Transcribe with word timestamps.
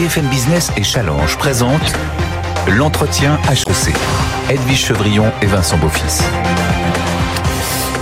BFM 0.00 0.28
Business 0.28 0.72
et 0.78 0.82
Challenge 0.82 1.36
présentent 1.36 1.92
l'entretien 2.66 3.38
HEC. 3.50 3.94
Edwige 4.48 4.86
Chevrillon 4.86 5.30
et 5.42 5.46
Vincent 5.46 5.76
Beaufils. 5.76 6.24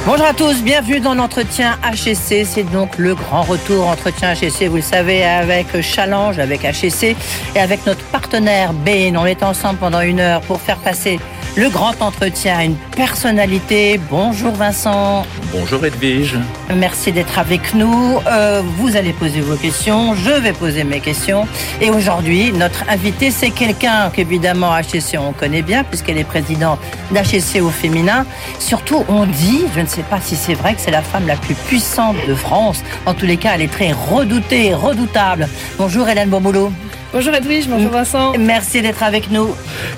Bonjour 0.06 0.24
à 0.24 0.32
tous, 0.32 0.62
bienvenue 0.62 1.00
dans 1.00 1.14
l'entretien 1.14 1.76
HEC. 1.82 2.46
C'est 2.46 2.70
donc 2.70 2.98
le 2.98 3.16
grand 3.16 3.42
retour 3.42 3.88
entretien 3.88 4.34
HEC, 4.34 4.68
vous 4.68 4.76
le 4.76 4.82
savez, 4.82 5.24
avec 5.24 5.80
Challenge, 5.80 6.38
avec 6.38 6.64
HEC 6.64 7.16
et 7.56 7.60
avec 7.60 7.84
notre 7.84 8.04
partenaire 8.04 8.72
Bain. 8.74 9.14
On 9.16 9.26
est 9.26 9.42
ensemble 9.42 9.80
pendant 9.80 10.00
une 10.00 10.20
heure 10.20 10.40
pour 10.42 10.60
faire 10.60 10.78
passer 10.78 11.18
le 11.58 11.68
grand 11.70 12.00
entretien 12.00 12.56
à 12.56 12.64
une 12.64 12.76
personnalité. 12.94 13.98
Bonjour 14.08 14.52
Vincent. 14.52 15.26
Bonjour 15.52 15.84
Edwige. 15.84 16.36
Merci 16.72 17.10
d'être 17.10 17.36
avec 17.36 17.74
nous. 17.74 18.20
Euh, 18.28 18.62
vous 18.76 18.96
allez 18.96 19.12
poser 19.12 19.40
vos 19.40 19.56
questions, 19.56 20.14
je 20.14 20.30
vais 20.30 20.52
poser 20.52 20.84
mes 20.84 21.00
questions. 21.00 21.48
Et 21.80 21.90
aujourd'hui, 21.90 22.52
notre 22.52 22.88
invité, 22.88 23.32
c'est 23.32 23.50
quelqu'un 23.50 24.10
qu'évidemment 24.10 24.70
HEC 24.78 25.18
on 25.18 25.32
connaît 25.32 25.62
bien, 25.62 25.82
puisqu'elle 25.82 26.18
est 26.18 26.24
présidente 26.24 26.78
d'HEC 27.10 27.60
au 27.60 27.70
féminin. 27.70 28.24
Surtout, 28.60 29.04
on 29.08 29.26
dit, 29.26 29.64
je 29.74 29.80
ne 29.80 29.86
sais 29.86 30.04
pas 30.04 30.20
si 30.20 30.36
c'est 30.36 30.54
vrai, 30.54 30.74
que 30.74 30.80
c'est 30.80 30.92
la 30.92 31.02
femme 31.02 31.26
la 31.26 31.36
plus 31.36 31.54
puissante 31.54 32.16
de 32.28 32.36
France. 32.36 32.84
En 33.04 33.14
tous 33.14 33.26
les 33.26 33.36
cas, 33.36 33.52
elle 33.56 33.62
est 33.62 33.72
très 33.72 33.90
redoutée, 33.90 34.74
redoutable. 34.74 35.48
Bonjour 35.76 36.08
Hélène 36.08 36.28
Bourboulot. 36.28 36.70
Bonjour 37.10 37.34
Edwige, 37.34 37.68
bonjour 37.68 37.90
Vincent. 37.90 38.34
Merci 38.38 38.82
d'être 38.82 39.02
avec 39.02 39.30
nous. 39.30 39.54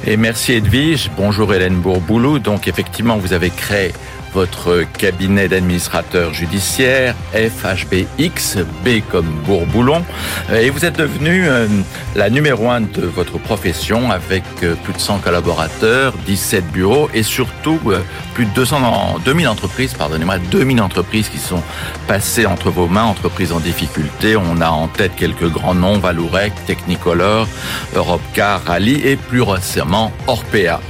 Et 0.06 0.16
merci 0.16 0.52
Edwige. 0.52 1.10
Bonjour 1.16 1.52
Hélène 1.52 1.74
Bourboulou. 1.74 2.38
Donc 2.38 2.68
effectivement, 2.68 3.16
vous 3.16 3.32
avez 3.32 3.50
créé 3.50 3.92
votre 4.32 4.84
cabinet 4.98 5.48
d'administrateur 5.48 6.32
judiciaire, 6.32 7.14
FHBX, 7.32 8.58
B 8.84 9.00
comme 9.10 9.26
Bourboulon, 9.46 10.04
et 10.52 10.70
vous 10.70 10.84
êtes 10.84 10.96
devenu 10.96 11.48
euh, 11.48 11.66
la 12.14 12.30
numéro 12.30 12.70
un 12.70 12.82
de 12.82 13.02
votre 13.02 13.38
profession 13.38 14.10
avec 14.10 14.44
euh, 14.62 14.74
plus 14.74 14.92
de 14.92 14.98
100 14.98 15.18
collaborateurs, 15.18 16.14
17 16.26 16.70
bureaux 16.70 17.08
et 17.14 17.22
surtout 17.22 17.78
euh, 17.86 18.00
plus 18.34 18.46
de 18.46 18.50
200, 18.50 19.18
2000 19.24 19.48
entreprises, 19.48 19.94
pardonnez-moi, 19.94 20.38
2000 20.50 20.80
entreprises 20.80 21.28
qui 21.28 21.38
sont 21.38 21.62
passées 22.06 22.46
entre 22.46 22.70
vos 22.70 22.86
mains, 22.86 23.04
entreprises 23.04 23.52
en 23.52 23.60
difficulté. 23.60 24.36
On 24.36 24.60
a 24.60 24.68
en 24.68 24.88
tête 24.88 25.12
quelques 25.16 25.48
grands 25.48 25.74
noms, 25.74 25.98
Valourec, 25.98 26.52
Technicolor, 26.66 27.46
Europcar, 27.94 28.62
Rally 28.64 29.00
et 29.04 29.16
plus 29.16 29.42
récemment 29.42 30.12
Orpea. 30.26 30.80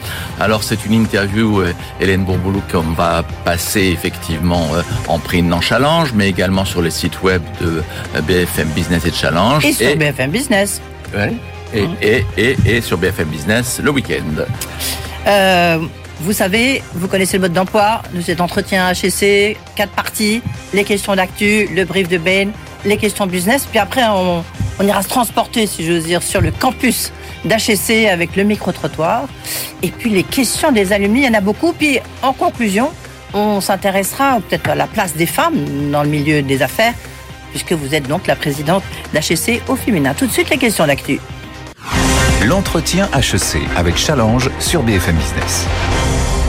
Alors 0.40 0.62
c'est 0.62 0.86
une 0.86 0.94
interview, 0.94 1.62
Hélène 2.00 2.24
Bourboulou, 2.24 2.62
qu'on 2.72 2.80
va 2.92 3.22
passer 3.44 3.82
effectivement 3.82 4.68
en 5.06 5.18
prix 5.18 5.42
non 5.42 5.60
challenge, 5.60 6.12
mais 6.14 6.28
également 6.28 6.64
sur 6.64 6.80
le 6.80 6.90
site 6.90 7.22
web 7.22 7.42
de 7.60 7.82
BFM 8.22 8.68
Business 8.68 9.04
et 9.04 9.12
Challenge. 9.12 9.64
Et 9.64 9.72
sur 9.72 9.96
BFM 9.96 10.30
Business. 10.30 10.80
Ouais, 11.14 11.34
et, 11.74 11.84
et, 12.02 12.24
et, 12.36 12.56
et, 12.66 12.80
sur 12.80 12.98
BFM 12.98 13.28
Business 13.28 13.80
le 13.82 13.90
week-end. 13.90 14.44
Euh, 15.26 15.78
vous 16.20 16.32
savez, 16.32 16.82
vous 16.94 17.08
connaissez 17.08 17.38
le 17.38 17.42
mode 17.42 17.52
d'emploi 17.52 18.02
de 18.12 18.20
cet 18.20 18.40
entretien 18.40 18.90
HEC, 18.92 19.56
quatre 19.74 19.92
parties, 19.92 20.42
les 20.74 20.84
questions 20.84 21.14
d'actu, 21.16 21.66
le 21.74 21.84
brief 21.84 22.08
de 22.08 22.18
Ben, 22.18 22.50
les 22.84 22.96
questions 22.96 23.26
business, 23.26 23.66
puis 23.66 23.78
après 23.78 24.04
on, 24.08 24.44
on 24.78 24.86
ira 24.86 25.02
se 25.02 25.08
transporter, 25.08 25.66
si 25.66 25.86
j'ose 25.86 26.04
dire, 26.04 26.22
sur 26.22 26.40
le 26.40 26.50
campus 26.50 27.12
d'HEC 27.44 28.06
avec 28.06 28.36
le 28.36 28.44
micro-trottoir. 28.44 29.28
Et 29.82 29.88
puis 29.88 30.10
les 30.10 30.22
questions 30.22 30.72
des 30.72 30.92
alumni, 30.92 31.20
il 31.20 31.26
y 31.26 31.28
en 31.28 31.34
a 31.34 31.40
beaucoup. 31.40 31.72
Puis 31.72 31.98
en 32.22 32.32
conclusion, 32.32 32.90
on 33.34 33.60
s'intéressera 33.60 34.40
peut-être 34.40 34.70
à 34.70 34.74
la 34.74 34.86
place 34.86 35.14
des 35.14 35.26
femmes 35.26 35.90
dans 35.90 36.02
le 36.02 36.08
milieu 36.08 36.42
des 36.42 36.62
affaires, 36.62 36.94
puisque 37.50 37.72
vous 37.72 37.94
êtes 37.94 38.08
donc 38.08 38.26
la 38.26 38.36
présidente 38.36 38.82
d'HEC 39.12 39.62
au 39.68 39.76
féminin. 39.76 40.14
Tout 40.14 40.26
de 40.26 40.32
suite, 40.32 40.50
les 40.50 40.58
questions 40.58 40.86
d'actu. 40.86 41.20
L'entretien 42.44 43.08
HEC 43.14 43.60
avec 43.76 43.96
Challenge 43.98 44.50
sur 44.58 44.82
BFM 44.82 45.16
Business. 45.16 45.66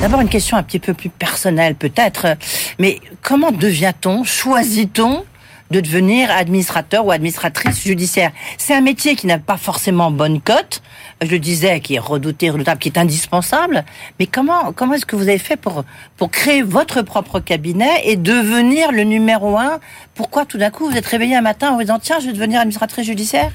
D'abord 0.02 0.22
une 0.22 0.30
question 0.30 0.58
un 0.58 0.64
petit 0.64 0.80
peu 0.80 0.94
plus 0.94 1.10
personnelle 1.10 1.76
peut-être, 1.76 2.38
mais 2.80 3.00
comment 3.22 3.52
devient-on, 3.52 4.24
choisit-on 4.24 5.26
de 5.72 5.80
devenir 5.80 6.30
administrateur 6.30 7.06
ou 7.06 7.12
administratrice 7.12 7.84
judiciaire. 7.84 8.32
C'est 8.58 8.76
un 8.76 8.82
métier 8.82 9.16
qui 9.16 9.28
n'a 9.28 9.40
pas 9.40 9.58
forcément 9.58 10.12
bonne 10.12 10.42
cote, 10.42 10.82
je 11.22 11.30
le 11.30 11.40
disais, 11.40 11.80
qui 11.80 11.96
est 11.96 12.00
redouté, 12.00 12.50
redoutable, 12.50 12.80
qui 12.80 12.90
est 12.90 12.98
indispensable. 12.98 13.86
Mais 14.20 14.28
comment, 14.28 14.74
comment 14.74 14.94
est-ce 14.94 15.06
que 15.06 15.16
vous 15.16 15.30
avez 15.30 15.38
fait 15.38 15.56
pour, 15.58 15.84
pour 16.18 16.30
créer 16.30 16.62
votre 16.62 17.02
propre 17.02 17.40
cabinet 17.40 18.02
et 18.06 18.16
devenir 18.16 18.92
le 18.92 19.04
numéro 19.04 19.58
un? 19.58 19.80
Pourquoi 20.14 20.46
tout 20.46 20.58
d'un 20.58 20.70
coup 20.70 20.90
vous 20.90 20.98
êtes 20.98 21.06
réveillé 21.06 21.36
un 21.36 21.42
matin 21.42 21.72
en 21.72 21.76
vous 21.76 21.82
disant 21.82 22.00
tiens, 22.00 22.20
je 22.20 22.28
vais 22.28 22.34
devenir 22.34 22.60
administratrice 22.60 23.06
judiciaire? 23.06 23.52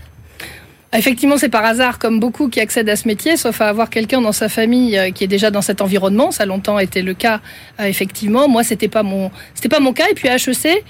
Effectivement, 0.96 1.36
c'est 1.36 1.48
par 1.48 1.64
hasard, 1.64 1.98
comme 1.98 2.20
beaucoup 2.20 2.48
qui 2.48 2.60
accèdent 2.60 2.88
à 2.88 2.96
ce 2.96 3.06
métier, 3.06 3.36
sauf 3.36 3.60
à 3.60 3.68
avoir 3.68 3.90
quelqu'un 3.90 4.20
dans 4.20 4.32
sa 4.32 4.48
famille 4.48 4.98
qui 5.14 5.24
est 5.24 5.28
déjà 5.28 5.50
dans 5.50 5.62
cet 5.62 5.82
environnement. 5.82 6.30
Ça 6.30 6.44
a 6.44 6.46
longtemps 6.46 6.78
été 6.78 7.02
le 7.02 7.12
cas, 7.12 7.40
effectivement. 7.78 8.48
Moi, 8.48 8.62
c'était 8.62 8.88
pas 8.88 9.02
mon, 9.02 9.30
c'était 9.54 9.68
pas 9.68 9.80
mon 9.80 9.92
cas. 9.92 10.08
Et 10.10 10.14
puis 10.14 10.28
à 10.28 10.36
HEC, 10.36 10.84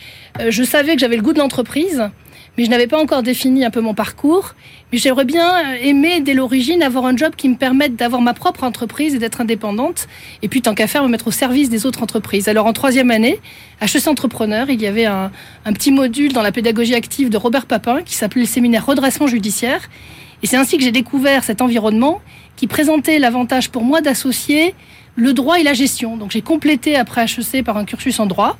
je 0.49 0.63
savais 0.63 0.95
que 0.95 1.01
j'avais 1.01 1.17
le 1.17 1.23
goût 1.23 1.33
de 1.33 1.39
l'entreprise, 1.39 2.09
mais 2.57 2.65
je 2.65 2.71
n'avais 2.71 2.87
pas 2.87 2.99
encore 2.99 3.23
défini 3.23 3.65
un 3.65 3.71
peu 3.71 3.81
mon 3.81 3.95
parcours. 3.95 4.55
Mais 4.93 4.99
j'aimerais 4.99 5.25
bien 5.25 5.75
aimer 5.75 6.21
dès 6.21 6.33
l'origine 6.33 6.83
avoir 6.83 7.05
un 7.07 7.17
job 7.17 7.35
qui 7.37 7.49
me 7.49 7.57
permette 7.57 7.97
d'avoir 7.97 8.23
ma 8.23 8.35
propre 8.35 8.65
entreprise 8.65 9.15
et 9.15 9.19
d'être 9.19 9.41
indépendante. 9.41 10.07
Et 10.43 10.49
puis 10.49 10.63
tant 10.63 10.75
qu'à 10.75 10.87
faire, 10.87 11.03
me 11.03 11.09
mettre 11.09 11.29
au 11.29 11.33
service 11.33 11.69
des 11.69 11.87
autres 11.87 12.03
entreprises. 12.03 12.49
Alors 12.49 12.67
en 12.67 12.73
troisième 12.73 13.11
année, 13.11 13.41
à 13.81 13.87
HEC 13.87 14.07
Entrepreneur, 14.07 14.71
il 14.71 14.81
y 14.81 14.87
avait 14.87 15.07
un, 15.07 15.31
un 15.65 15.73
petit 15.73 15.91
module 15.91 16.33
dans 16.33 16.43
la 16.43 16.53
pédagogie 16.53 16.95
active 16.95 17.31
de 17.31 17.37
Robert 17.37 17.67
Papin 17.67 18.03
qui 18.03 18.15
s'appelait 18.15 18.43
le 18.43 18.47
séminaire 18.47 18.87
redressement 18.87 19.27
judiciaire. 19.27 19.89
Et 20.43 20.47
c'est 20.47 20.57
ainsi 20.57 20.77
que 20.79 20.85
j'ai 20.85 20.93
découvert 20.93 21.45
cet 21.45 21.61
environnement 21.63 22.21
qui 22.57 22.67
présentait 22.67 23.19
l'avantage 23.19 23.71
pour 23.71 23.83
moi 23.83 24.01
d'associer 24.01 24.75
le 25.17 25.33
droit 25.33 25.59
et 25.59 25.63
la 25.63 25.73
gestion. 25.73 26.17
Donc 26.17 26.31
j'ai 26.31 26.43
complété 26.43 26.97
après 26.97 27.25
HEC 27.25 27.65
par 27.65 27.77
un 27.77 27.85
cursus 27.85 28.21
en 28.21 28.27
droit. 28.27 28.57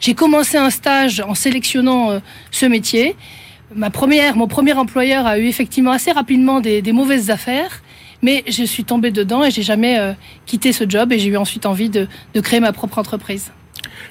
J'ai 0.00 0.14
commencé 0.14 0.56
un 0.56 0.70
stage 0.70 1.20
en 1.20 1.34
sélectionnant 1.34 2.10
euh, 2.10 2.18
ce 2.50 2.66
métier. 2.66 3.16
Ma 3.74 3.90
première, 3.90 4.36
mon 4.36 4.46
premier 4.46 4.72
employeur 4.72 5.26
a 5.26 5.38
eu 5.38 5.46
effectivement 5.46 5.90
assez 5.90 6.12
rapidement 6.12 6.60
des, 6.60 6.82
des 6.82 6.92
mauvaises 6.92 7.30
affaires, 7.30 7.82
mais 8.22 8.44
je 8.46 8.64
suis 8.64 8.84
tombée 8.84 9.10
dedans 9.10 9.44
et 9.44 9.50
j'ai 9.50 9.62
jamais 9.62 9.98
euh, 9.98 10.12
quitté 10.46 10.72
ce 10.72 10.88
job 10.88 11.12
et 11.12 11.18
j'ai 11.18 11.28
eu 11.28 11.36
ensuite 11.36 11.66
envie 11.66 11.90
de, 11.90 12.06
de 12.34 12.40
créer 12.40 12.60
ma 12.60 12.72
propre 12.72 12.98
entreprise. 12.98 13.50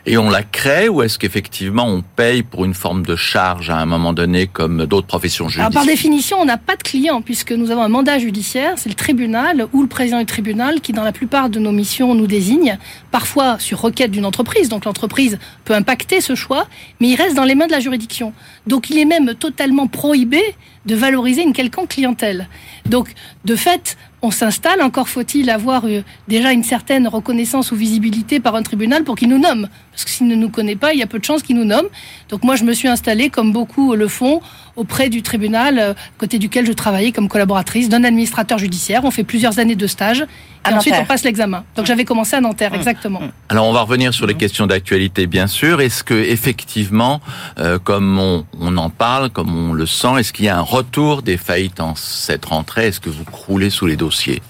Et 0.06 0.18
on 0.18 0.30
la 0.30 0.44
crée 0.44 0.90
ou 0.90 1.02
est-ce 1.02 1.20
qu'effectivement 1.20 1.86
on 1.86 2.02
paye 2.02 2.44
pour 2.44 2.66
une 2.66 2.74
forme 2.74 3.06
de 3.06 3.16
charge 3.16 3.70
à 3.70 3.78
un 3.78 3.86
moment 3.86 4.14
donné 4.14 4.48
comme 4.48 4.86
d'autres 4.86 5.08
professions 5.08 5.50
judiciaires 5.50 5.68
Alors 5.68 5.74
par 5.74 5.86
définition, 5.86 6.38
on 6.40 6.46
n'a 6.46 6.58
pas 6.58 6.76
de 6.76 6.84
client 6.84 7.22
puisque 7.22 7.52
nous 7.52 7.72
avons 7.72 7.82
un 7.82 7.90
mandat 7.90 8.20
judiciaire, 8.20 8.74
c'est 8.78 8.90
le 8.90 8.96
tribunal 8.96 9.68
ou 9.74 9.82
le 9.82 9.88
président 9.88 10.20
du 10.20 10.26
tribunal 10.26 10.82
qui 10.82 10.94
dans 10.94 11.04
la 11.04 11.12
plupart 11.12 11.50
de 11.50 11.60
nos 11.60 11.72
missions 11.72 12.16
nous 12.16 12.28
désigne, 12.28 12.78
parfois 13.18 13.58
sur 13.58 13.82
requête 13.82 14.12
d'une 14.12 14.28
entreprise, 14.28 14.70
donc 14.70 14.86
l'entreprise 14.86 15.40
peut 15.66 15.74
impacter 15.74 16.22
ce 16.22 16.36
choix, 16.36 16.68
mais 17.00 17.08
il 17.08 17.16
reste 17.16 17.36
dans 17.36 17.46
les 17.46 17.56
mains 17.56 17.66
de 17.66 17.72
la 17.72 17.80
juridiction. 17.80 18.32
Donc 18.68 18.92
il 18.92 19.00
est 19.00 19.06
même 19.06 19.34
totalement 19.34 19.88
prohibé 19.88 20.40
de 20.86 20.94
valoriser 20.94 21.42
une 21.42 21.52
quelconque 21.52 21.90
clientèle. 21.90 22.48
Donc 22.86 23.16
de 23.44 23.56
fait, 23.56 23.98
on 24.22 24.30
s'installe, 24.30 24.84
encore 24.84 25.10
faut-il 25.10 25.50
avoir 25.50 25.86
euh, 25.86 26.04
déjà 26.28 26.52
une 26.52 26.64
certaine 26.64 27.08
reconnaissance 27.08 27.72
ou 27.72 27.76
visibilité 27.76 28.40
par 28.40 28.54
un 28.54 28.62
tribunal 28.62 29.04
pour 29.04 29.16
qu'il 29.16 29.30
nous 29.30 29.40
nomme. 29.40 29.68
Parce 29.98 30.06
que 30.06 30.12
s'il 30.12 30.28
ne 30.28 30.36
nous 30.36 30.50
connaît 30.50 30.76
pas, 30.76 30.94
il 30.94 31.00
y 31.00 31.02
a 31.02 31.08
peu 31.08 31.18
de 31.18 31.26
chances 31.26 31.42
qu'il 31.42 31.56
nous 31.56 31.66
nomme. 31.66 31.88
Donc 32.30 32.44
moi, 32.44 32.56
je 32.56 32.64
me 32.64 32.74
suis 32.74 32.88
installée, 32.88 33.32
comme 33.32 33.52
beaucoup 33.52 33.96
le 33.96 34.08
font, 34.08 34.42
auprès 34.76 35.10
du 35.10 35.24
tribunal, 35.24 35.80
euh, 35.80 35.94
côté 36.20 36.38
duquel 36.38 36.68
je 36.68 36.72
travaillais 36.72 37.12
comme 37.12 37.28
collaboratrice 37.28 37.90
d'un 37.90 38.04
administrateur 38.04 38.60
judiciaire. 38.60 39.06
On 39.06 39.10
fait 39.10 39.24
plusieurs 39.24 39.58
années 39.58 39.76
de 39.76 39.88
stage. 39.88 40.24
Et 40.70 40.74
ensuite, 40.74 40.94
on 41.00 41.06
passe 41.06 41.24
l'examen. 41.24 41.64
Donc 41.76 41.88
j'avais 41.88 42.06
commencé 42.06 42.36
à 42.36 42.42
Nanterre, 42.42 42.76
exactement. 42.76 43.22
Alors 43.50 43.66
on 43.66 43.74
va 43.74 43.82
revenir 43.82 44.14
sur 44.14 44.28
les 44.28 44.36
questions 44.36 44.68
d'actualité, 44.68 45.26
bien 45.26 45.48
sûr. 45.48 45.82
Est-ce 45.82 46.04
que 46.04 46.14
effectivement, 46.14 47.20
euh, 47.58 47.80
comme 47.80 48.20
on, 48.20 48.46
on, 48.60 48.78
en 48.78 48.92
parle, 48.92 49.32
comme 49.32 49.56
on 49.56 49.74
le 49.74 49.88
sent, 49.88 50.20
est-ce 50.20 50.32
qu'il 50.32 50.46
y 50.46 50.50
a 50.50 50.58
un 50.60 50.62
retour 50.62 51.24
des 51.24 51.38
faillites 51.38 51.80
en 51.80 51.96
cette 51.96 52.46
rentrée? 52.46 52.88
Est-ce 52.88 53.00
que 53.00 53.10
vous 53.10 53.24
croulez 53.24 53.72
sous 53.72 53.88
les 53.88 53.96
dossiers? 53.96 54.44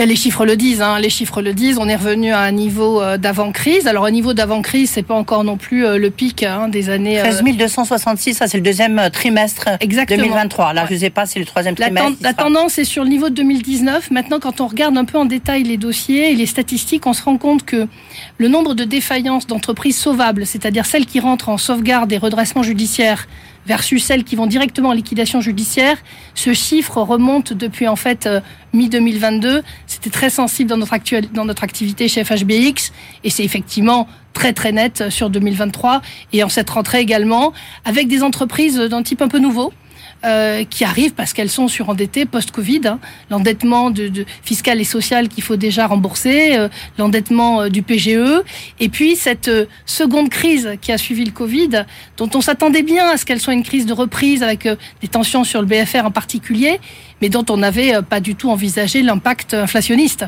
Cas, 0.00 0.06
les 0.06 0.16
chiffres 0.16 0.46
le 0.46 0.56
disent. 0.56 0.82
Hein, 0.82 0.98
les 0.98 1.10
chiffres 1.10 1.42
le 1.42 1.52
disent. 1.52 1.78
On 1.78 1.88
est 1.88 1.96
revenu 1.96 2.32
à 2.32 2.40
un 2.40 2.52
niveau 2.52 3.02
euh, 3.02 3.16
d'avant-crise. 3.16 3.86
Alors, 3.86 4.04
au 4.04 4.10
niveau 4.10 4.34
d'avant-crise, 4.34 4.90
c'est 4.90 5.02
pas 5.02 5.14
encore 5.14 5.44
non 5.44 5.56
plus 5.56 5.84
euh, 5.84 5.98
le 5.98 6.10
pic 6.10 6.42
hein, 6.42 6.68
des 6.68 6.90
années. 6.90 7.18
13 7.18 7.42
266, 7.56 8.34
ça 8.34 8.46
c'est 8.46 8.56
le 8.56 8.62
deuxième 8.62 9.10
trimestre 9.12 9.68
Exactement. 9.80 10.22
2023. 10.22 10.72
Là, 10.72 10.86
je 10.90 10.96
sais 10.96 11.10
pas, 11.10 11.26
c'est 11.26 11.38
le 11.38 11.44
troisième 11.44 11.74
trimestre. 11.74 12.18
La, 12.22 12.32
tendance 12.32 12.78
est 12.78 12.84
sur 12.84 13.04
le 13.04 13.10
niveau 13.10 13.28
de 13.28 13.34
2019. 13.34 14.10
Maintenant, 14.10 14.38
quand 14.40 14.60
on 14.60 14.66
regarde 14.66 14.96
un 14.96 15.04
peu 15.04 15.18
en 15.18 15.24
détail 15.24 15.64
les 15.64 15.76
dossiers 15.76 16.32
et 16.32 16.34
les 16.34 16.46
statistiques, 16.46 17.06
on 17.06 17.12
se 17.12 17.22
rend 17.22 17.36
compte 17.36 17.64
que 17.64 17.86
le 18.38 18.48
nombre 18.48 18.74
de 18.74 18.84
défaillances 18.84 19.46
d'entreprises 19.46 19.98
sauvables, 19.98 20.46
c'est-à-dire 20.46 20.86
celles 20.86 21.06
qui 21.06 21.20
rentrent 21.20 21.48
en 21.48 21.58
sauvegarde 21.58 22.12
et 22.12 22.18
redressement 22.18 22.62
judiciaire, 22.62 23.26
versus 23.66 24.02
celles 24.02 24.24
qui 24.24 24.36
vont 24.36 24.46
directement 24.46 24.90
en 24.90 24.92
liquidation 24.92 25.40
judiciaire, 25.40 25.96
ce 26.34 26.52
chiffre 26.52 26.98
remonte 26.98 27.52
depuis 27.52 27.88
en 27.88 27.96
fait 27.96 28.26
euh, 28.26 28.40
mi-2022. 28.72 29.62
C'était 29.86 30.10
très 30.10 30.30
sensible 30.30 30.70
dans 30.70 30.76
notre, 30.76 30.96
dans 31.32 31.44
notre 31.44 31.64
activité 31.64 32.08
chez 32.08 32.24
FHBX 32.24 32.92
et 33.24 33.30
c'est 33.30 33.44
effectivement 33.44 34.08
très 34.32 34.52
très 34.52 34.72
net 34.72 35.10
sur 35.10 35.28
2023 35.30 36.02
et 36.32 36.42
en 36.42 36.48
cette 36.48 36.70
rentrée 36.70 37.00
également 37.00 37.52
avec 37.84 38.08
des 38.08 38.22
entreprises 38.22 38.76
d'un 38.76 39.02
type 39.02 39.22
un 39.22 39.28
peu 39.28 39.38
nouveau 39.38 39.72
euh, 40.22 40.64
qui 40.64 40.84
arrivent 40.84 41.14
parce 41.14 41.32
qu'elles 41.32 41.48
sont 41.48 41.66
surendettées 41.66 42.26
post-Covid. 42.26 42.82
Hein. 42.84 43.00
L'endettement 43.30 43.90
de, 43.90 44.08
de, 44.08 44.26
fiscal 44.42 44.78
et 44.78 44.84
social 44.84 45.28
qu'il 45.28 45.42
faut 45.42 45.56
déjà 45.56 45.86
rembourser, 45.86 46.58
euh, 46.58 46.68
l'endettement 46.98 47.62
euh, 47.62 47.68
du 47.70 47.80
PGE, 47.82 48.42
et 48.80 48.90
puis 48.90 49.16
cette 49.16 49.50
seconde 49.86 50.28
crise 50.28 50.76
qui 50.82 50.92
a 50.92 50.98
suivi 50.98 51.24
le 51.24 51.30
Covid, 51.30 51.86
dont 52.18 52.28
on 52.34 52.42
s'attendait 52.42 52.82
bien 52.82 53.08
à 53.08 53.16
ce 53.16 53.24
qu'elle 53.24 53.40
soit 53.40 53.54
une 53.54 53.62
crise 53.62 53.86
de 53.86 53.94
reprise 53.94 54.42
avec 54.42 54.68
des 55.00 55.08
tensions 55.08 55.42
sur 55.42 55.62
le 55.62 55.66
BFR 55.66 56.04
en 56.04 56.10
particulier, 56.10 56.80
mais 57.22 57.30
dont 57.30 57.46
on 57.48 57.56
n'avait 57.56 58.02
pas 58.02 58.20
du 58.20 58.34
tout 58.34 58.50
envisagé 58.50 59.00
l'impact 59.00 59.54
inflationniste. 59.54 60.26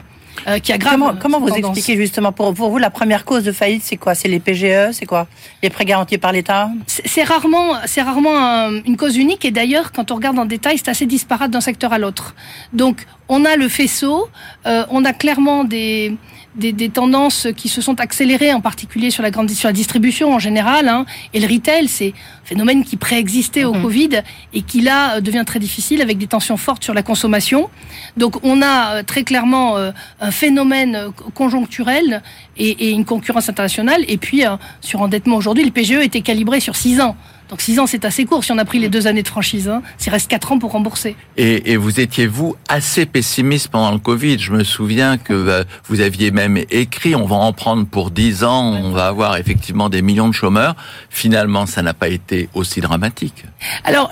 Euh, 0.48 0.58
qui 0.58 0.72
aggrave. 0.72 0.94
Comment, 0.94 1.14
comment 1.14 1.40
vous 1.40 1.54
expliquez 1.54 1.96
justement 1.96 2.32
pour, 2.32 2.52
pour 2.54 2.70
vous 2.70 2.78
la 2.78 2.90
première 2.90 3.24
cause 3.24 3.44
de 3.44 3.52
faillite, 3.52 3.82
c'est 3.84 3.96
quoi? 3.96 4.14
C'est 4.14 4.28
les 4.28 4.40
PGE, 4.40 4.92
c'est 4.92 5.06
quoi? 5.06 5.28
Les 5.62 5.70
prêts 5.70 5.84
garantis 5.84 6.18
par 6.18 6.32
l'État? 6.32 6.70
C'est 6.86 7.22
rarement, 7.22 7.74
c'est 7.86 8.02
rarement 8.02 8.70
une 8.84 8.96
cause 8.96 9.16
unique 9.16 9.44
et 9.44 9.50
d'ailleurs, 9.50 9.92
quand 9.92 10.10
on 10.10 10.16
regarde 10.16 10.38
en 10.38 10.44
détail, 10.46 10.78
c'est 10.78 10.88
assez 10.88 11.06
disparate 11.06 11.50
d'un 11.50 11.60
secteur 11.60 11.92
à 11.92 11.98
l'autre. 11.98 12.34
Donc, 12.72 13.06
on 13.28 13.44
a 13.44 13.56
le 13.56 13.68
faisceau, 13.68 14.28
euh, 14.66 14.84
on 14.90 15.04
a 15.04 15.12
clairement 15.12 15.64
des 15.64 16.16
des, 16.54 16.72
des, 16.72 16.90
tendances 16.90 17.48
qui 17.56 17.70
se 17.70 17.80
sont 17.80 17.98
accélérées, 17.98 18.52
en 18.52 18.60
particulier 18.60 19.10
sur 19.10 19.22
la 19.22 19.30
grande 19.30 19.50
sur 19.50 19.68
la 19.68 19.72
distribution 19.72 20.34
en 20.34 20.38
général, 20.38 20.86
hein, 20.86 21.06
et 21.32 21.40
le 21.40 21.46
retail, 21.50 21.88
c'est 21.88 22.12
phénomène 22.44 22.84
qui 22.84 22.96
préexistait 22.96 23.64
au 23.64 23.74
mhm. 23.74 23.82
Covid 23.82 24.10
et 24.52 24.62
qui 24.62 24.80
là 24.80 25.20
devient 25.20 25.44
très 25.46 25.58
difficile 25.58 26.02
avec 26.02 26.18
des 26.18 26.26
tensions 26.26 26.56
fortes 26.56 26.84
sur 26.84 26.94
la 26.94 27.02
consommation. 27.02 27.70
Donc 28.16 28.44
on 28.44 28.62
a 28.62 28.96
euh, 28.96 29.02
très 29.02 29.24
clairement 29.24 29.76
euh, 29.76 29.92
un 30.20 30.30
phénomène 30.30 30.96
euh, 30.96 31.10
conjoncturel 31.34 32.22
et, 32.56 32.88
et 32.88 32.90
une 32.90 33.04
concurrence 33.04 33.48
internationale. 33.48 34.04
Et 34.08 34.16
puis 34.16 34.42
sur 34.80 35.00
endettement 35.02 35.36
aujourd'hui, 35.36 35.64
le 35.64 35.70
PGE 35.70 36.02
était 36.02 36.20
calibré 36.20 36.60
sur 36.60 36.76
6 36.76 37.00
ans. 37.00 37.16
Donc 37.52 37.60
6 37.60 37.80
ans, 37.80 37.86
c'est 37.86 38.06
assez 38.06 38.24
court 38.24 38.44
si 38.44 38.50
on 38.50 38.56
a 38.56 38.64
pris 38.64 38.78
les 38.78 38.88
deux 38.88 39.06
années 39.06 39.22
de 39.22 39.28
franchise. 39.28 39.68
Hein. 39.68 39.82
S'il 39.98 40.10
reste 40.10 40.30
4 40.30 40.52
ans 40.52 40.58
pour 40.58 40.72
rembourser. 40.72 41.16
Et, 41.36 41.72
et 41.72 41.76
vous 41.76 42.00
étiez, 42.00 42.26
vous, 42.26 42.56
assez 42.66 43.04
pessimiste 43.04 43.68
pendant 43.68 43.92
le 43.92 43.98
Covid. 43.98 44.38
Je 44.38 44.52
me 44.52 44.64
souviens 44.64 45.18
que 45.18 45.34
euh, 45.34 45.64
vous 45.84 46.00
aviez 46.00 46.30
même 46.30 46.56
écrit, 46.70 47.14
on 47.14 47.26
va 47.26 47.36
en 47.36 47.52
prendre 47.52 47.84
pour 47.84 48.10
10 48.10 48.44
ans, 48.44 48.72
on 48.72 48.90
va 48.92 49.06
avoir 49.06 49.36
effectivement 49.36 49.90
des 49.90 50.00
millions 50.00 50.28
de 50.28 50.32
chômeurs. 50.32 50.76
Finalement, 51.10 51.66
ça 51.66 51.82
n'a 51.82 51.92
pas 51.92 52.08
été 52.08 52.31
aussi 52.54 52.80
dramatique. 52.80 53.44
Alors, 53.84 54.10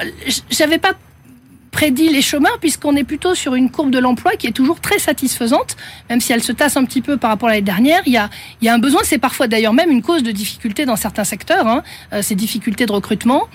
j'avais 0.51 0.79
pas 0.79 0.93
prédit 1.71 2.09
les 2.09 2.23
chômeurs 2.23 2.59
puisqu'on 2.59 2.97
est 2.97 3.05
plutôt 3.05 3.35
sur 3.35 3.55
une 3.55 3.71
courbe 3.71 3.91
de 3.91 3.99
l'emploi 3.99 4.33
qui 4.33 4.47
est 4.47 4.53
toujours 4.53 4.81
très 4.81 4.99
satisfaisante, 4.99 5.77
même 6.09 6.21
si 6.21 6.33
elle 6.33 6.43
se 6.43 6.53
tasse 6.53 6.77
un 6.77 6.85
petit 6.85 7.01
peu 7.01 7.17
par 7.17 7.31
rapport 7.31 7.49
à 7.49 7.53
l'année 7.53 7.63
dernière. 7.63 8.03
Il 8.07 8.13
y 8.13 8.17
a, 8.17 8.29
il 8.61 8.67
y 8.67 8.69
a 8.69 8.75
un 8.75 8.79
besoin, 8.79 9.01
c'est 9.05 9.19
parfois 9.19 9.47
d'ailleurs 9.47 9.73
même 9.73 9.91
une 9.91 10.03
cause 10.03 10.23
de 10.23 10.33
difficulté 10.33 10.85
dans 10.85 10.97
certains 10.97 11.25
secteurs, 11.25 11.67
hein, 11.67 11.83
euh, 12.13 12.23
ces 12.23 12.35
difficultés 12.35 12.87
de 12.87 12.93
recrutement. 12.93 13.49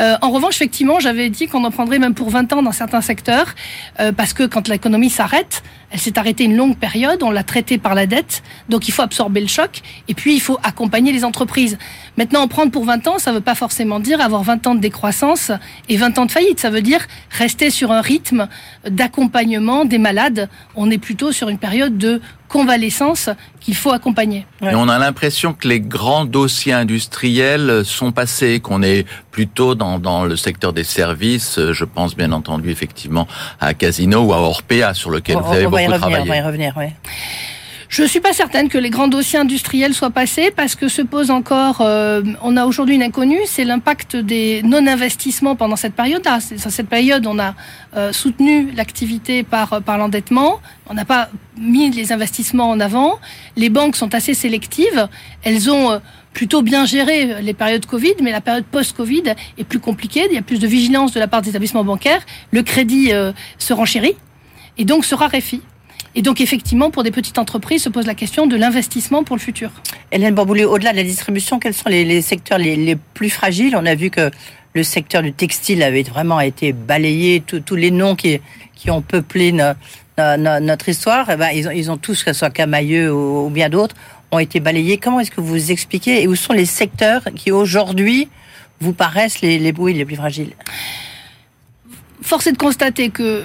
Euh, 0.00 0.16
en 0.22 0.30
revanche, 0.30 0.54
effectivement, 0.56 1.00
j'avais 1.00 1.28
dit 1.28 1.46
qu'on 1.48 1.64
en 1.64 1.70
prendrait 1.70 1.98
même 1.98 2.14
pour 2.14 2.30
20 2.30 2.52
ans 2.52 2.62
dans 2.62 2.72
certains 2.72 3.00
secteurs, 3.00 3.54
euh, 4.00 4.12
parce 4.12 4.32
que 4.32 4.44
quand 4.44 4.68
l'économie 4.68 5.10
s'arrête, 5.10 5.62
elle 5.90 5.98
s'est 5.98 6.18
arrêtée 6.18 6.44
une 6.44 6.56
longue 6.56 6.76
période, 6.76 7.22
on 7.22 7.30
l'a 7.30 7.44
traitée 7.44 7.78
par 7.78 7.94
la 7.94 8.06
dette, 8.06 8.42
donc 8.68 8.88
il 8.88 8.92
faut 8.92 9.02
absorber 9.02 9.40
le 9.40 9.46
choc, 9.46 9.82
et 10.08 10.14
puis 10.14 10.34
il 10.34 10.40
faut 10.40 10.58
accompagner 10.62 11.12
les 11.12 11.24
entreprises. 11.24 11.78
Maintenant, 12.16 12.40
en 12.40 12.48
prendre 12.48 12.72
pour 12.72 12.84
20 12.84 13.06
ans, 13.06 13.18
ça 13.18 13.30
ne 13.30 13.36
veut 13.36 13.42
pas 13.42 13.54
forcément 13.54 14.00
dire 14.00 14.20
avoir 14.20 14.42
20 14.42 14.66
ans 14.66 14.74
de 14.74 14.80
décroissance 14.80 15.52
et 15.88 15.96
20 15.96 16.18
ans 16.18 16.26
de 16.26 16.32
faillite, 16.32 16.60
ça 16.60 16.70
veut 16.70 16.82
dire 16.82 17.06
rester 17.30 17.70
sur 17.70 17.92
un 17.92 18.00
rythme 18.00 18.48
d'accompagnement 18.88 19.84
des 19.84 19.98
malades. 19.98 20.48
On 20.74 20.90
est 20.90 20.98
plutôt 20.98 21.32
sur 21.32 21.48
une 21.48 21.58
période 21.58 21.96
de 21.98 22.20
convalescence 22.48 23.30
qu'il 23.60 23.74
faut 23.74 23.92
accompagner. 23.92 24.46
Et 24.62 24.74
on 24.74 24.88
a 24.88 24.98
l'impression 24.98 25.52
que 25.52 25.68
les 25.68 25.80
grands 25.80 26.24
dossiers 26.24 26.72
industriels 26.72 27.82
sont 27.84 28.12
passés, 28.12 28.60
qu'on 28.60 28.82
est 28.82 29.06
plutôt 29.30 29.74
dans, 29.74 29.98
dans 29.98 30.24
le 30.24 30.36
secteur 30.36 30.72
des 30.72 30.84
services. 30.84 31.58
Je 31.72 31.84
pense 31.84 32.16
bien 32.16 32.32
entendu 32.32 32.70
effectivement 32.70 33.26
à 33.60 33.74
Casino 33.74 34.22
ou 34.22 34.32
à 34.32 34.38
Orpea 34.38 34.94
sur 34.94 35.10
lequel 35.10 35.36
vous 35.36 35.52
avez 35.52 35.64
beaucoup 35.66 35.92
travaillé. 35.92 36.18
On 36.20 36.24
va 36.24 36.36
y 36.36 36.42
revenir, 36.42 36.74
oui. 36.76 36.86
Je 37.96 38.02
ne 38.02 38.08
suis 38.08 38.20
pas 38.20 38.34
certaine 38.34 38.68
que 38.68 38.76
les 38.76 38.90
grands 38.90 39.08
dossiers 39.08 39.38
industriels 39.38 39.94
soient 39.94 40.10
passés 40.10 40.50
parce 40.54 40.74
que 40.74 40.86
se 40.86 41.00
pose 41.00 41.30
encore, 41.30 41.80
euh, 41.80 42.20
on 42.42 42.58
a 42.58 42.66
aujourd'hui 42.66 42.96
une 42.96 43.02
inconnue, 43.02 43.40
c'est 43.46 43.64
l'impact 43.64 44.16
des 44.16 44.60
non-investissements 44.64 45.56
pendant 45.56 45.76
cette 45.76 45.94
période-là. 45.94 46.40
Dans 46.62 46.68
cette 46.68 46.90
période, 46.90 47.26
on 47.26 47.38
a 47.38 47.54
euh, 47.96 48.12
soutenu 48.12 48.70
l'activité 48.72 49.44
par, 49.44 49.80
l'endettement, 49.86 50.60
on 50.90 50.92
n'a 50.92 51.06
pas 51.06 51.30
mis 51.56 51.90
les 51.90 52.12
investissements 52.12 52.68
en 52.68 52.80
avant. 52.80 53.18
Les 53.56 53.70
banques 53.70 53.96
sont 53.96 54.14
assez 54.14 54.34
sélectives, 54.34 55.08
elles 55.42 55.70
ont 55.70 55.92
euh, 55.92 55.98
plutôt 56.34 56.60
bien 56.60 56.84
géré 56.84 57.40
les 57.40 57.54
périodes 57.54 57.86
Covid, 57.86 58.16
mais 58.20 58.30
la 58.30 58.42
période 58.42 58.66
post-Covid 58.66 59.32
est 59.56 59.64
plus 59.64 59.80
compliquée, 59.80 60.26
il 60.28 60.34
y 60.34 60.38
a 60.38 60.42
plus 60.42 60.58
de 60.60 60.66
vigilance 60.66 61.14
de 61.14 61.18
la 61.18 61.28
part 61.28 61.40
des 61.40 61.48
établissements 61.48 61.82
bancaires, 61.82 62.20
le 62.50 62.62
crédit 62.62 63.10
se 63.56 63.72
renchérit 63.72 64.16
et 64.76 64.84
donc 64.84 65.06
se 65.06 65.14
raréfie. 65.14 65.62
Et 66.16 66.22
donc, 66.22 66.40
effectivement, 66.40 66.90
pour 66.90 67.02
des 67.02 67.10
petites 67.10 67.38
entreprises, 67.38 67.82
se 67.82 67.90
pose 67.90 68.06
la 68.06 68.14
question 68.14 68.46
de 68.46 68.56
l'investissement 68.56 69.22
pour 69.22 69.36
le 69.36 69.40
futur. 69.40 69.70
Hélène 70.10 70.34
Bourboulé, 70.34 70.64
au-delà 70.64 70.92
de 70.92 70.96
la 70.96 71.02
distribution, 71.02 71.58
quels 71.58 71.74
sont 71.74 71.90
les, 71.90 72.22
secteurs 72.22 72.56
les, 72.56 72.96
plus 73.12 73.28
fragiles? 73.28 73.76
On 73.76 73.84
a 73.84 73.94
vu 73.94 74.08
que 74.08 74.30
le 74.74 74.82
secteur 74.82 75.20
du 75.20 75.34
textile 75.34 75.82
avait 75.82 76.02
vraiment 76.02 76.40
été 76.40 76.72
balayé, 76.72 77.42
tous 77.42 77.76
les 77.76 77.90
noms 77.90 78.16
qui, 78.16 78.40
qui 78.74 78.90
ont 78.90 79.02
peuplé 79.02 79.52
notre 79.52 80.88
histoire, 80.88 81.28
eh 81.30 81.36
ben, 81.36 81.50
ils, 81.50 81.68
ont, 81.68 81.72
ils 81.72 81.90
ont 81.90 81.98
tous, 81.98 82.24
que 82.24 82.32
ce 82.32 82.38
soit 82.38 82.50
Camailleux 82.50 83.12
ou, 83.12 83.50
bien 83.50 83.68
d'autres, 83.68 83.94
ont 84.30 84.38
été 84.38 84.58
balayés. 84.58 84.96
Comment 84.96 85.20
est-ce 85.20 85.30
que 85.30 85.42
vous 85.42 85.70
expliquez? 85.70 86.22
Et 86.22 86.28
où 86.28 86.34
sont 86.34 86.54
les 86.54 86.66
secteurs 86.66 87.24
qui 87.34 87.52
aujourd'hui 87.52 88.28
vous 88.80 88.94
paraissent 88.94 89.42
les, 89.42 89.58
les 89.58 89.72
les 89.72 90.04
plus 90.06 90.16
fragiles? 90.16 90.54
Force 92.26 92.48
est 92.48 92.52
de 92.52 92.58
constater 92.58 93.10
que 93.10 93.44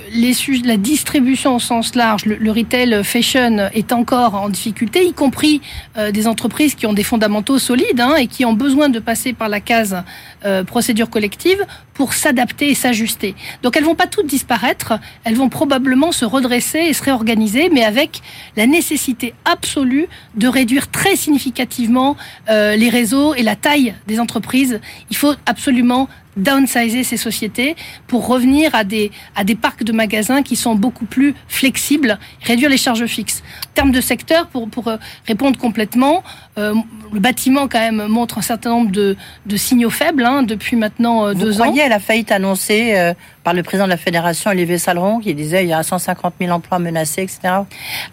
la 0.65 0.77
distribution 0.77 1.55
au 1.57 1.59
sens 1.59 1.93
large, 1.93 2.25
le, 2.25 2.51
retail 2.51 3.03
fashion 3.03 3.69
est 3.75 3.91
encore 3.93 4.33
en 4.33 4.49
difficulté, 4.49 5.05
y 5.05 5.13
compris 5.13 5.61
euh, 5.99 6.09
des 6.09 6.25
entreprises 6.25 6.73
qui 6.73 6.87
ont 6.87 6.93
des 6.93 7.03
fondamentaux 7.03 7.59
solides 7.59 7.99
hein, 7.99 8.15
et 8.15 8.25
qui 8.25 8.43
ont 8.43 8.53
besoin 8.53 8.89
de 8.89 8.97
passer 8.97 9.33
par 9.33 9.49
la 9.49 9.59
case 9.59 10.01
euh, 10.45 10.63
procédure 10.63 11.11
collective 11.11 11.63
pour 11.93 12.13
s'adapter 12.15 12.71
et 12.71 12.73
s'ajuster. 12.73 13.35
Donc 13.61 13.77
elles 13.77 13.83
vont 13.83 13.93
pas 13.93 14.07
toutes 14.07 14.25
disparaître, 14.25 14.93
elles 15.25 15.35
vont 15.35 15.49
probablement 15.49 16.11
se 16.11 16.25
redresser 16.25 16.79
et 16.79 16.93
se 16.93 17.03
réorganiser, 17.03 17.69
mais 17.71 17.83
avec 17.83 18.23
la 18.57 18.65
nécessité 18.65 19.35
absolue 19.45 20.07
de 20.33 20.47
réduire 20.47 20.89
très 20.89 21.15
significativement 21.15 22.17
euh, 22.49 22.75
les 22.75 22.89
réseaux 22.89 23.35
et 23.35 23.43
la 23.43 23.55
taille 23.55 23.93
des 24.07 24.19
entreprises. 24.19 24.79
Il 25.11 25.17
faut 25.17 25.35
absolument 25.45 26.09
downsizer 26.37 27.03
ces 27.03 27.17
sociétés 27.17 27.75
pour 28.07 28.27
revenir 28.27 28.73
à 28.75 28.83
des, 28.83 29.11
à 29.35 29.43
des 29.43 29.55
parcs 29.55 29.83
de 29.83 29.91
magasins 29.91 30.43
qui 30.43 30.55
sont 30.55 30.75
beaucoup 30.75 31.05
plus 31.05 31.35
flexibles, 31.47 32.19
réduire 32.41 32.69
les 32.69 32.77
charges 32.77 33.05
fixes. 33.05 33.43
En 33.69 33.73
termes 33.73 33.91
de 33.91 34.01
secteur, 34.01 34.47
pour, 34.47 34.69
pour 34.69 34.87
euh, 34.87 34.97
répondre 35.27 35.57
complètement, 35.57 36.23
euh, 36.57 36.73
le 37.11 37.19
bâtiment 37.19 37.67
quand 37.67 37.79
même 37.79 38.07
montre 38.07 38.37
un 38.37 38.41
certain 38.41 38.69
nombre 38.69 38.91
de, 38.91 39.15
de 39.45 39.57
signaux 39.57 39.89
faibles 39.89 40.25
hein, 40.25 40.43
depuis 40.43 40.75
maintenant 40.75 41.27
euh, 41.27 41.33
deux 41.33 41.61
ans. 41.61 41.65
Vous 41.65 41.71
croyez 41.71 41.83
à 41.83 41.89
la 41.89 41.99
faillite 41.99 42.31
annoncée 42.31 43.13
par 43.43 43.53
le 43.53 43.63
président 43.63 43.85
de 43.85 43.89
la 43.89 43.97
fédération, 43.97 44.51
Olivier 44.51 44.77
Saleron, 44.77 45.19
qui 45.19 45.33
disait 45.33 45.63
il 45.63 45.69
y 45.69 45.73
a 45.73 45.83
150 45.83 46.35
000 46.39 46.51
emplois 46.51 46.79
menacés, 46.79 47.23
etc. 47.23 47.63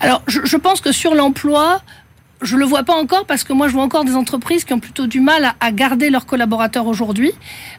Alors, 0.01 0.23
je, 0.27 0.41
je 0.45 0.57
pense 0.57 0.81
que 0.81 0.93
sur 0.93 1.15
l'emploi, 1.15 1.81
je 2.40 2.57
le 2.57 2.64
vois 2.64 2.85
pas 2.85 2.95
encore 2.95 3.25
parce 3.26 3.42
que 3.42 3.52
moi 3.52 3.68
je 3.68 3.73
vois 3.73 3.83
encore 3.83 4.04
des 4.04 4.14
entreprises 4.14 4.64
qui 4.64 4.73
ont 4.73 4.78
plutôt 4.78 5.07
du 5.07 5.21
mal 5.21 5.54
à, 5.61 5.73
garder 5.73 6.11
leurs 6.11 6.26
collaborateurs 6.26 6.87
aujourd'hui. 6.87 7.33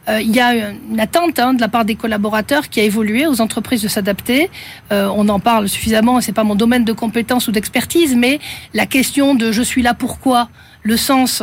Euh, 0.08 0.20
il 0.20 0.34
y 0.34 0.40
a 0.40 0.70
une 0.70 1.00
attente 1.00 1.38
hein, 1.38 1.54
de 1.54 1.60
la 1.60 1.68
part 1.68 1.84
des 1.84 1.94
collaborateurs 1.94 2.68
qui 2.68 2.80
a 2.80 2.84
évolué 2.84 3.26
aux 3.26 3.40
entreprises 3.40 3.82
de 3.82 3.88
s'adapter. 3.88 4.50
Euh, 4.92 5.08
on 5.14 5.28
en 5.28 5.40
parle 5.40 5.68
suffisamment, 5.68 6.20
c'est 6.20 6.32
pas 6.32 6.44
mon 6.44 6.54
domaine 6.54 6.84
de 6.84 6.92
compétence 6.92 7.48
ou 7.48 7.52
d'expertise, 7.52 8.14
mais 8.14 8.38
la 8.74 8.86
question 8.86 9.34
de 9.34 9.50
je 9.50 9.62
suis 9.62 9.82
là 9.82 9.94
pourquoi, 9.94 10.48
le 10.82 10.96
sens 10.96 11.42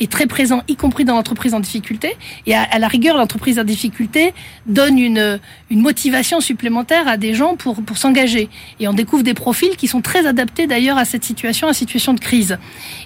est 0.00 0.10
très 0.10 0.26
présent, 0.26 0.62
y 0.68 0.76
compris 0.76 1.04
dans 1.04 1.14
l'entreprise 1.14 1.54
en 1.54 1.60
difficulté. 1.60 2.16
Et 2.46 2.54
à, 2.54 2.78
la 2.78 2.88
rigueur, 2.88 3.16
l'entreprise 3.16 3.58
en 3.58 3.64
difficulté 3.64 4.32
donne 4.66 4.98
une, 4.98 5.40
une 5.70 5.80
motivation 5.80 6.40
supplémentaire 6.40 7.08
à 7.08 7.16
des 7.16 7.34
gens 7.34 7.56
pour, 7.56 7.82
pour 7.82 7.98
s'engager. 7.98 8.48
Et 8.80 8.86
on 8.86 8.92
découvre 8.92 9.22
des 9.22 9.34
profils 9.34 9.76
qui 9.76 9.88
sont 9.88 10.00
très 10.00 10.26
adaptés 10.26 10.66
d'ailleurs 10.66 10.98
à 10.98 11.04
cette 11.04 11.24
situation, 11.24 11.68
à 11.68 11.72
situation 11.72 12.14
de 12.14 12.20
crise. 12.20 12.58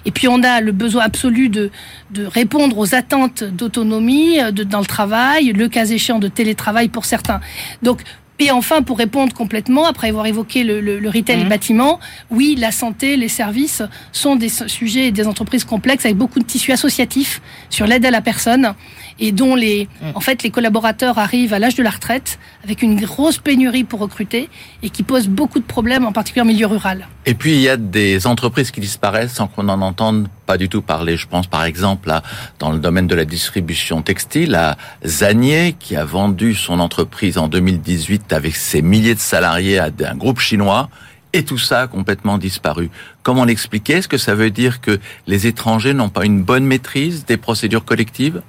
Et 0.05 0.11
puis 0.11 0.27
on 0.27 0.43
a 0.43 0.61
le 0.61 0.71
besoin 0.71 1.03
absolu 1.03 1.49
de, 1.49 1.71
de 2.11 2.25
répondre 2.25 2.77
aux 2.77 2.93
attentes 2.93 3.43
d'autonomie 3.43 4.37
dans 4.51 4.79
le 4.79 4.85
travail, 4.85 5.51
le 5.51 5.67
cas 5.67 5.85
échéant 5.85 6.19
de 6.19 6.27
télétravail 6.27 6.89
pour 6.89 7.05
certains. 7.05 7.41
Donc 7.81 8.03
et 8.43 8.51
enfin, 8.51 8.81
pour 8.81 8.97
répondre 8.97 9.33
complètement, 9.33 9.85
après 9.85 10.09
avoir 10.09 10.25
évoqué 10.25 10.63
le, 10.63 10.81
le, 10.81 10.99
le 10.99 11.09
retail 11.09 11.35
et 11.35 11.39
le 11.39 11.45
mmh. 11.45 11.49
bâtiment, 11.49 11.99
oui, 12.29 12.55
la 12.57 12.71
santé, 12.71 13.17
les 13.17 13.27
services 13.27 13.81
sont 14.11 14.35
des 14.35 14.49
sujets 14.49 15.07
et 15.07 15.11
des 15.11 15.27
entreprises 15.27 15.63
complexes 15.63 16.05
avec 16.05 16.17
beaucoup 16.17 16.39
de 16.39 16.45
tissus 16.45 16.71
associatifs 16.71 17.41
sur 17.69 17.87
l'aide 17.87 18.05
à 18.05 18.11
la 18.11 18.21
personne 18.21 18.73
et 19.19 19.31
dont 19.31 19.55
les, 19.55 19.87
mmh. 20.01 20.05
en 20.15 20.19
fait, 20.19 20.43
les 20.43 20.49
collaborateurs 20.49 21.17
arrivent 21.17 21.53
à 21.53 21.59
l'âge 21.59 21.75
de 21.75 21.83
la 21.83 21.89
retraite 21.89 22.39
avec 22.63 22.81
une 22.81 22.99
grosse 22.99 23.37
pénurie 23.37 23.83
pour 23.83 23.99
recruter 23.99 24.49
et 24.81 24.89
qui 24.89 25.03
pose 25.03 25.27
beaucoup 25.27 25.59
de 25.59 25.65
problèmes, 25.65 26.05
en 26.05 26.11
particulier 26.11 26.41
en 26.41 26.45
milieu 26.45 26.67
rural. 26.67 27.07
Et 27.25 27.33
puis, 27.33 27.53
il 27.53 27.61
y 27.61 27.69
a 27.69 27.77
des 27.77 28.27
entreprises 28.27 28.71
qui 28.71 28.79
disparaissent 28.81 29.33
sans 29.33 29.47
qu'on 29.47 29.69
en 29.69 29.81
entende 29.81 30.27
pas 30.45 30.57
du 30.57 30.69
tout 30.69 30.81
parler. 30.81 31.17
Je 31.17 31.27
pense 31.27 31.47
par 31.47 31.63
exemple 31.63 32.11
à, 32.11 32.21
dans 32.59 32.71
le 32.71 32.79
domaine 32.79 33.07
de 33.07 33.15
la 33.15 33.25
distribution 33.25 34.01
textile 34.01 34.55
à 34.55 34.77
Zanier 35.05 35.75
qui 35.79 35.95
a 35.95 36.03
vendu 36.03 36.53
son 36.53 36.79
entreprise 36.79 37.37
en 37.37 37.47
2018 37.47 38.33
avec 38.33 38.55
ses 38.55 38.81
milliers 38.81 39.15
de 39.15 39.19
salariés 39.19 39.79
à 39.79 39.89
un 40.05 40.15
groupe 40.15 40.39
chinois 40.39 40.89
et 41.33 41.43
tout 41.43 41.57
ça 41.57 41.81
a 41.81 41.87
complètement 41.87 42.37
disparu. 42.37 42.89
Comment 43.23 43.43
l'expliquer? 43.43 43.93
Est-ce 43.93 44.07
que 44.07 44.17
ça 44.17 44.35
veut 44.35 44.51
dire 44.51 44.81
que 44.81 44.99
les 45.27 45.47
étrangers 45.47 45.93
n'ont 45.93 46.09
pas 46.09 46.25
une 46.25 46.43
bonne 46.43 46.63
maîtrise 46.63 47.25
des 47.25 47.37
procédures 47.37 47.85
collectives? 47.85 48.41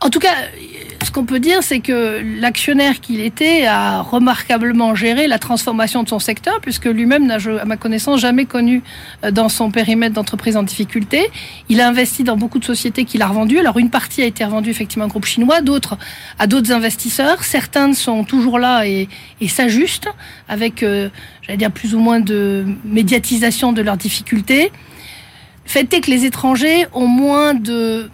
En 0.00 0.10
tout 0.10 0.20
cas, 0.20 0.34
ce 1.02 1.10
qu'on 1.10 1.24
peut 1.24 1.40
dire, 1.40 1.62
c'est 1.62 1.80
que 1.80 2.22
l'actionnaire 2.40 3.00
qu'il 3.00 3.20
était 3.20 3.66
a 3.66 4.02
remarquablement 4.02 4.94
géré 4.94 5.26
la 5.26 5.38
transformation 5.38 6.02
de 6.02 6.08
son 6.08 6.18
secteur, 6.18 6.60
puisque 6.60 6.86
lui-même 6.86 7.26
n'a, 7.26 7.38
à 7.60 7.64
ma 7.64 7.76
connaissance, 7.76 8.20
jamais 8.20 8.44
connu 8.44 8.82
euh, 9.24 9.30
dans 9.30 9.48
son 9.48 9.70
périmètre 9.70 10.14
d'entreprise 10.14 10.56
en 10.56 10.62
difficulté. 10.62 11.30
Il 11.68 11.80
a 11.80 11.88
investi 11.88 12.24
dans 12.24 12.36
beaucoup 12.36 12.58
de 12.58 12.64
sociétés 12.64 13.04
qu'il 13.04 13.22
a 13.22 13.26
revendues. 13.26 13.58
Alors 13.58 13.78
une 13.78 13.90
partie 13.90 14.22
a 14.22 14.26
été 14.26 14.44
revendue 14.44 14.70
effectivement 14.70 15.06
au 15.06 15.08
groupe 15.08 15.24
chinois, 15.24 15.62
d'autres 15.62 15.98
à 16.38 16.46
d'autres 16.46 16.72
investisseurs. 16.72 17.42
Certains 17.42 17.92
sont 17.92 18.24
toujours 18.24 18.58
là 18.58 18.86
et, 18.86 19.08
s'ajustent 19.48 20.08
avec, 20.48 20.82
euh, 20.82 21.08
j'allais 21.42 21.58
dire, 21.58 21.72
plus 21.72 21.94
ou 21.94 21.98
moins 21.98 22.20
de 22.20 22.66
médiatisation 22.84 23.72
de 23.72 23.82
leurs 23.82 23.96
difficultés. 23.96 24.70
Fait 25.64 25.92
est 25.92 26.00
que 26.00 26.10
les 26.10 26.24
étrangers 26.24 26.86
ont 26.94 27.06
moins 27.06 27.54
de 27.54 28.10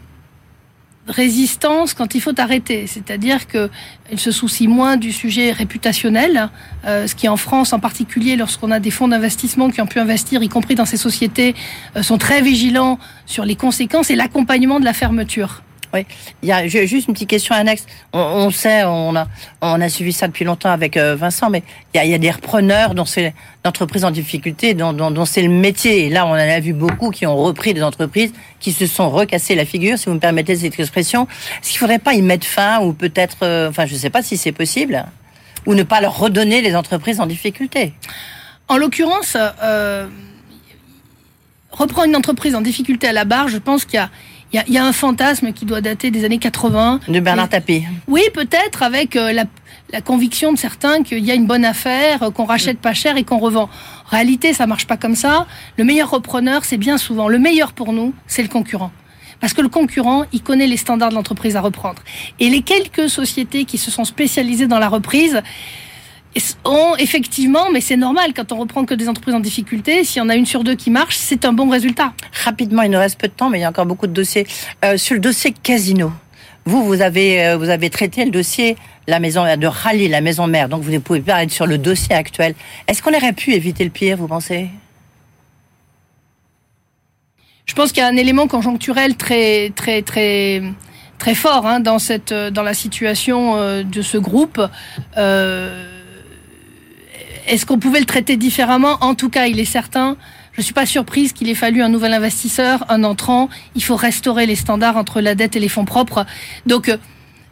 résistance 1.09 1.95
quand 1.95 2.15
il 2.15 2.21
faut 2.21 2.39
arrêter. 2.39 2.87
C'est-à-dire 2.87 3.47
qu'elle 3.47 3.71
se 4.19 4.31
soucie 4.31 4.69
moins 4.69 4.97
du 4.97 5.13
sujet 5.13 5.53
réputationnel, 5.53 6.49
euh, 6.87 7.07
ce 7.07 7.15
qui 7.15 7.29
en 7.29 7.37
France 7.37 7.73
en 7.73 7.81
particulier, 7.81 8.37
lorsqu'on 8.37 8.71
a 8.71 8.81
des 8.81 8.91
fonds 8.91 9.09
d'investissement 9.09 9.71
qui 9.71 9.81
ont 9.81 9.87
pu 9.87 9.99
investir, 9.99 10.43
y 10.43 10.49
compris 10.49 10.75
dans 10.75 10.87
ces 10.87 10.97
sociétés, 10.97 11.55
euh, 11.97 12.03
sont 12.03 12.19
très 12.19 12.41
vigilants 12.41 12.99
sur 13.27 13.45
les 13.45 13.57
conséquences 13.57 14.11
et 14.11 14.17
l'accompagnement 14.17 14.81
de 14.81 14.85
la 14.85 14.93
fermeture. 14.93 15.63
Oui, 15.95 16.05
il 16.43 16.49
y 16.49 16.53
a 16.53 16.67
juste 16.67 17.07
une 17.07 17.15
petite 17.15 17.31
question 17.31 17.55
annexe. 17.55 17.87
On, 18.13 18.51
sait, 18.51 18.83
on 18.85 19.15
a, 19.15 19.89
suivi 19.89 20.13
ça 20.13 20.27
depuis 20.27 20.45
longtemps 20.45 20.71
avec 20.71 20.97
euh, 20.97 21.15
Vincent, 21.15 21.51
mais 21.51 21.63
il 21.95 22.05
y 22.05 22.15
a, 22.15 22.19
des 22.19 22.33
repreneurs 22.33 22.97
dont 22.97 23.05
c'est 23.05 23.33
l'entreprise 23.65 24.05
en 24.05 24.11
difficulté, 24.11 24.75
dont, 24.75 25.25
c'est 25.25 25.43
le 25.43 25.51
métier. 25.51 26.07
Et 26.07 26.11
là, 26.11 26.27
on 26.27 26.31
en 26.31 26.35
a 26.35 26.59
vu 26.59 26.73
beaucoup 26.73 27.11
qui 27.11 27.27
ont 27.27 27.37
repris 27.37 27.75
des 27.75 27.83
entreprises 27.85 28.33
qui 28.59 28.73
se 28.73 28.87
sont 28.87 29.09
recassées 29.09 29.55
la 29.55 29.65
figure, 29.65 29.97
si 29.97 30.07
vous 30.07 30.15
me 30.15 30.19
permettez 30.19 30.57
cette 30.57 30.81
expression. 30.81 31.29
Est-ce 31.63 31.71
qu'il 31.71 31.79
faudrait 31.79 32.01
pas 32.01 32.15
y 32.15 32.23
mettre 32.23 32.47
fin 32.47 32.81
ou 32.81 32.93
peut-être, 32.93 33.39
euh, 33.43 33.71
enfin, 33.71 33.87
je 33.87 33.95
ne 33.95 33.99
sais 33.99 34.11
pas 34.11 34.23
si 34.23 34.37
c'est 34.37 34.51
possible, 34.51 35.05
ou 35.65 35.75
ne 35.75 35.85
pas 35.85 36.01
leur 36.01 36.19
redonner 36.19 36.61
les 36.61 36.75
entreprises 36.75 37.21
en 37.21 37.27
difficulté? 37.27 37.93
En 38.67 38.79
l'occurrence, 38.79 39.37
euh, 39.63 40.09
reprendre 41.71 42.09
une 42.09 42.17
entreprise 42.17 42.57
en 42.57 42.63
difficulté 42.63 43.07
à 43.07 43.13
la 43.13 43.25
barre, 43.25 43.47
je 43.47 43.59
pense 43.59 43.85
qu'il 43.85 43.95
y 43.95 44.03
a 44.03 44.11
il 44.55 44.73
y, 44.73 44.79
a 44.79 44.85
un 44.85 44.93
fantasme 44.93 45.53
qui 45.53 45.65
doit 45.65 45.81
dater 45.81 46.13
des 46.13 46.25
années 46.25 46.39
80. 46.39 47.01
De 47.09 47.19
Bernard 47.19 47.49
Tapie. 47.49 47.83
Oui, 48.07 48.23
peut-être 48.33 48.85
avec 48.85 49.17
euh, 49.17 49.33
la, 49.33 50.01
conviction 50.01 50.53
de 50.53 50.59
certains 50.59 51.03
qu'il 51.03 51.25
y 51.25 51.33
a 51.33 51.35
une 51.35 51.47
bonne 51.47 51.65
affaire, 51.65 52.23
euh, 52.23 52.31
qu'on 52.31 52.45
rachète 52.45 52.79
pas 52.79 52.95
cher 52.95 53.17
et 53.17 53.25
qu'on 53.25 53.39
revend. 53.39 53.69
En 54.07 54.11
réalité, 54.11 54.53
ça 54.53 54.69
marche 54.69 54.87
pas 54.87 54.97
comme 54.97 55.17
ça. 55.17 55.49
Le 55.77 55.83
meilleur 55.83 56.09
repreneur, 56.09 56.65
c'est 56.65 56.77
bien 56.77 56.99
souvent 56.99 57.27
le 57.27 57.41
meilleur 57.41 57.73
pour 57.73 57.93
nous, 57.93 58.15
c'est 58.29 58.43
le 58.43 58.49
concurrent. 58.49 58.93
Parce 59.41 59.55
que 59.55 59.61
le 59.61 59.69
concurrent, 59.69 60.25
il 60.33 60.43
connaît 60.43 60.69
les 60.69 60.77
standards 60.77 61.11
de 61.11 61.17
l'entreprise 61.17 61.57
à 61.57 61.61
reprendre. 61.61 62.01
Et 62.39 62.49
les 62.49 62.63
quelques 62.63 63.11
sociétés 63.11 63.65
qui 63.65 63.77
se 63.77 63.91
sont 63.91 64.05
spécialisées 64.05 64.69
dans 64.69 64.79
la 64.79 64.89
reprise, 64.89 65.43
ont 66.65 66.97
effectivement, 66.97 67.71
mais 67.71 67.81
c'est 67.81 67.97
normal 67.97 68.33
quand 68.35 68.53
on 68.53 68.59
reprend 68.59 68.85
que 68.85 68.95
des 68.95 69.09
entreprises 69.09 69.35
en 69.35 69.41
difficulté, 69.41 70.05
s'il 70.05 70.21
y 70.21 70.25
en 70.25 70.29
a 70.29 70.37
une 70.37 70.47
sur 70.47 70.65
deux 70.65 70.75
qui 70.75 70.91
marche, 70.91 71.17
c'est 71.17 71.45
un 71.45 71.53
bon 71.53 71.69
résultat. 71.69 72.13
Rapidement, 72.45 72.83
il 72.83 72.91
nous 72.91 72.99
reste 72.99 73.21
peu 73.21 73.29
de 73.29 73.33
temps, 73.33 73.51
mais 73.51 73.59
il 73.59 73.63
y 73.63 73.65
a 73.65 73.69
encore 73.69 73.87
beaucoup 73.87 74.07
de 74.07 74.13
dossiers. 74.13 74.47
Euh, 74.85 74.97
sur 74.97 75.15
le 75.15 75.21
dossier 75.21 75.53
casino, 75.53 76.13
vous, 76.65 76.85
vous 76.85 77.01
avez, 77.01 77.47
euh, 77.47 77.57
vous 77.57 77.69
avez 77.69 77.91
traité 77.91 78.25
le 78.25 78.31
dossier 78.31 78.77
la 79.07 79.21
maison 79.21 79.45
de 79.45 79.67
rallye, 79.67 80.09
la 80.09 80.21
maison 80.21 80.47
mère, 80.47 80.69
donc 80.69 80.83
vous 80.83 80.91
ne 80.91 80.99
pouvez 80.99 81.21
pas 81.21 81.43
être 81.43 81.51
sur 81.51 81.67
le 81.67 81.79
dossier 81.79 82.15
actuel. 82.15 82.55
Est-ce 82.89 83.03
qu'on 83.03 83.15
aurait 83.15 83.35
pu 83.35 83.53
éviter 83.53 83.85
le 83.85 83.91
pire, 83.91 84.17
vous 84.17 84.29
pensez? 84.29 84.71
Je 87.67 87.75
pense 87.75 87.93
qu'il 87.93 88.03
y 88.03 88.07
a 88.07 88.09
un 88.09 88.17
élément 88.17 88.47
conjoncturel 88.47 89.17
très, 89.17 89.71
très, 89.71 90.03
très, 90.03 90.63
très 91.19 91.35
fort 91.35 91.67
hein, 91.67 91.81
dans 91.81 91.99
cette, 91.99 92.33
dans 92.33 92.63
la 92.63 92.75
situation 92.75 93.57
euh, 93.57 93.83
de 93.83 94.03
ce 94.03 94.19
groupe. 94.19 94.61
Euh, 95.17 95.94
est-ce 97.47 97.67
qu'on 97.67 97.79
pouvait 97.79 98.01
le 98.01 98.07
traiter 98.07 98.37
différemment? 98.37 98.97
En 99.01 99.15
tout 99.15 99.29
cas, 99.29 99.47
il 99.47 99.61
est 99.61 99.65
certain. 99.65 100.17
Je 100.53 100.61
ne 100.61 100.65
suis 100.65 100.75
pas 100.75 100.87
surprise 100.87 101.33
qu'il 101.33 101.49
ait 101.49 101.55
fallu 101.55 101.83
un 101.83 101.89
nouvel 101.89 102.13
investisseur, 102.13 102.85
un 102.89 103.05
entrant. 103.05 103.49
Il 103.75 103.83
faut 103.83 103.97
restaurer 103.97 104.47
les 104.47 104.55
standards 104.55 104.97
entre 104.97 105.21
la 105.21 105.35
dette 105.35 105.57
et 105.57 105.61
les 105.61 105.69
fonds 105.69 105.85
propres. 105.85 106.27
Donc, 106.67 106.89
euh, 106.89 106.97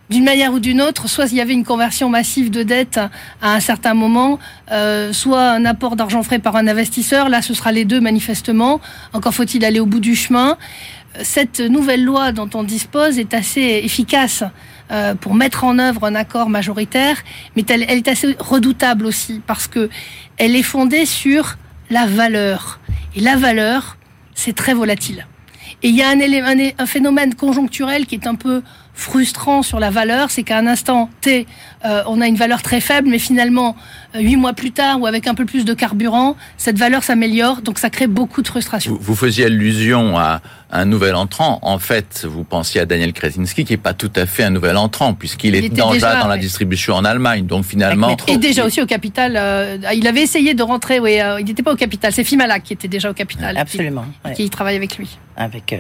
d'une 0.09 0.25
manière 0.25 0.53
ou 0.53 0.61
d'une 0.61 0.81
autre, 0.81 1.09
soit 1.09 1.27
il 1.33 1.37
y 1.37 1.41
avait 1.41 1.53
une 1.53 1.65
conversion 1.65 2.09
massive 2.09 2.51
de 2.51 2.63
dette 2.63 3.01
à 3.41 3.55
un 3.55 3.61
certain 3.61 3.95
moment, 3.95 4.39
euh, 4.71 5.13
soit 5.13 5.51
un 5.51 5.65
apport 5.65 5.97
d'argent 5.97 6.23
frais 6.23 6.39
par 6.39 6.55
un 6.57 6.69
investisseur. 6.69 7.29
Là, 7.29 7.43
ce 7.43 7.55
sera 7.55 7.73
les 7.73 7.85
deux 7.85 8.01
manifestement. 8.01 8.81
Encore 9.13 9.35
faut-il 9.35 9.65
aller 9.65 9.81
au 9.81 9.87
bout 9.87 10.01
du 10.01 10.15
chemin. 10.15 10.57
Cette 11.23 11.61
nouvelle 11.61 12.05
loi 12.05 12.33
dont 12.33 12.49
on 12.55 12.63
dispose 12.63 13.19
est 13.19 13.35
assez 13.35 13.81
efficace. 13.85 14.45
Euh, 14.91 15.15
pour 15.15 15.35
mettre 15.35 15.65
en 15.65 15.79
œuvre 15.79 16.05
un 16.05 16.15
accord 16.15 16.51
majoritaire, 16.51 17.17
mais 17.57 17.65
elle, 17.69 17.83
est 17.83 18.09
assez 18.09 18.37
redoutable 18.39 19.07
aussi 19.07 19.41
parce 19.47 19.67
que 19.67 19.89
elle 20.37 20.55
est 20.55 20.63
fondée 20.63 21.07
sur 21.07 21.57
la 21.89 22.05
valeur. 22.05 22.79
Et 23.15 23.21
la 23.21 23.37
valeur, 23.37 23.97
c'est 24.35 24.55
très 24.55 24.75
volatile. 24.75 25.27
Et 25.83 25.89
il 25.89 25.97
y 25.97 26.03
a 26.03 26.11
un, 26.11 26.19
un, 26.79 26.87
phénomène 26.87 27.35
conjoncturel 27.35 28.07
qui 28.07 28.17
est 28.17 28.27
un 28.27 28.35
peu 28.35 28.63
frustrant 28.95 29.63
sur 29.63 29.81
la 29.81 29.91
valeur, 29.91 30.31
c'est 30.31 30.43
qu'à 30.43 30.59
un 30.59 30.67
instant 30.67 31.09
T, 31.23 31.47
euh, 31.85 32.03
on 32.07 32.21
a 32.21 32.27
une 32.27 32.37
valeur 32.37 32.63
très 32.63 32.81
faible, 32.81 33.09
mais 33.09 33.19
finalement, 33.19 33.75
huit 34.15 34.37
mois 34.37 34.53
plus 34.53 34.73
tard 34.73 35.01
ou 35.01 35.07
avec 35.07 35.27
un 35.27 35.35
peu 35.35 35.45
plus 35.45 35.65
de 35.65 35.75
carburant, 35.75 36.37
cette 36.57 36.79
valeur 36.79 37.03
s'améliore, 37.03 37.63
donc 37.63 37.79
ça 37.79 37.91
crée 37.91 38.07
beaucoup 38.07 38.43
de 38.43 38.49
frustration. 38.49 38.97
Vous, 39.01 39.15
faisiez 39.15 39.47
allusion 39.47 40.19
à 40.19 40.41
un 40.71 40.85
nouvel 40.85 41.15
entrant. 41.15 41.59
En 41.63 41.79
fait, 41.79 42.27
vous 42.29 42.45
pensiez 42.45 42.81
à 42.81 42.87
Daniel 42.87 43.13
Krasinski, 43.13 43.65
qui 43.65 43.75
est 43.75 43.79
pas 43.79 43.95
tout 43.95 44.11
à 44.17 44.27
fait 44.27 44.45
un 44.45 44.51
nouvel 44.51 44.77
entrant, 44.77 45.15
puisqu'il 45.15 45.55
est 45.55 45.69
déjà, 45.69 46.21
dans 46.21 46.29
la 46.29 46.39
distribution 46.39 46.95
en 46.95 47.05
Allemagne. 47.05 47.47
Donc 47.47 47.65
finalement... 47.65 48.17
Et 48.27 48.39
déjà 48.39 48.65
aussi 48.65 48.81
au 48.81 48.87
capital. 48.87 49.37
Euh, 49.37 49.77
il 49.95 50.07
avait 50.07 50.23
essayé 50.23 50.55
de 50.55 50.63
rentrer, 50.63 50.99
oui, 50.99 51.19
il 51.39 51.45
n'était 51.45 51.63
pas 51.63 51.73
au 51.73 51.77
capital, 51.77 52.13
c'est 52.13 52.25
Fimala 52.25 52.61
qui 52.61 52.73
était 52.73 52.89
déjà 52.89 53.11
au 53.11 53.15
capital. 53.15 53.57
Absolument. 53.57 54.05
Qui, 54.35 54.49
travaille 54.51 54.77
avec 54.77 54.97
lui. 54.99 55.19
Avec, 55.37 55.75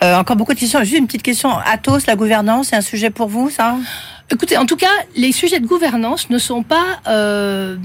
encore 0.00 0.36
beaucoup 0.36 0.54
de 0.54 0.58
questions. 0.58 0.80
Juste 0.80 0.98
une 0.98 1.06
petite 1.06 1.22
question. 1.22 1.50
Athos, 1.58 2.00
la 2.06 2.16
gouvernance, 2.16 2.68
c'est 2.68 2.76
un 2.76 2.82
sujet 2.82 3.10
pour 3.10 3.28
vous, 3.28 3.50
ça? 3.50 3.76
Écoutez, 4.30 4.56
en 4.56 4.66
tout 4.66 4.76
cas, 4.76 4.86
les 5.16 5.32
sujets 5.32 5.60
de 5.60 5.66
gouvernance 5.66 6.30
ne 6.30 6.38
sont 6.38 6.62
pas 6.62 7.00
euh, 7.06 7.76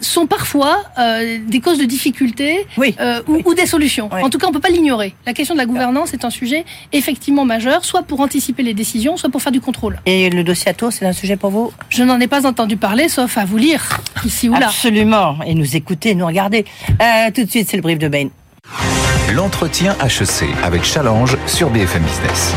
sont 0.00 0.26
parfois 0.26 0.82
euh, 0.98 1.38
des 1.46 1.60
causes 1.60 1.78
de 1.78 1.84
difficultés 1.84 2.66
euh, 2.78 3.20
ou, 3.26 3.54
des 3.54 3.66
solutions. 3.66 4.10
En 4.12 4.30
tout 4.30 4.38
cas, 4.38 4.46
on 4.46 4.52
peut 4.52 4.60
pas 4.60 4.68
l'ignorer. 4.68 5.14
La 5.26 5.32
question 5.32 5.54
de 5.54 5.58
la 5.58 5.66
gouvernance 5.66 6.12
est 6.12 6.24
un 6.24 6.30
sujet 6.30 6.64
effectivement 6.92 7.44
majeur, 7.44 7.84
soit 7.84 8.02
pour 8.02 8.20
anticiper 8.20 8.62
les 8.62 8.74
décisions, 8.74 9.16
soit 9.16 9.30
pour 9.30 9.42
faire 9.42 9.52
du 9.52 9.60
contrôle. 9.60 9.98
Et 10.06 10.30
le 10.30 10.44
dossier 10.44 10.68
Atos, 10.68 10.96
c'est 10.96 11.06
un 11.06 11.12
sujet 11.12 11.36
pour 11.36 11.50
vous? 11.50 11.72
Je 11.88 12.02
n'en 12.04 12.20
ai 12.20 12.26
pas 12.28 12.46
entendu 12.46 12.76
parler, 12.76 13.08
sauf 13.08 13.38
à 13.38 13.44
vous 13.44 13.56
lire 13.56 14.00
ici 14.24 14.48
ou 14.48 14.52
là. 14.52 14.66
Absolument, 14.66 15.38
et 15.44 15.54
nous 15.54 15.76
écouter, 15.76 16.14
nous 16.14 16.26
regarder. 16.26 16.64
tout 17.34 17.44
de 17.44 17.50
suite, 17.50 17.68
c'est 17.68 17.76
le 17.76 17.82
brief 17.82 17.98
de 17.98 18.08
Bain. 18.08 18.28
L'entretien 19.34 19.96
HEC 20.02 20.48
avec 20.62 20.84
Challenge 20.84 21.36
sur 21.46 21.70
BFM 21.70 22.02
Business. 22.02 22.54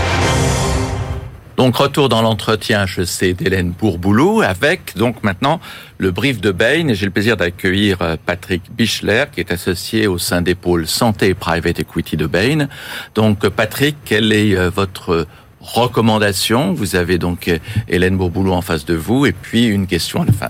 Donc 1.62 1.75
retour 1.75 2.10
dans 2.10 2.24
l'entretien 2.24 2.88
HEC 2.88 3.36
d'Hélène 3.36 3.70
Bourboulou 3.70 4.41
avec 4.41 4.98
donc 4.98 5.22
maintenant 5.22 5.60
le 6.00 6.10
brief 6.10 6.41
de 6.41 6.50
Bain. 6.50 6.88
Et 6.88 6.96
j'ai 6.96 7.06
le 7.06 7.12
plaisir 7.12 7.38
d'accueillir 7.38 8.01
euh, 8.01 8.18
Patrick 8.25 8.63
Bichler 8.75 9.25
qui 9.32 9.41
est 9.41 9.51
associé 9.51 10.08
au 10.08 10.18
sein 10.18 10.41
des 10.41 10.56
pôles 10.56 10.88
santé 10.88 11.27
et 11.27 11.34
private 11.36 11.80
equity 11.80 12.18
de 12.18 12.25
Bain. 12.25 12.68
Donc 13.13 13.48
Patrick, 13.50 13.96
quelle 14.06 14.34
est 14.34 14.58
euh, 14.58 14.72
votre 14.72 15.27
recommandation? 15.60 16.74
Vous 16.74 16.96
avez 16.96 17.20
donc 17.20 17.48
euh, 17.48 17.60
Hélène 17.88 18.18
Bourboulou 18.18 18.53
en 18.53 18.63
face 18.63 18.86
de 18.86 18.96
vous. 18.96 19.27
Et 19.27 19.32
puis 19.32 19.68
une 19.68 19.86
question 19.86 20.24
à 20.24 20.25
la 20.25 20.34
fin. 20.34 20.50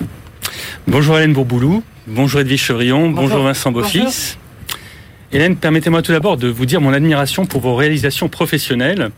Bonjour 0.87 1.17
Hélène 1.17 1.33
Bourboulou, 1.33 1.83
bonjour 2.07 2.39
Edwige 2.39 2.63
Chevrillon, 2.63 3.09
bonjour, 3.09 3.43
Vincent 3.43 3.73
Beaufils. 3.73 4.37
Hélène, 5.33 5.55
permettez-moi 5.55 6.01
tout 6.01 6.11
d'abord 6.11 6.35
de 6.35 6.49
vous 6.49 6.65
dire 6.65 6.81
mon 6.81 6.91
admiration 6.91 7.45
pour 7.45 7.61
vos 7.61 7.73
réalisations 7.73 8.27
professionnelles. 8.27 9.11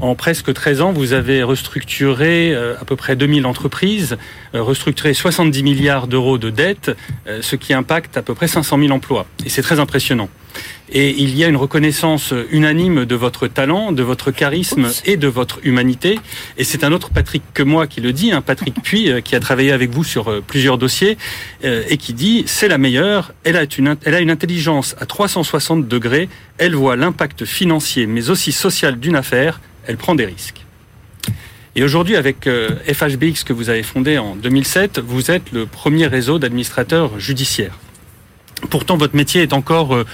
En 0.00 0.14
presque 0.14 0.54
13 0.54 0.80
ans, 0.80 0.92
vous 0.92 1.12
avez 1.12 1.42
restructuré 1.42 2.54
euh, 2.54 2.74
à 2.80 2.86
peu 2.86 2.96
près 2.96 3.16
2000 3.16 3.44
entreprises, 3.44 4.16
euh, 4.54 4.62
restructuré 4.62 5.12
70 5.12 5.62
milliards 5.62 6.06
d'euros 6.06 6.38
de 6.38 6.48
dettes, 6.48 6.96
euh, 7.26 7.40
ce 7.42 7.54
qui 7.54 7.74
impacte 7.74 8.16
à 8.16 8.22
peu 8.22 8.34
près 8.34 8.48
500 8.48 8.78
000 8.78 8.92
emplois. 8.92 9.26
Et 9.44 9.50
c'est 9.50 9.60
très 9.60 9.78
impressionnant. 9.78 10.30
Et 10.90 11.10
il 11.10 11.36
y 11.36 11.44
a 11.44 11.48
une 11.48 11.56
reconnaissance 11.56 12.32
unanime 12.50 13.04
de 13.04 13.14
votre 13.14 13.46
talent, 13.46 13.92
de 13.92 14.02
votre 14.02 14.30
charisme 14.30 14.88
et 15.04 15.16
de 15.16 15.28
votre 15.28 15.60
humanité. 15.62 16.18
Et 16.56 16.64
c'est 16.64 16.82
un 16.82 16.92
autre 16.92 17.10
Patrick 17.10 17.42
que 17.52 17.62
moi 17.62 17.86
qui 17.86 18.00
le 18.00 18.12
dit, 18.12 18.32
un 18.32 18.40
Patrick 18.40 18.74
Puy, 18.82 19.22
qui 19.22 19.36
a 19.36 19.40
travaillé 19.40 19.72
avec 19.72 19.90
vous 19.90 20.04
sur 20.04 20.42
plusieurs 20.42 20.78
dossiers, 20.78 21.18
et 21.62 21.96
qui 21.98 22.14
dit 22.14 22.44
c'est 22.46 22.68
la 22.68 22.78
meilleure. 22.78 23.32
Elle 23.44 23.56
a 23.56 23.64
une, 23.76 23.96
elle 24.04 24.14
a 24.14 24.20
une 24.20 24.30
intelligence 24.30 24.96
à 24.98 25.04
360 25.04 25.86
degrés. 25.86 26.28
Elle 26.56 26.74
voit 26.74 26.96
l'impact 26.96 27.44
financier, 27.44 28.06
mais 28.06 28.30
aussi 28.30 28.52
social 28.52 28.98
d'une 28.98 29.16
affaire. 29.16 29.60
Elle 29.86 29.98
prend 29.98 30.14
des 30.14 30.24
risques. 30.24 30.64
Et 31.76 31.84
aujourd'hui, 31.84 32.16
avec 32.16 32.48
FHBX 32.92 33.44
que 33.44 33.52
vous 33.52 33.70
avez 33.70 33.82
fondé 33.82 34.18
en 34.18 34.34
2007, 34.34 34.98
vous 34.98 35.30
êtes 35.30 35.52
le 35.52 35.66
premier 35.66 36.06
réseau 36.06 36.38
d'administrateurs 36.38 37.20
judiciaires. 37.20 37.78
Pourtant, 38.70 38.96
votre 38.96 39.14
métier 39.14 39.42
est 39.42 39.52
encore 39.52 40.04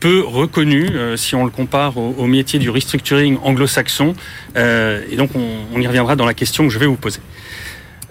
peu 0.00 0.22
reconnu 0.24 0.88
euh, 0.90 1.16
si 1.16 1.34
on 1.34 1.44
le 1.44 1.50
compare 1.50 1.96
au, 1.96 2.14
au 2.18 2.26
métier 2.26 2.58
du 2.58 2.70
restructuring 2.70 3.38
anglo-saxon. 3.42 4.14
Euh, 4.56 5.02
et 5.10 5.16
donc, 5.16 5.30
on, 5.34 5.46
on, 5.74 5.80
y 5.80 5.86
reviendra 5.86 6.16
dans 6.16 6.26
la 6.26 6.34
question 6.34 6.66
que 6.66 6.72
je 6.72 6.78
vais 6.78 6.86
vous 6.86 6.96
poser. 6.96 7.20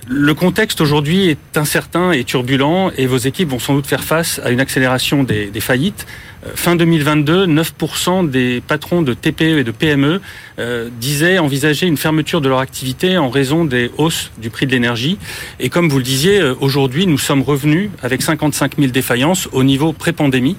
Le 0.07 0.33
contexte 0.35 0.81
aujourd'hui 0.81 1.29
est 1.29 1.57
incertain 1.57 2.11
et 2.11 2.23
turbulent 2.23 2.91
et 2.95 3.07
vos 3.07 3.17
équipes 3.17 3.49
vont 3.49 3.59
sans 3.59 3.73
doute 3.73 3.87
faire 3.87 4.03
face 4.03 4.39
à 4.43 4.51
une 4.51 4.59
accélération 4.59 5.23
des, 5.23 5.47
des 5.47 5.61
faillites. 5.61 6.05
Euh, 6.45 6.51
fin 6.55 6.75
2022, 6.75 7.47
9% 7.47 8.29
des 8.29 8.61
patrons 8.65 9.01
de 9.01 9.13
TPE 9.13 9.59
et 9.59 9.63
de 9.63 9.71
PME 9.71 10.21
euh, 10.59 10.89
disaient 10.99 11.39
envisager 11.39 11.87
une 11.87 11.97
fermeture 11.97 12.41
de 12.41 12.49
leur 12.49 12.59
activité 12.59 13.17
en 13.17 13.29
raison 13.29 13.65
des 13.65 13.91
hausses 13.97 14.31
du 14.37 14.49
prix 14.49 14.65
de 14.65 14.71
l'énergie. 14.71 15.17
Et 15.59 15.69
comme 15.69 15.89
vous 15.89 15.97
le 15.97 16.03
disiez, 16.03 16.39
euh, 16.39 16.55
aujourd'hui, 16.59 17.07
nous 17.07 17.17
sommes 17.17 17.41
revenus 17.41 17.89
avec 18.03 18.21
55 18.21 18.77
000 18.77 18.91
défaillances 18.91 19.47
au 19.51 19.63
niveau 19.63 19.93
pré-pandémie. 19.93 20.57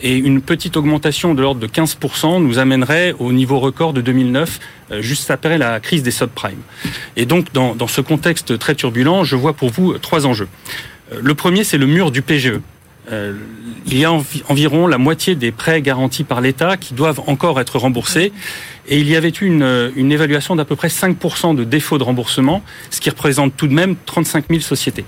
Et 0.00 0.16
une 0.16 0.40
petite 0.40 0.76
augmentation 0.76 1.34
de 1.34 1.42
l'ordre 1.42 1.60
de 1.60 1.66
15% 1.66 2.42
nous 2.42 2.58
amènerait 2.58 3.14
au 3.18 3.32
niveau 3.32 3.58
record 3.58 3.92
de 3.92 4.00
2009, 4.00 4.60
euh, 4.90 5.02
juste 5.02 5.30
après 5.30 5.58
la 5.58 5.80
crise 5.80 6.02
des 6.02 6.10
subprimes. 6.10 6.62
Et 7.16 7.26
donc, 7.26 7.52
dans, 7.52 7.74
dans 7.74 7.88
ce 7.88 8.00
contexte 8.00 8.58
très 8.58 8.74
turbulent, 8.74 9.24
je 9.24 9.36
vois 9.36 9.52
pour 9.52 9.70
vous 9.70 9.98
trois 9.98 10.26
enjeux. 10.26 10.48
Le 11.20 11.34
premier, 11.34 11.64
c'est 11.64 11.78
le 11.78 11.86
mur 11.86 12.10
du 12.10 12.20
PGE. 12.20 12.60
Euh, 13.12 13.34
il 13.86 13.98
y 13.98 14.04
a 14.04 14.12
envi 14.12 14.42
environ 14.48 14.86
la 14.86 14.98
moitié 14.98 15.34
des 15.34 15.50
prêts 15.50 15.80
garantis 15.80 16.24
par 16.24 16.40
l'État 16.40 16.76
qui 16.76 16.94
doivent 16.94 17.22
encore 17.26 17.58
être 17.60 17.78
remboursés. 17.78 18.32
Et 18.86 18.98
il 18.98 19.08
y 19.08 19.16
avait 19.16 19.32
eu 19.40 19.46
une, 19.46 20.12
évaluation 20.12 20.56
d'à 20.56 20.64
peu 20.64 20.76
près 20.76 20.88
5% 20.88 21.54
de 21.54 21.64
défaut 21.64 21.98
de 21.98 22.02
remboursement, 22.02 22.62
ce 22.90 23.00
qui 23.00 23.10
représente 23.10 23.56
tout 23.56 23.66
de 23.66 23.74
même 23.74 23.96
35 24.06 24.46
000 24.48 24.60
sociétés. 24.60 25.04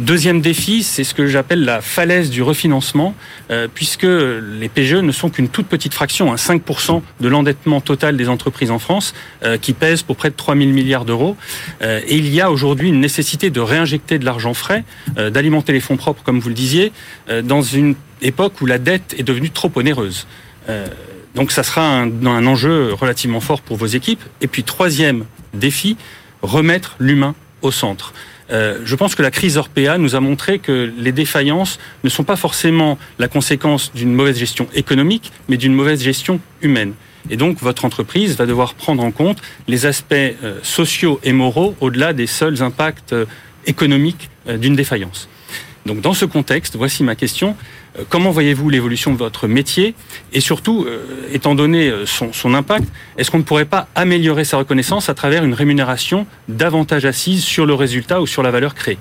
Deuxième 0.00 0.40
défi, 0.40 0.82
c'est 0.82 1.04
ce 1.04 1.12
que 1.12 1.26
j'appelle 1.26 1.62
la 1.62 1.82
falaise 1.82 2.30
du 2.30 2.42
refinancement, 2.42 3.14
euh, 3.50 3.68
puisque 3.72 4.04
les 4.06 4.70
PGE 4.70 4.94
ne 4.94 5.12
sont 5.12 5.28
qu'une 5.28 5.50
toute 5.50 5.66
petite 5.66 5.92
fraction, 5.92 6.32
hein, 6.32 6.36
5% 6.36 7.02
de 7.20 7.28
l'endettement 7.28 7.82
total 7.82 8.16
des 8.16 8.30
entreprises 8.30 8.70
en 8.70 8.78
France, 8.78 9.12
euh, 9.44 9.58
qui 9.58 9.74
pèse 9.74 10.02
pour 10.02 10.16
près 10.16 10.30
de 10.30 10.34
3 10.34 10.56
000 10.56 10.70
milliards 10.70 11.04
d'euros. 11.04 11.36
Euh, 11.82 12.00
et 12.08 12.16
il 12.16 12.32
y 12.34 12.40
a 12.40 12.50
aujourd'hui 12.50 12.88
une 12.88 12.98
nécessité 12.98 13.50
de 13.50 13.60
réinjecter 13.60 14.18
de 14.18 14.24
l'argent 14.24 14.54
frais, 14.54 14.84
d'alimenter 15.16 15.74
les 15.74 15.80
fonds 15.80 15.98
propres, 15.98 16.22
comme 16.22 16.40
vous 16.40 16.48
le 16.48 16.54
disiez, 16.54 16.92
dans 17.44 17.60
une 17.60 17.94
époque 18.22 18.62
où 18.62 18.66
la 18.66 18.78
dette 18.78 19.14
est 19.18 19.22
devenue 19.22 19.50
trop 19.50 19.70
onéreuse. 19.74 20.26
Donc 21.34 21.52
ça 21.52 21.62
sera 21.62 21.82
un 21.82 22.46
enjeu 22.46 22.94
relativement 22.94 23.40
fort 23.40 23.60
pour 23.60 23.76
vos 23.76 23.86
équipes. 23.86 24.22
Et 24.40 24.46
puis 24.46 24.62
troisième 24.62 25.26
défi, 25.52 25.96
remettre 26.42 26.96
l'humain 26.98 27.34
au 27.62 27.70
centre. 27.70 28.14
Euh, 28.52 28.78
je 28.84 28.96
pense 28.96 29.14
que 29.14 29.22
la 29.22 29.30
crise 29.30 29.56
Orpea 29.56 29.98
nous 29.98 30.14
a 30.14 30.20
montré 30.20 30.58
que 30.58 30.92
les 30.96 31.12
défaillances 31.12 31.78
ne 32.04 32.08
sont 32.08 32.24
pas 32.24 32.36
forcément 32.36 32.98
la 33.18 33.28
conséquence 33.28 33.92
d'une 33.94 34.12
mauvaise 34.12 34.38
gestion 34.38 34.66
économique, 34.74 35.32
mais 35.48 35.56
d'une 35.56 35.74
mauvaise 35.74 36.02
gestion 36.02 36.40
humaine. 36.62 36.94
Et 37.28 37.36
donc, 37.36 37.58
votre 37.60 37.84
entreprise 37.84 38.36
va 38.36 38.46
devoir 38.46 38.74
prendre 38.74 39.04
en 39.04 39.10
compte 39.10 39.38
les 39.68 39.86
aspects 39.86 40.14
euh, 40.14 40.58
sociaux 40.62 41.20
et 41.22 41.32
moraux 41.32 41.76
au-delà 41.80 42.12
des 42.12 42.26
seuls 42.26 42.62
impacts 42.62 43.12
euh, 43.12 43.26
économiques 43.66 44.30
d'une 44.46 44.74
défaillance. 44.74 45.28
Donc, 45.84 46.00
dans 46.00 46.14
ce 46.14 46.24
contexte, 46.24 46.76
voici 46.76 47.04
ma 47.04 47.14
question. 47.14 47.56
Comment 48.08 48.30
voyez-vous 48.30 48.68
l'évolution 48.70 49.12
de 49.12 49.18
votre 49.18 49.46
métier 49.46 49.94
Et 50.32 50.40
surtout, 50.40 50.86
étant 51.32 51.54
donné 51.54 51.92
son, 52.06 52.32
son 52.32 52.54
impact, 52.54 52.88
est-ce 53.18 53.30
qu'on 53.30 53.38
ne 53.38 53.42
pourrait 53.42 53.64
pas 53.64 53.88
améliorer 53.94 54.44
sa 54.44 54.56
reconnaissance 54.56 55.08
à 55.08 55.14
travers 55.14 55.44
une 55.44 55.54
rémunération 55.54 56.26
davantage 56.48 57.04
assise 57.04 57.44
sur 57.44 57.66
le 57.66 57.74
résultat 57.74 58.20
ou 58.20 58.26
sur 58.26 58.42
la 58.42 58.50
valeur 58.50 58.74
créée? 58.74 58.98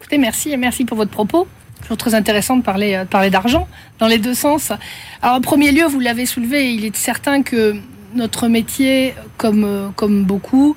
Écoutez, 0.00 0.18
merci 0.18 0.56
merci 0.56 0.84
pour 0.84 0.96
votre 0.96 1.10
propos. 1.10 1.46
Toujours 1.82 1.96
très 1.96 2.14
intéressant 2.14 2.56
de 2.56 2.62
parler, 2.62 3.02
d'argent 3.30 3.68
dans 3.98 4.06
les 4.06 4.18
deux 4.18 4.34
sens. 4.34 4.72
Alors, 5.20 5.36
en 5.36 5.40
premier 5.40 5.70
lieu, 5.70 5.84
vous 5.84 6.00
l'avez 6.00 6.24
soulevé, 6.26 6.72
il 6.72 6.84
est 6.84 6.96
certain 6.96 7.42
que 7.42 7.74
notre 8.14 8.48
métier, 8.48 9.14
comme 9.36 10.24
beaucoup, 10.24 10.76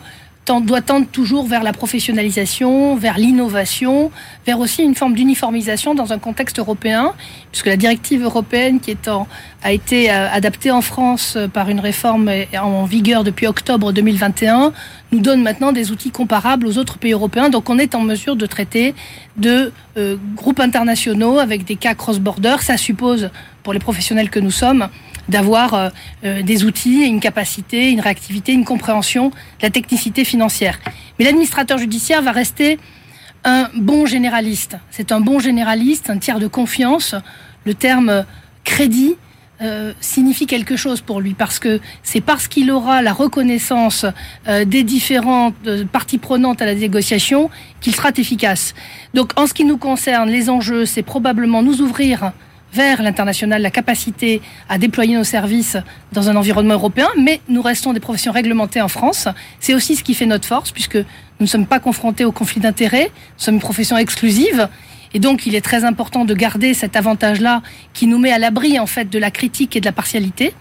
doit 0.62 0.82
tendre 0.82 1.08
toujours 1.08 1.46
vers 1.46 1.64
la 1.64 1.74
professionnalisation, 1.74 2.96
vers 2.96 3.18
l'innovation, 3.18 4.12
vers 4.46 4.60
aussi 4.60 4.84
une 4.84 4.96
forme 4.96 5.14
d'uniformisation 5.14 5.96
dans 5.96 6.14
un 6.14 6.20
contexte 6.20 6.60
européen, 6.60 7.14
puisque 7.52 7.68
la 7.68 7.78
directive 7.78 8.24
européenne 8.24 8.80
qui 8.80 8.92
est 8.92 9.10
a 9.64 9.72
été 9.72 10.10
adaptée 10.10 10.72
en 10.72 10.82
France 10.82 11.38
par 11.54 11.70
une 11.70 11.80
réforme 11.80 12.30
en 12.62 12.86
vigueur 12.86 13.24
depuis 13.24 13.48
octobre 13.48 13.92
2021 13.92 14.72
nous 15.12 15.20
donne 15.20 15.42
maintenant 15.42 15.72
des 15.72 15.92
outils 15.92 16.12
comparables 16.12 16.68
aux 16.68 16.78
autres 16.78 16.98
pays 16.98 17.14
européens. 17.14 17.50
Donc 17.50 17.70
on 17.70 17.80
est 17.80 17.96
en 17.96 18.02
mesure 18.02 18.36
de 18.36 18.46
traiter 18.46 18.94
de 19.38 19.72
euh, 19.98 20.18
groupes 20.36 20.60
internationaux 20.60 21.40
avec 21.40 21.64
des 21.64 21.76
cas 21.76 21.96
cross-border. 21.96 22.58
Ça 22.62 22.78
suppose, 22.78 23.30
pour 23.64 23.74
les 23.74 23.80
professionnels 23.80 24.30
que 24.30 24.40
nous 24.40 24.52
sommes, 24.52 24.90
d'avoir 25.30 25.92
euh, 26.24 26.42
des 26.42 26.64
outils, 26.64 27.06
une 27.06 27.20
capacité, 27.20 27.92
une 27.92 28.00
réactivité, 28.00 28.54
une 28.54 28.66
compréhension 28.66 29.30
de 29.30 29.34
la 29.64 29.70
technicité 29.70 30.24
financière. 30.24 30.80
Mais 31.18 31.26
l'administrateur 31.26 31.78
judiciaire 31.78 32.22
va 32.22 32.32
rester 32.32 32.80
un 33.44 33.70
bon 33.76 34.06
généraliste. 34.06 34.78
C'est 34.92 35.12
un 35.12 35.22
bon 35.22 35.40
généraliste, 35.40 36.10
un 36.10 36.18
tiers 36.18 36.40
de 36.40 36.48
confiance. 36.48 37.16
Le 37.66 37.74
terme 37.74 38.26
crédit 38.64 39.16
euh, 39.60 39.94
signifie 40.02 40.46
quelque 40.46 40.76
chose 40.76 41.02
pour 41.02 41.20
lui 41.20 41.34
parce 41.34 41.58
que 41.58 41.80
c'est 42.04 42.22
parce 42.22 42.48
qu'il 42.48 42.70
aura 42.70 43.02
la 43.02 43.12
reconnaissance 43.12 44.06
euh, 44.48 44.66
des 44.66 44.84
différentes 44.84 45.56
euh, 45.66 45.84
parties 45.84 46.20
prenantes 46.20 46.62
à 46.62 46.66
la 46.68 46.76
négociation 46.76 47.50
qu'il 47.82 47.96
sera 47.96 48.12
efficace. 48.16 48.76
Donc 49.16 49.32
en 49.36 49.48
ce 49.48 49.56
qui 49.56 49.66
nous 49.66 49.78
concerne, 49.78 50.30
les 50.30 50.52
enjeux, 50.52 50.86
c'est 50.86 51.02
probablement 51.02 51.64
nous 51.64 51.82
ouvrir 51.82 52.34
vers 52.74 53.02
l'international 53.02 53.62
la 53.62 53.72
capacité 53.72 54.42
à 54.70 54.78
déployer 54.78 55.16
nos 55.16 55.24
services 55.24 55.78
dans 56.12 56.30
un 56.30 56.36
environnement 56.36 56.76
européen, 56.76 57.08
mais 57.18 57.42
nous 57.50 57.62
restons 57.62 57.94
des 57.94 58.00
professions 58.00 58.32
réglementées 58.32 58.82
en 58.82 58.88
France. 58.88 59.28
C'est 59.60 59.74
aussi 59.74 59.96
ce 59.96 60.04
qui 60.04 60.14
fait 60.14 60.26
notre 60.26 60.48
force, 60.48 60.72
puisque 60.72 60.98
nous 60.98 61.04
ne 61.42 61.48
sommes 61.48 61.68
pas 61.68 61.80
confrontés 61.80 62.26
au 62.26 62.32
conflit 62.32 62.62
d'intérêts, 62.62 63.06
nous 63.06 63.44
sommes 63.44 63.56
une 63.56 63.62
profession 63.62 63.98
exclusive, 63.98 64.68
et 65.14 65.20
donc 65.20 65.46
il 65.46 65.56
est 65.56 65.62
très 65.62 65.86
important 65.86 66.26
de 66.26 66.34
garder 66.34 66.74
cet 66.74 66.96
avantage-là 66.96 67.62
qui 67.94 68.08
nous 68.08 68.18
met 68.18 68.32
à 68.32 68.40
l'abri 68.40 68.80
en 68.80 68.88
fait 68.88 69.10
de 69.10 69.20
la 69.20 69.32
critique 69.32 69.76
et 69.76 69.80
de 69.80 69.86
la 69.86 69.92
partialité. 69.92 70.54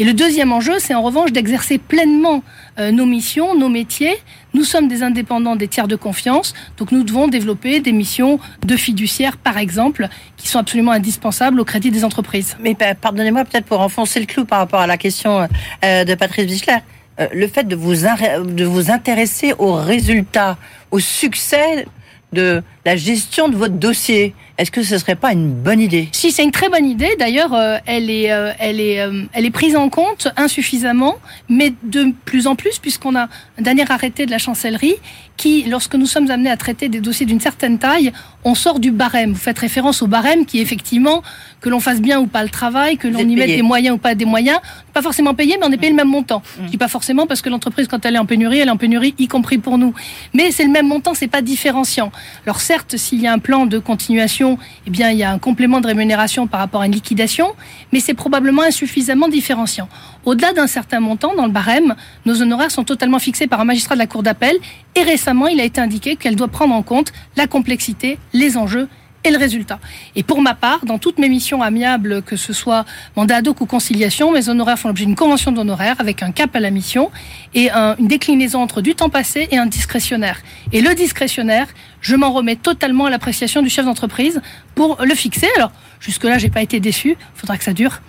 Et 0.00 0.04
le 0.04 0.12
deuxième 0.12 0.52
enjeu, 0.52 0.78
c'est 0.78 0.94
en 0.94 1.02
revanche 1.02 1.32
d'exercer 1.32 1.78
pleinement 1.78 2.44
euh, 2.78 2.92
nos 2.92 3.06
missions, 3.06 3.56
nos 3.56 3.68
métiers. 3.68 4.16
Nous 4.54 4.64
sommes 4.64 4.88
des 4.88 5.02
indépendants 5.02 5.56
des 5.56 5.68
tiers 5.68 5.88
de 5.88 5.96
confiance, 5.96 6.54
donc 6.78 6.92
nous 6.92 7.02
devons 7.02 7.28
développer 7.28 7.80
des 7.80 7.92
missions 7.92 8.40
de 8.66 8.76
fiduciaires, 8.76 9.36
par 9.36 9.58
exemple, 9.58 10.08
qui 10.36 10.48
sont 10.48 10.58
absolument 10.58 10.92
indispensables 10.92 11.60
au 11.60 11.64
crédit 11.64 11.90
des 11.90 12.04
entreprises. 12.04 12.56
Mais 12.60 12.74
pardonnez-moi 12.74 13.44
peut-être 13.44 13.66
pour 13.66 13.80
enfoncer 13.80 14.20
le 14.20 14.26
clou 14.26 14.44
par 14.44 14.60
rapport 14.60 14.80
à 14.80 14.86
la 14.86 14.96
question 14.96 15.46
euh, 15.84 16.04
de 16.04 16.14
Patrice 16.14 16.46
Bichler. 16.46 16.78
Euh, 17.20 17.26
le 17.32 17.46
fait 17.48 17.64
de 17.64 17.76
vous, 17.76 17.94
de 17.94 18.64
vous 18.64 18.90
intéresser 18.90 19.52
aux 19.58 19.74
résultats, 19.74 20.56
au 20.90 20.98
succès 20.98 21.86
de 22.32 22.62
la 22.84 22.96
gestion 22.96 23.48
de 23.48 23.56
votre 23.56 23.74
dossier 23.74 24.34
Est-ce 24.58 24.72
que 24.72 24.82
ce 24.82 24.98
serait 24.98 25.14
pas 25.14 25.32
une 25.32 25.52
bonne 25.52 25.80
idée? 25.80 26.08
Si, 26.10 26.32
c'est 26.32 26.42
une 26.42 26.50
très 26.50 26.68
bonne 26.68 26.84
idée. 26.84 27.14
D'ailleurs, 27.16 27.54
euh, 27.54 27.78
elle 27.86 28.10
est, 28.10 28.32
euh, 28.32 28.50
elle 28.58 28.80
est, 28.80 29.00
euh, 29.00 29.22
elle 29.32 29.46
est 29.46 29.52
prise 29.52 29.76
en 29.76 29.88
compte 29.88 30.26
insuffisamment, 30.36 31.14
mais 31.48 31.72
de 31.84 32.12
plus 32.24 32.48
en 32.48 32.56
plus, 32.56 32.80
puisqu'on 32.80 33.14
a 33.14 33.28
un 33.58 33.62
dernier 33.62 33.88
arrêté 33.88 34.26
de 34.26 34.32
la 34.32 34.38
chancellerie 34.38 34.96
qui, 35.36 35.62
lorsque 35.62 35.94
nous 35.94 36.06
sommes 36.06 36.28
amenés 36.30 36.50
à 36.50 36.56
traiter 36.56 36.88
des 36.88 37.00
dossiers 37.00 37.24
d'une 37.24 37.38
certaine 37.38 37.78
taille, 37.78 38.12
on 38.42 38.56
sort 38.56 38.80
du 38.80 38.90
barème. 38.90 39.32
Vous 39.32 39.38
faites 39.38 39.60
référence 39.60 40.02
au 40.02 40.08
barème 40.08 40.44
qui, 40.44 40.58
effectivement, 40.58 41.22
que 41.60 41.68
l'on 41.68 41.78
fasse 41.78 42.00
bien 42.00 42.18
ou 42.20 42.26
pas 42.26 42.42
le 42.42 42.48
travail, 42.48 42.96
que 42.96 43.06
l'on 43.06 43.20
y 43.20 43.36
mette 43.36 43.46
des 43.46 43.62
moyens 43.62 43.96
ou 43.96 43.98
pas 43.98 44.14
des 44.14 44.24
moyens, 44.24 44.58
pas 44.92 45.02
forcément 45.02 45.34
payé, 45.34 45.56
mais 45.60 45.66
on 45.66 45.72
est 45.72 45.76
payé 45.76 45.90
le 45.90 45.96
même 45.96 46.08
montant. 46.08 46.38
Mm. 46.38 46.64
Je 46.64 46.70
dis 46.70 46.78
pas 46.78 46.88
forcément 46.88 47.26
parce 47.26 47.42
que 47.42 47.48
l'entreprise, 47.48 47.86
quand 47.88 48.04
elle 48.04 48.16
est 48.16 48.18
en 48.18 48.26
pénurie, 48.26 48.58
elle 48.58 48.68
est 48.68 48.72
en 48.72 48.76
pénurie, 48.76 49.14
y 49.18 49.28
compris 49.28 49.58
pour 49.58 49.78
nous. 49.78 49.94
Mais 50.34 50.50
c'est 50.50 50.64
le 50.64 50.70
même 50.70 50.88
montant, 50.88 51.14
c'est 51.14 51.28
pas 51.28 51.42
différenciant. 51.42 52.10
Alors 52.44 52.60
certes, 52.60 52.96
s'il 52.96 53.20
y 53.20 53.26
a 53.26 53.32
un 53.32 53.38
plan 53.38 53.66
de 53.66 53.78
continuation, 53.78 54.47
eh 54.86 54.90
bien, 54.90 55.10
il 55.10 55.18
y 55.18 55.24
a 55.24 55.30
un 55.30 55.38
complément 55.38 55.80
de 55.80 55.86
rémunération 55.86 56.46
par 56.46 56.60
rapport 56.60 56.80
à 56.82 56.86
une 56.86 56.92
liquidation, 56.92 57.54
mais 57.92 58.00
c'est 58.00 58.14
probablement 58.14 58.62
insuffisamment 58.62 59.28
différenciant. 59.28 59.88
Au-delà 60.24 60.52
d'un 60.52 60.66
certain 60.66 61.00
montant, 61.00 61.34
dans 61.34 61.46
le 61.46 61.52
barème, 61.52 61.94
nos 62.24 62.40
honoraires 62.40 62.70
sont 62.70 62.84
totalement 62.84 63.18
fixés 63.18 63.46
par 63.46 63.60
un 63.60 63.64
magistrat 63.64 63.94
de 63.94 64.00
la 64.00 64.06
Cour 64.06 64.22
d'appel 64.22 64.56
et 64.94 65.02
récemment, 65.02 65.48
il 65.48 65.60
a 65.60 65.64
été 65.64 65.80
indiqué 65.80 66.16
qu'elle 66.16 66.36
doit 66.36 66.48
prendre 66.48 66.74
en 66.74 66.82
compte 66.82 67.12
la 67.36 67.46
complexité, 67.46 68.18
les 68.32 68.56
enjeux 68.56 68.88
et 69.24 69.30
le 69.30 69.38
résultat. 69.38 69.78
Et 70.16 70.22
pour 70.22 70.40
ma 70.40 70.54
part, 70.54 70.84
dans 70.84 70.98
toutes 70.98 71.18
mes 71.18 71.28
missions 71.28 71.62
amiables, 71.62 72.22
que 72.22 72.36
ce 72.36 72.52
soit 72.52 72.84
mandat 73.16 73.36
ad 73.36 73.48
hoc 73.48 73.60
ou 73.60 73.66
conciliation, 73.66 74.32
mes 74.32 74.48
honoraires 74.48 74.78
font 74.78 74.88
l'objet 74.88 75.06
d'une 75.06 75.16
convention 75.16 75.52
d'honoraires 75.52 75.96
avec 75.98 76.22
un 76.22 76.30
cap 76.30 76.54
à 76.54 76.60
la 76.60 76.70
mission 76.70 77.10
et 77.54 77.70
une 77.70 78.08
déclinaison 78.08 78.62
entre 78.62 78.80
du 78.80 78.94
temps 78.94 79.08
passé 79.08 79.48
et 79.50 79.58
un 79.58 79.66
discrétionnaire. 79.66 80.40
Et 80.72 80.80
le 80.80 80.94
discrétionnaire, 80.94 81.66
je 82.00 82.16
m'en 82.16 82.32
remets 82.32 82.56
totalement 82.56 83.06
à 83.06 83.10
l'appréciation 83.10 83.62
du 83.62 83.68
chef 83.68 83.84
d'entreprise 83.84 84.40
pour 84.74 84.98
le 85.04 85.14
fixer. 85.14 85.48
Alors, 85.56 85.72
jusque-là, 86.00 86.38
j'ai 86.38 86.50
pas 86.50 86.62
été 86.62 86.80
déçu. 86.80 87.16
Faudra 87.34 87.58
que 87.58 87.64
ça 87.64 87.72
dure. 87.72 88.00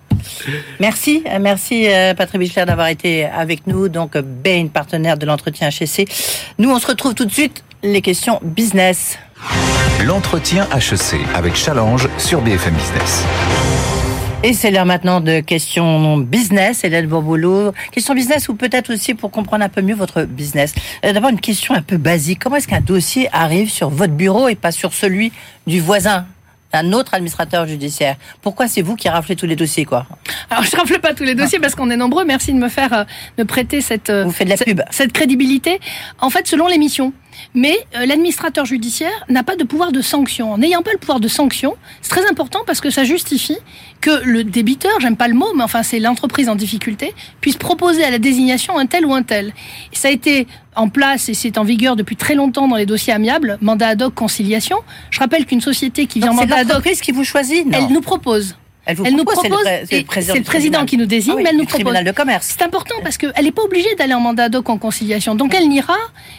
merci, 0.80 1.24
merci 1.40 1.88
euh, 1.88 2.14
Patrick 2.14 2.40
Bichler 2.40 2.64
d'avoir 2.64 2.88
été 2.88 3.24
avec 3.24 3.66
nous. 3.66 3.88
Donc, 3.88 4.16
Bain, 4.16 4.68
partenaire 4.68 5.18
de 5.18 5.26
l'entretien 5.26 5.68
HEC. 5.68 6.08
Nous, 6.58 6.70
on 6.70 6.78
se 6.78 6.86
retrouve 6.86 7.14
tout 7.14 7.24
de 7.24 7.32
suite. 7.32 7.64
Les 7.82 8.00
questions 8.00 8.40
business. 8.42 9.18
L'entretien 10.04 10.66
HEC 10.74 11.20
avec 11.34 11.56
Challenge 11.56 12.08
sur 12.18 12.40
BFM 12.40 12.74
Business. 12.74 13.24
Et 14.42 14.52
c'est 14.52 14.70
l'heure 14.70 14.86
maintenant 14.86 15.20
de 15.20 15.40
questions 15.40 16.18
business, 16.18 16.84
Hélène 16.84 17.06
Bourboulou. 17.06 17.72
Question 17.90 18.14
business 18.14 18.48
ou 18.48 18.54
peut-être 18.54 18.92
aussi 18.92 19.14
pour 19.14 19.30
comprendre 19.30 19.64
un 19.64 19.68
peu 19.68 19.82
mieux 19.82 19.94
votre 19.94 20.22
business. 20.22 20.74
Euh, 21.04 21.12
d'abord, 21.12 21.30
une 21.30 21.40
question 21.40 21.74
un 21.74 21.82
peu 21.82 21.96
basique. 21.96 22.38
Comment 22.38 22.56
est-ce 22.56 22.68
qu'un 22.68 22.80
dossier 22.80 23.28
arrive 23.32 23.70
sur 23.70 23.90
votre 23.90 24.12
bureau 24.12 24.48
et 24.48 24.54
pas 24.54 24.70
sur 24.70 24.92
celui 24.92 25.32
du 25.66 25.80
voisin? 25.80 26.26
Un 26.76 26.92
autre 26.92 27.14
administrateur 27.14 27.66
judiciaire. 27.66 28.16
Pourquoi 28.42 28.68
c'est 28.68 28.82
vous 28.82 28.96
qui 28.96 29.08
raflez 29.08 29.36
tous 29.36 29.46
les 29.46 29.56
dossiers, 29.56 29.84
quoi 29.84 30.06
Alors, 30.50 30.64
je 30.64 30.76
rafle 30.76 31.00
pas 31.00 31.14
tous 31.14 31.24
les 31.24 31.34
dossiers 31.34 31.58
parce 31.58 31.74
qu'on 31.74 31.90
est 31.90 31.96
nombreux. 31.96 32.24
Merci 32.24 32.52
de 32.52 32.58
me 32.58 32.68
faire, 32.68 32.92
euh, 32.92 33.04
me 33.38 33.44
prêter 33.44 33.80
cette, 33.80 34.10
vous 34.10 34.30
faites 34.30 34.46
de 34.48 34.52
la 34.52 34.56
pub. 34.58 34.82
cette 34.90 35.12
crédibilité. 35.12 35.80
En 36.20 36.30
fait, 36.30 36.46
selon 36.46 36.66
les 36.66 36.78
missions. 36.78 37.12
Mais 37.54 37.76
euh, 37.96 38.06
l'administrateur 38.06 38.64
judiciaire 38.64 39.24
n'a 39.28 39.42
pas 39.42 39.56
de 39.56 39.64
pouvoir 39.64 39.92
de 39.92 40.00
sanction. 40.00 40.52
En 40.52 40.58
n'ayant 40.58 40.82
pas 40.82 40.92
le 40.92 40.98
pouvoir 40.98 41.20
de 41.20 41.28
sanction, 41.28 41.76
c'est 42.02 42.10
très 42.10 42.28
important 42.28 42.60
parce 42.66 42.80
que 42.80 42.90
ça 42.90 43.04
justifie 43.04 43.58
que 44.06 44.24
le 44.24 44.44
débiteur, 44.44 44.92
j'aime 45.00 45.16
pas 45.16 45.26
le 45.26 45.34
mot, 45.34 45.52
mais 45.56 45.64
enfin 45.64 45.82
c'est 45.82 45.98
l'entreprise 45.98 46.48
en 46.48 46.54
difficulté, 46.54 47.12
puisse 47.40 47.56
proposer 47.56 48.04
à 48.04 48.10
la 48.12 48.20
désignation 48.20 48.78
un 48.78 48.86
tel 48.86 49.04
ou 49.04 49.12
un 49.12 49.24
tel. 49.24 49.52
ça 49.92 50.06
a 50.06 50.10
été 50.12 50.46
en 50.76 50.88
place 50.88 51.28
et 51.28 51.34
c'est 51.34 51.58
en 51.58 51.64
vigueur 51.64 51.96
depuis 51.96 52.14
très 52.14 52.36
longtemps 52.36 52.68
dans 52.68 52.76
les 52.76 52.86
dossiers 52.86 53.12
amiables, 53.12 53.58
mandat 53.60 53.88
ad 53.88 54.02
hoc, 54.02 54.14
conciliation. 54.14 54.76
Je 55.10 55.18
rappelle 55.18 55.44
qu'une 55.44 55.60
société 55.60 56.06
qui 56.06 56.20
vient 56.20 56.30
en 56.30 56.34
mandat 56.34 56.58
ad 56.58 56.70
hoc, 56.70 56.84
qui 56.84 57.10
vous 57.10 57.24
choisit, 57.24 57.66
elle 57.72 57.88
nous 57.88 58.00
propose 58.00 58.54
elle, 58.86 59.16
nous 59.16 59.24
propose, 59.24 59.64
c'est 59.90 59.98
le, 59.98 60.42
président, 60.42 60.84
qui 60.84 60.96
nous 60.96 61.06
désigne, 61.06 61.34
ah 61.38 61.42
mais 61.42 61.50
elle 61.50 61.56
nous 61.56 61.64
propose. 61.64 62.04
de 62.04 62.12
commerce. 62.12 62.54
C'est 62.56 62.64
important 62.64 62.94
parce 63.02 63.16
qu'elle 63.16 63.32
n'est 63.42 63.50
pas 63.50 63.62
obligée 63.62 63.92
d'aller 63.96 64.14
en 64.14 64.20
mandat 64.20 64.48
hoc 64.54 64.70
en 64.70 64.78
conciliation. 64.78 65.34
Donc 65.34 65.54
elle 65.54 65.68
n'ira 65.68 65.96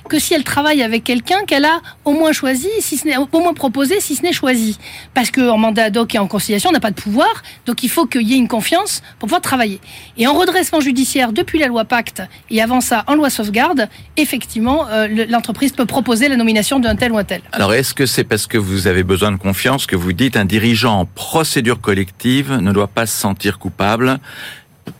que 0.08 0.18
si 0.18 0.34
elle 0.34 0.46
travaille 0.46 0.82
avec 0.82 1.04
quelqu'un 1.04 1.44
qu'elle 1.46 1.66
a 1.66 1.82
au 2.06 2.12
moins 2.12 2.32
choisi, 2.32 2.70
si 2.80 2.96
ce 2.96 3.06
n'est 3.06 3.18
au 3.18 3.28
moins 3.40 3.54
proposé, 3.54 4.00
si 4.00 4.16
ce 4.16 4.24
n'est 4.24 4.32
choisi. 4.32 4.78
Parce 5.14 5.30
qu'en 5.30 5.58
mandat 5.58 5.90
hoc 5.94 6.16
et 6.16 6.20
en 6.20 6.28
conciliation, 6.28 6.70
on 6.70 6.74
n'a 6.74 6.80
pas 6.80 6.92
de 6.92 6.96
pouvoir, 6.96 7.44
donc 7.66 7.84
il 7.84 7.90
faut 7.90 8.06
qu'il 8.06 8.28
y 8.28 8.34
ait 8.34 8.38
une 8.38 8.48
confiance 8.48 9.02
pour 9.20 9.28
pouvoir 9.28 9.42
travailler. 9.42 9.82
Et 10.18 10.26
en 10.26 10.34
redressement 10.34 10.80
judiciaire, 10.80 11.34
depuis 11.34 11.60
la 11.60 11.68
loi 11.68 11.84
Pacte 11.84 12.22
et 12.50 12.62
avant 12.62 12.80
ça 12.80 13.04
en 13.08 13.16
loi 13.16 13.30
sauvegarde, 13.30 13.90
effectivement, 14.16 14.88
euh, 14.88 15.26
l'entreprise 15.30 15.74
peut 15.74 15.86
proposer 15.86 16.30
la 16.30 16.38
nomination 16.38 16.80
d'un 16.80 16.96
tel 16.96 17.12
ou 17.12 17.18
un 17.18 17.26
tel. 17.26 17.42
Alors 17.52 17.74
est-ce 17.74 17.94
que 17.94 18.06
c'est 18.06 18.24
parce 18.24 18.48
que 18.48 18.58
vous 18.58 18.88
avez 18.88 19.04
besoin 19.04 19.34
de 19.34 19.38
confiance 19.38 19.86
que 19.86 19.98
vous 19.98 20.14
dites 20.14 20.38
un 20.38 20.46
dirigeant 20.46 21.00
en 21.00 21.06
procédure 21.06 21.82
collective 21.82 22.37
ne 22.44 22.72
doit 22.72 22.88
pas 22.88 23.06
se 23.06 23.18
sentir 23.18 23.60
coupable 23.60 24.20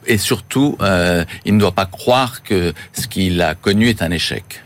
et 0.06 0.18
surtout, 0.18 0.78
euh, 0.82 1.24
il 1.46 1.56
ne 1.56 1.60
doit 1.60 1.72
pas 1.72 1.86
croire 1.86 2.44
que 2.44 2.74
ce 2.94 3.08
qu'il 3.08 3.42
a 3.42 3.56
connu 3.56 3.90
est 3.90 4.02
un 4.02 4.12
échec. 4.12 4.64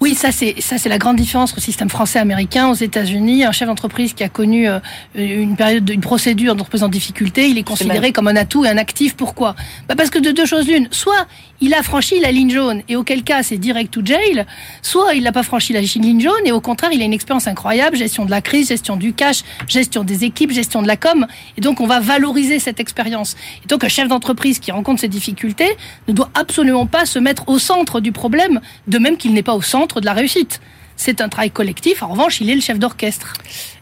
Oui, 0.00 0.14
ça 0.14 0.30
c'est 0.30 0.60
ça 0.60 0.78
c'est 0.78 0.88
la 0.88 0.98
grande 0.98 1.16
différence 1.16 1.56
au 1.56 1.60
système 1.60 1.88
français 1.88 2.20
américain. 2.20 2.68
Aux 2.68 2.74
États-Unis, 2.74 3.44
un 3.44 3.50
chef 3.50 3.66
d'entreprise 3.66 4.12
qui 4.12 4.22
a 4.22 4.28
connu 4.28 4.68
euh, 4.68 4.78
une 5.16 5.56
période, 5.56 5.84
d'une 5.84 6.00
procédure 6.00 6.54
d'entreprise 6.54 6.84
en 6.84 6.88
difficulté, 6.88 7.48
il 7.48 7.58
est 7.58 7.64
considéré 7.64 8.12
comme 8.12 8.28
un 8.28 8.36
atout 8.36 8.64
et 8.64 8.68
un 8.68 8.76
actif. 8.76 9.16
Pourquoi? 9.16 9.56
Bah 9.88 9.96
Parce 9.96 10.10
que 10.10 10.20
de 10.20 10.30
deux 10.30 10.46
choses 10.46 10.68
l'une, 10.68 10.86
soit 10.92 11.26
il 11.60 11.74
a 11.74 11.82
franchi 11.82 12.20
la 12.20 12.30
ligne 12.30 12.50
jaune 12.50 12.82
et 12.88 12.96
auquel 12.96 13.22
cas 13.22 13.42
c'est 13.42 13.58
direct 13.58 13.92
to 13.92 14.00
jail, 14.04 14.46
soit 14.82 15.14
il 15.14 15.22
n'a 15.22 15.32
pas 15.32 15.42
franchi 15.42 15.72
la 15.72 15.80
ligne 15.80 16.20
jaune 16.20 16.46
et 16.46 16.52
au 16.52 16.60
contraire 16.60 16.92
il 16.92 17.02
a 17.02 17.04
une 17.04 17.12
expérience 17.12 17.46
incroyable, 17.46 17.96
gestion 17.96 18.24
de 18.24 18.30
la 18.30 18.40
crise, 18.40 18.68
gestion 18.68 18.96
du 18.96 19.12
cash, 19.12 19.42
gestion 19.66 20.04
des 20.04 20.24
équipes, 20.24 20.52
gestion 20.52 20.82
de 20.82 20.86
la 20.86 20.96
com, 20.96 21.26
et 21.56 21.60
donc 21.60 21.80
on 21.80 21.86
va 21.86 22.00
valoriser 22.00 22.58
cette 22.58 22.80
expérience. 22.80 23.36
Et 23.64 23.68
donc 23.68 23.84
un 23.84 23.88
chef 23.88 24.08
d'entreprise 24.08 24.58
qui 24.58 24.70
rencontre 24.70 25.00
ces 25.00 25.08
difficultés 25.08 25.76
ne 26.06 26.12
doit 26.12 26.30
absolument 26.34 26.86
pas 26.86 27.06
se 27.06 27.18
mettre 27.18 27.48
au 27.48 27.58
centre 27.58 28.00
du 28.00 28.12
problème, 28.12 28.60
de 28.86 28.98
même 28.98 29.16
qu'il 29.16 29.32
n'est 29.32 29.42
pas 29.42 29.54
au 29.54 29.62
centre 29.62 30.00
de 30.00 30.06
la 30.06 30.12
réussite. 30.12 30.60
C'est 30.96 31.20
un 31.20 31.28
travail 31.28 31.52
collectif. 31.52 32.02
En 32.02 32.08
revanche, 32.08 32.40
il 32.40 32.50
est 32.50 32.56
le 32.56 32.60
chef 32.60 32.78
d'orchestre. 32.78 33.34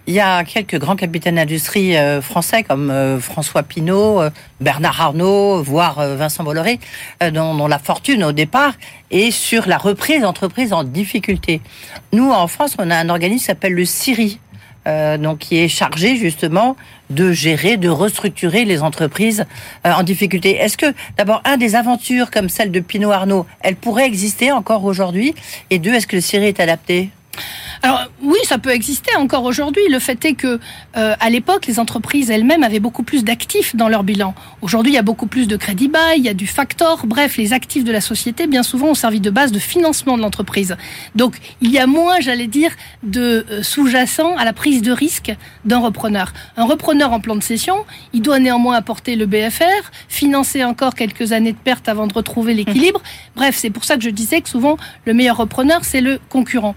Il 0.09 0.15
y 0.15 0.21
a 0.21 0.45
quelques 0.45 0.79
grands 0.79 0.95
capitaines 0.95 1.35
d'industrie 1.35 1.97
euh, 1.97 2.23
français 2.23 2.63
comme 2.63 2.91
euh, 2.91 3.19
François 3.19 3.65
Pinault, 3.65 4.21
euh, 4.21 4.31
Bernard 4.61 5.01
Arnault, 5.01 5.63
voire 5.65 5.97
Vincent 6.17 6.45
Bolloré, 6.45 6.79
dont, 7.33 7.67
la 7.67 7.79
fortune 7.81 8.23
au 8.23 8.33
départ 8.33 8.75
est 9.11 9.33
sur 9.33 9.67
la 9.67 9.79
reprise 9.79 10.23
d'entreprises 10.23 10.73
en 10.73 10.85
difficulté. 10.85 11.61
Nous, 12.13 12.31
en 12.31 12.47
France, 12.47 12.77
on 12.79 12.89
a 12.91 12.97
un 12.97 13.09
organisme 13.09 13.41
qui 13.41 13.47
s'appelle 13.47 13.75
le 13.75 13.85
CIRI, 13.85 14.39
euh, 14.87 15.19
donc 15.19 15.39
qui 15.39 15.59
est 15.59 15.69
chargé 15.69 16.15
justement 16.15 16.77
de 17.11 17.33
gérer, 17.33 17.77
de 17.77 17.89
restructurer 17.89 18.65
les 18.65 18.83
entreprises 18.83 19.45
en 19.83 20.05
difficulté. 20.05 20.57
Est-ce 20.57 20.77
que 20.77 20.95
d'abord 21.17 21.43
un 21.45 21.57
des 21.57 21.75
aventures 21.75 22.31
comme 22.31 22.49
celle 22.49 22.71
de 22.71 22.79
Pinot 22.79 23.11
Arnaud, 23.11 23.47
elle 23.61 23.75
pourrait 23.75 24.07
exister 24.07 24.53
encore 24.53 24.85
aujourd'hui? 24.85 25.35
Et 25.71 25.81
deux, 25.81 25.93
est-ce 25.93 26.07
que 26.07 26.15
le 26.15 26.23
Syrie 26.23 26.47
est 26.47 26.61
adapté? 26.61 27.11
Alors 27.83 28.07
oui, 28.23 28.39
ça 28.45 28.59
peut 28.59 28.71
exister 28.71 29.15
encore 29.17 29.45
aujourd'hui. 29.45 29.83
Le 29.91 29.99
fait 29.99 30.25
est 30.25 30.35
que 30.35 30.59
euh, 30.97 31.15
à 31.21 31.31
l'époque, 31.31 31.67
les 31.67 31.79
entreprises 31.79 32.31
elles-mêmes 32.31 32.63
avaient 32.63 32.81
beaucoup 32.81 33.03
plus 33.03 33.25
d'actifs 33.25 33.77
dans 33.77 33.89
leur 33.89 34.03
bilan. 34.03 34.35
Aujourd'hui, 34.63 34.93
il 34.93 34.95
y 34.95 34.99
a 34.99 35.03
beaucoup 35.03 35.27
plus 35.27 35.47
de 35.47 35.57
crédit 35.57 35.89
bail, 35.89 36.19
il 36.19 36.25
y 36.25 36.29
a 36.29 36.35
du 36.35 36.47
factor. 36.47 37.07
Bref, 37.07 37.37
les 37.37 37.53
actifs 37.53 37.85
de 37.85 37.93
la 37.93 38.01
société, 38.01 38.47
bien 38.47 38.63
souvent, 38.63 38.89
ont 38.89 38.95
servi 38.95 39.21
de 39.21 39.31
base 39.31 39.53
de 39.53 39.59
financement 39.59 40.17
de 40.17 40.23
l'entreprise. 40.23 40.77
Donc, 41.15 41.37
il 41.61 41.71
y 41.71 41.79
a 41.79 41.87
moins, 41.87 42.21
j'allais 42.21 42.47
dire, 42.47 42.71
de 43.03 43.47
euh, 43.51 43.63
sous-jacent 43.63 44.37
à 44.37 44.45
la 44.45 44.53
prise 44.53 44.83
de 44.83 44.93
risque 44.93 45.35
d'un 45.65 45.79
repreneur. 45.79 46.33
Un 46.57 46.65
repreneur 46.65 47.13
en 47.13 47.21
plan 47.21 47.37
de 47.37 47.43
cession, 47.43 47.85
il 48.13 48.23
doit 48.23 48.39
néanmoins 48.39 48.77
apporter 48.77 49.17
le 49.17 49.27
BFR, 49.27 49.91
financer 50.09 50.65
encore 50.65 50.95
quelques 50.95 51.33
années 51.33 51.53
de 51.53 51.59
perte 51.59 51.89
avant 51.89 52.07
de 52.07 52.15
retrouver 52.15 52.55
l'équilibre. 52.55 53.03
Bref, 53.35 53.57
c'est 53.57 53.71
pour 53.71 53.85
ça 53.85 53.97
que 53.97 54.03
je 54.03 54.11
disais 54.11 54.41
que 54.41 54.49
souvent, 54.49 54.77
le 55.05 55.15
meilleur 55.15 55.37
repreneur, 55.37 55.85
c'est 55.85 56.01
le 56.01 56.19
concurrent. 56.29 56.75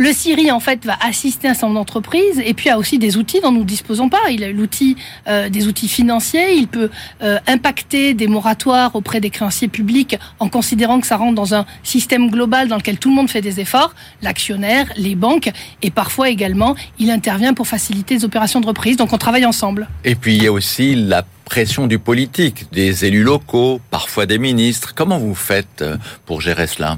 Le 0.00 0.14
Siri, 0.14 0.50
en 0.50 0.60
fait, 0.60 0.86
va 0.86 0.96
assister 1.06 1.48
certain 1.48 1.66
nombre 1.66 1.80
d'entreprises 1.80 2.40
et 2.42 2.54
puis 2.54 2.70
a 2.70 2.78
aussi 2.78 2.98
des 2.98 3.18
outils 3.18 3.42
dont 3.42 3.52
nous 3.52 3.60
ne 3.60 3.64
disposons 3.64 4.08
pas. 4.08 4.30
Il 4.30 4.42
a 4.42 4.50
l'outil 4.50 4.96
euh, 5.28 5.50
des 5.50 5.68
outils 5.68 5.88
financiers. 5.88 6.54
Il 6.54 6.68
peut 6.68 6.88
euh, 7.22 7.38
impacter 7.46 8.14
des 8.14 8.26
moratoires 8.26 8.96
auprès 8.96 9.20
des 9.20 9.28
créanciers 9.28 9.68
publics 9.68 10.18
en 10.38 10.48
considérant 10.48 11.00
que 11.00 11.06
ça 11.06 11.18
rentre 11.18 11.34
dans 11.34 11.54
un 11.54 11.66
système 11.82 12.30
global 12.30 12.68
dans 12.68 12.76
lequel 12.76 12.98
tout 12.98 13.10
le 13.10 13.14
monde 13.14 13.28
fait 13.28 13.42
des 13.42 13.60
efforts, 13.60 13.94
l'actionnaire, 14.22 14.86
les 14.96 15.16
banques 15.16 15.50
et 15.82 15.90
parfois 15.90 16.30
également, 16.30 16.76
il 16.98 17.10
intervient 17.10 17.52
pour 17.52 17.68
faciliter 17.68 18.14
les 18.14 18.24
opérations 18.24 18.62
de 18.62 18.66
reprise. 18.66 18.96
Donc 18.96 19.12
on 19.12 19.18
travaille 19.18 19.44
ensemble. 19.44 19.86
Et 20.04 20.14
puis 20.14 20.34
il 20.34 20.42
y 20.42 20.46
a 20.46 20.52
aussi 20.52 20.94
la 20.94 21.26
pression 21.50 21.88
du 21.88 21.98
politique, 21.98 22.66
des 22.72 23.04
élus 23.04 23.24
locaux, 23.24 23.80
parfois 23.90 24.24
des 24.24 24.38
ministres. 24.38 24.94
Comment 24.94 25.18
vous 25.18 25.34
faites 25.34 25.82
euh, 25.82 25.96
pour 26.24 26.40
gérer 26.40 26.68
cela? 26.68 26.96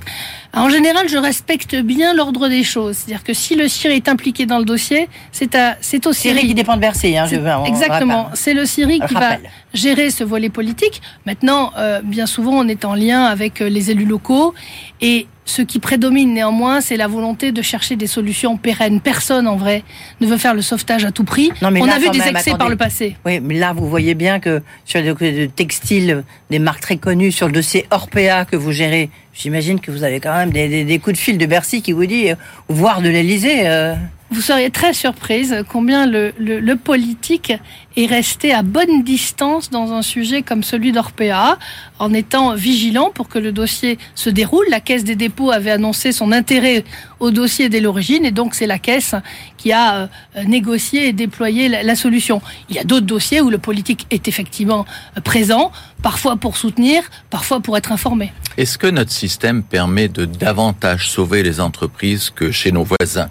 En 0.53 0.69
général, 0.69 1.09
je 1.09 1.17
respecte 1.17 1.75
bien 1.75 2.13
l'ordre 2.13 2.49
des 2.51 2.63
choses. 2.63 2.97
C'est-à-dire 2.99 3.25
que 3.25 3.33
si 3.33 3.57
le 3.57 3.67
CIRI 3.67 3.95
est 3.95 4.09
impliqué 4.11 4.45
dans 4.45 4.59
le 4.59 4.67
dossier, 4.67 5.09
c'est 5.33 5.55
à, 5.55 5.79
c'est 5.81 6.07
au 6.07 6.13
CIRI. 6.13 6.47
qui 6.47 6.55
dépend 6.55 6.77
de 6.77 6.83
Bercy, 6.83 7.17
hein, 7.17 7.25
je 7.25 7.37
veux, 7.37 7.51
Exactement. 7.67 8.29
C'est 8.35 8.53
le 8.53 8.67
CIRI 8.67 9.01
qui 9.09 9.15
va 9.15 9.39
gérer 9.73 10.11
ce 10.11 10.23
volet 10.23 10.51
politique. 10.51 11.01
Maintenant, 11.25 11.73
euh, 11.79 12.03
bien 12.05 12.27
souvent, 12.27 12.53
on 12.53 12.69
est 12.69 12.85
en 12.85 12.95
lien 12.95 13.25
avec 13.25 13.63
euh, 13.63 13.71
les 13.71 13.91
élus 13.91 14.05
locaux 14.05 14.53
et 15.01 15.27
ce 15.45 15.63
qui 15.63 15.81
prédomine 15.81 16.33
néanmoins, 16.33 16.81
c'est 16.81 16.97
la 16.97 17.09
volonté 17.09 17.53
de 17.53 17.63
chercher 17.63 17.97
des 17.97 18.07
solutions 18.07 18.57
pérennes. 18.57 19.01
Personne, 19.01 19.49
en 19.49 19.57
vrai, 19.57 19.83
ne 20.21 20.27
veut 20.27 20.39
faire 20.39 20.55
le 20.55 20.63
sauvetage 20.63 21.05
à 21.05 21.11
tout 21.11 21.25
prix. 21.25 21.51
Non, 21.61 21.71
mais 21.71 21.81
On 21.81 21.89
a 21.89 21.99
vu 21.99 22.11
des 22.11 22.21
excès 22.21 22.53
par 22.57 22.69
le 22.69 22.77
passé. 22.77 23.17
Oui, 23.27 23.41
mais 23.41 23.55
là, 23.55 23.73
vous 23.73 23.89
voyez 23.89 24.15
bien 24.15 24.41
que 24.41 24.63
sur 24.85 25.01
le 25.03 25.47
textile, 25.49 26.25
des 26.51 26.59
marques 26.59 26.81
très 26.81 26.97
connues, 26.97 27.33
sur 27.33 27.47
le 27.47 27.53
dossier 27.53 27.87
Orpea 27.91 28.45
que 28.45 28.57
vous 28.57 28.73
gérez, 28.73 29.11
j'imagine 29.35 29.81
que 29.81 29.91
vous 29.91 30.05
avez 30.05 30.21
quand 30.21 30.35
même 30.35 30.51
des, 30.51 30.99
coups 30.99 31.17
de 31.17 31.21
fil 31.21 31.39
de 31.39 31.47
Bercy 31.47 31.83
qui 31.83 31.93
vous 31.93 32.07
dit, 32.07 32.31
euh, 32.31 32.35
voire 32.69 33.03
de 33.03 33.09
l'Elysée. 33.09 33.69
Euh. 33.69 33.95
Vous 34.33 34.41
seriez 34.41 34.71
très 34.71 34.95
surprise 34.95 35.63
combien 35.69 36.07
le, 36.07 36.33
le, 36.39 36.77
politique 36.77 37.53
est 37.97 38.07
resté 38.07 38.55
à 38.55 38.63
bonne 38.63 39.03
distance 39.03 39.69
dans 39.69 39.93
un 39.93 40.01
sujet 40.01 40.41
comme 40.41 40.63
celui 40.63 40.91
d'Orpea, 40.91 41.59
en 41.99 42.15
étant 42.15 42.55
vigilant 42.55 43.11
pour 43.15 43.29
que 43.29 43.39
le 43.39 43.53
dossier 43.53 43.99
se 44.15 44.31
déroule. 44.31 44.65
La 44.71 44.81
Caisse 44.81 45.05
des 45.05 45.17
dépôts 45.17 45.51
avait 45.51 45.71
annoncé 45.71 46.13
son 46.13 46.33
intérêt 46.33 46.83
au 47.21 47.31
dossier 47.31 47.69
dès 47.69 47.81
l'origine, 47.81 48.25
et 48.25 48.31
donc 48.31 48.55
c'est 48.55 48.67
la 48.67 48.79
Caisse 48.79 49.15
qui 49.59 49.71
a 49.71 50.09
euh, 50.37 50.45
négocié 50.47 51.09
et 51.09 51.13
déployé 51.13 51.69
la, 51.69 51.95
solution. 51.95 52.41
Il 52.71 52.77
y 52.77 52.79
a 52.79 52.85
d'autres 52.85 53.05
dossiers 53.05 53.43
où 53.43 53.51
le 53.51 53.59
politique 53.59 54.07
est 54.11 54.29
effectivement 54.29 54.87
euh, 55.19 55.21
présent, 55.21 55.73
parfois 56.01 56.37
pour 56.37 56.57
soutenir, 56.57 57.03
parfois 57.29 57.61
pour 57.61 57.77
être 57.77 57.93
informé. 57.93 58.33
Est-ce 58.57 58.79
que 58.79 58.87
notre 58.87 59.13
système 59.13 59.63
permet 59.63 60.09
de 60.09 60.25
davantage 60.25 61.11
sauver 61.11 61.43
les 61.43 61.61
entreprises 61.61 62.31
que 62.31 62.51
chez 62.51 62.73
nos 62.73 62.85
voisins? 62.85 63.29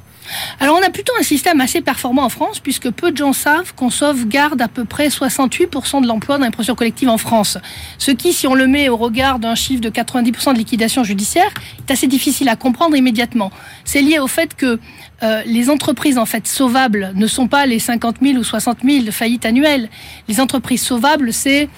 Alors 0.59 0.77
on 0.79 0.85
a 0.85 0.89
plutôt 0.89 1.13
un 1.19 1.23
système 1.23 1.61
assez 1.61 1.81
performant 1.81 2.23
en 2.23 2.29
France 2.29 2.59
puisque 2.59 2.89
peu 2.89 3.11
de 3.11 3.17
gens 3.17 3.33
savent 3.33 3.73
qu'on 3.75 3.89
sauvegarde 3.89 4.61
à 4.61 4.67
peu 4.67 4.85
près 4.85 5.07
68% 5.07 6.01
de 6.01 6.07
l'emploi 6.07 6.37
dans 6.37 6.45
l'impression 6.45 6.75
collective 6.75 7.09
en 7.09 7.17
France. 7.17 7.57
Ce 7.97 8.11
qui, 8.11 8.33
si 8.33 8.47
on 8.47 8.53
le 8.53 8.67
met 8.67 8.89
au 8.89 8.97
regard 8.97 9.39
d'un 9.39 9.55
chiffre 9.55 9.81
de 9.81 9.89
90% 9.89 10.53
de 10.53 10.57
liquidation 10.57 11.03
judiciaire, 11.03 11.51
est 11.79 11.91
assez 11.91 12.07
difficile 12.07 12.49
à 12.49 12.55
comprendre 12.55 12.95
immédiatement. 12.95 13.51
C'est 13.85 14.01
lié 14.01 14.19
au 14.19 14.27
fait 14.27 14.55
que 14.55 14.79
euh, 15.23 15.41
les 15.45 15.69
entreprises 15.69 16.17
en 16.17 16.25
sauvables 16.43 17.11
ne 17.15 17.27
sont 17.27 17.47
pas 17.47 17.65
les 17.65 17.79
50 17.79 18.17
000 18.21 18.37
ou 18.37 18.43
60 18.43 18.79
000 18.83 19.11
faillites 19.11 19.45
annuelles. 19.45 19.89
Les 20.27 20.39
entreprises 20.39 20.81
sauvables, 20.81 21.33
c'est 21.33 21.69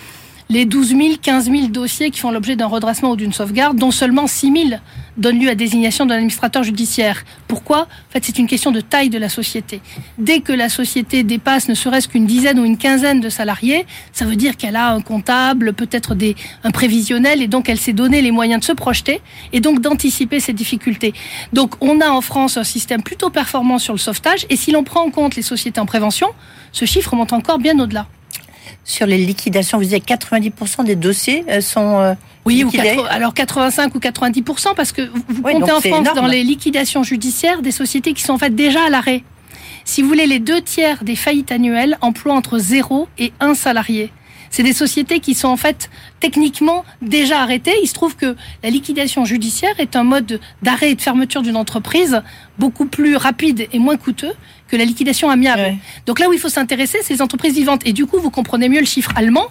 les 0.49 0.65
12 0.65 0.89
000, 0.89 0.99
15 1.21 1.45
000 1.49 1.67
dossiers 1.67 2.11
qui 2.11 2.19
font 2.19 2.31
l'objet 2.31 2.55
d'un 2.55 2.67
redressement 2.67 3.11
ou 3.11 3.15
d'une 3.15 3.33
sauvegarde, 3.33 3.77
dont 3.77 3.91
seulement 3.91 4.27
6 4.27 4.51
000 4.69 4.79
donnent 5.17 5.39
lieu 5.39 5.49
à 5.49 5.55
désignation 5.55 6.05
d'un 6.05 6.15
administrateur 6.15 6.63
judiciaire. 6.63 7.23
Pourquoi? 7.47 7.81
En 7.81 8.11
fait, 8.11 8.23
c'est 8.25 8.39
une 8.39 8.47
question 8.47 8.71
de 8.71 8.81
taille 8.81 9.09
de 9.09 9.17
la 9.17 9.29
société. 9.29 9.81
Dès 10.17 10.39
que 10.39 10.51
la 10.51 10.69
société 10.69 11.23
dépasse 11.23 11.67
ne 11.67 11.73
serait-ce 11.75 12.07
qu'une 12.07 12.25
dizaine 12.25 12.59
ou 12.59 12.65
une 12.65 12.77
quinzaine 12.77 13.19
de 13.19 13.29
salariés, 13.29 13.85
ça 14.11 14.25
veut 14.25 14.35
dire 14.35 14.57
qu'elle 14.57 14.75
a 14.75 14.91
un 14.91 15.01
comptable, 15.01 15.73
peut-être 15.73 16.15
des, 16.15 16.35
un 16.63 16.71
prévisionnel, 16.71 17.41
et 17.41 17.47
donc 17.47 17.69
elle 17.69 17.79
s'est 17.79 17.93
donné 17.93 18.21
les 18.21 18.31
moyens 18.31 18.61
de 18.61 18.65
se 18.65 18.71
projeter 18.73 19.21
et 19.51 19.59
donc 19.59 19.81
d'anticiper 19.81 20.39
ces 20.39 20.53
difficultés. 20.53 21.13
Donc 21.53 21.75
on 21.81 22.01
a 22.01 22.09
en 22.09 22.21
France 22.21 22.57
un 22.57 22.63
système 22.63 23.03
plutôt 23.03 23.29
performant 23.29 23.77
sur 23.77 23.93
le 23.93 23.99
sauvetage, 23.99 24.45
et 24.49 24.55
si 24.55 24.71
l'on 24.71 24.83
prend 24.83 25.01
en 25.01 25.11
compte 25.11 25.35
les 25.35 25.41
sociétés 25.41 25.79
en 25.79 25.85
prévention, 25.85 26.27
ce 26.71 26.85
chiffre 26.85 27.15
monte 27.15 27.33
encore 27.33 27.59
bien 27.59 27.79
au-delà 27.79 28.07
sur 28.83 29.05
les 29.05 29.17
liquidations, 29.17 29.77
vous 29.77 29.83
disiez 29.85 29.99
90% 29.99 30.83
des 30.83 30.95
dossiers 30.95 31.45
euh, 31.49 31.61
sont 31.61 31.99
euh, 31.99 32.13
oui, 32.45 32.63
ou 32.65 32.69
alors 33.09 33.33
85 33.33 33.95
ou 33.95 33.99
90%, 33.99 34.75
parce 34.75 34.91
que 34.91 35.09
vous 35.29 35.41
comptez 35.41 35.71
en 35.71 35.79
France 35.79 36.13
dans 36.15 36.27
les 36.27 36.43
liquidations 36.43 37.03
judiciaires 37.03 37.61
des 37.61 37.71
sociétés 37.71 38.13
qui 38.13 38.21
sont 38.21 38.33
en 38.33 38.37
fait 38.37 38.53
déjà 38.53 38.83
à 38.85 38.89
l'arrêt. 38.89 39.23
Si 39.85 40.01
vous 40.01 40.09
voulez, 40.09 40.27
les 40.27 40.39
deux 40.39 40.61
tiers 40.61 41.03
des 41.03 41.15
faillites 41.15 41.51
annuelles 41.51 41.97
emploient 42.01 42.33
entre 42.33 42.57
0 42.57 43.07
et 43.17 43.31
1 43.39 43.53
salarié. 43.53 44.11
C'est 44.49 44.63
des 44.63 44.73
sociétés 44.73 45.19
qui 45.19 45.33
sont 45.33 45.47
en 45.47 45.57
fait 45.57 45.89
techniquement 46.19 46.85
déjà 47.01 47.41
arrêtées. 47.41 47.73
Il 47.81 47.87
se 47.87 47.93
trouve 47.93 48.15
que 48.15 48.35
la 48.61 48.69
liquidation 48.69 49.25
judiciaire 49.25 49.73
est 49.79 49.95
un 49.95 50.03
mode 50.03 50.39
d'arrêt 50.61 50.91
et 50.91 50.95
de 50.95 51.01
fermeture 51.01 51.41
d'une 51.41 51.57
entreprise 51.57 52.21
beaucoup 52.59 52.85
plus 52.85 53.15
rapide 53.15 53.67
et 53.73 53.79
moins 53.79 53.97
coûteux 53.97 54.33
que 54.67 54.75
la 54.75 54.85
liquidation 54.85 55.29
amiable. 55.29 55.75
Donc 56.05 56.19
là 56.19 56.29
où 56.29 56.33
il 56.33 56.39
faut 56.39 56.49
s'intéresser, 56.49 56.99
c'est 57.01 57.13
les 57.13 57.21
entreprises 57.21 57.53
vivantes. 57.53 57.81
Et 57.85 57.93
du 57.93 58.05
coup, 58.05 58.19
vous 58.19 58.31
comprenez 58.31 58.69
mieux 58.69 58.79
le 58.79 58.85
chiffre 58.85 59.11
allemand 59.15 59.47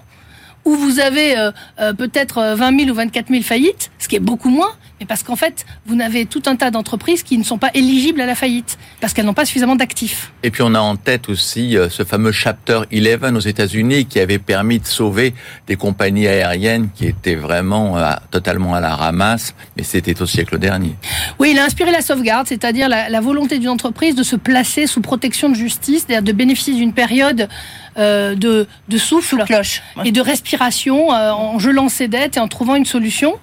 où 0.65 0.75
vous 0.75 1.01
avez 1.01 1.37
euh, 1.37 1.51
euh, 1.81 1.93
peut-être 1.93 2.55
20 2.57 2.73
euh, 2.73 2.79
000 2.79 2.91
ou 2.91 2.95
24 2.95 3.29
000 3.29 3.43
faillites, 3.43 3.91
ce 3.99 4.09
qui 4.09 4.17
est 4.17 4.21
beaucoup 4.21 4.51
moins, 4.51 4.71
mais 5.03 5.07
parce 5.07 5.25
qu'en 5.25 5.35
fait, 5.35 5.67
vous 5.85 6.01
avez 6.01 6.27
tout 6.27 6.45
un 6.47 6.55
tas 6.55 6.71
d'entreprises 6.71 7.25
qui 7.25 7.37
ne 7.39 7.43
sont 7.43 7.59
pas 7.59 7.71
éligibles 7.75 8.21
à 8.21 8.27
la 8.27 8.37
faillite, 8.37 8.79
parce 9.01 9.13
qu'elles 9.13 9.25
n'ont 9.25 9.35
pas 9.35 9.45
suffisamment 9.45 9.75
d'actifs. 9.75 10.31
Et 10.45 10.53
puis 10.53 10.63
on 10.63 10.77
a 10.77 10.79
en 10.79 10.95
tête 10.95 11.29
aussi 11.29 11.77
ce 11.91 12.05
fameux 12.05 12.31
Chapter 12.31 12.83
11 12.93 13.35
aux 13.35 13.41
États-Unis 13.41 14.07
qui 14.07 14.21
avait 14.21 14.39
permis 14.39 14.79
de 14.79 14.87
sauver 14.87 15.35
des 15.67 15.75
compagnies 15.75 16.29
aériennes 16.29 16.89
qui 16.95 17.07
étaient 17.07 17.35
vraiment 17.35 17.99
totalement 18.31 18.75
à 18.75 18.81
la 18.81 18.95
ramasse, 18.95 19.57
mais 19.77 19.83
c'était 19.83 20.23
au 20.23 20.27
siècle 20.27 20.61
dernier. 20.61 20.95
Oui, 21.41 21.51
il 21.51 21.59
a 21.59 21.65
inspiré 21.65 21.91
la 21.91 22.01
sauvegarde, 22.01 22.47
c'est-à-dire 22.47 22.89
la, 22.89 23.09
la 23.09 23.21
volonté 23.21 23.59
d'une 23.59 23.71
entreprise 23.71 24.15
de 24.15 24.23
se 24.23 24.37
placer 24.37 24.87
sous 24.87 25.01
protection 25.01 25.49
de 25.49 25.57
justice, 25.57 26.05
c'est-à-dire 26.07 26.23
de 26.23 26.33
bénéficier 26.33 26.75
d'une 26.75 26.93
période 26.93 27.49
euh, 27.99 28.35
de, 28.35 28.67
de, 28.89 28.97
souffle 28.97 29.45
et 30.03 30.13
de 30.13 30.21
respiration 30.23 31.13
euh, 31.13 31.31
en 31.31 31.59
gelant 31.59 31.91
ses 31.91 32.09
dettes 32.09 32.39
et 32.39 32.41
en 32.41 32.49
trouvant 32.49 32.75
une 32.75 32.87
solution. 32.87 33.39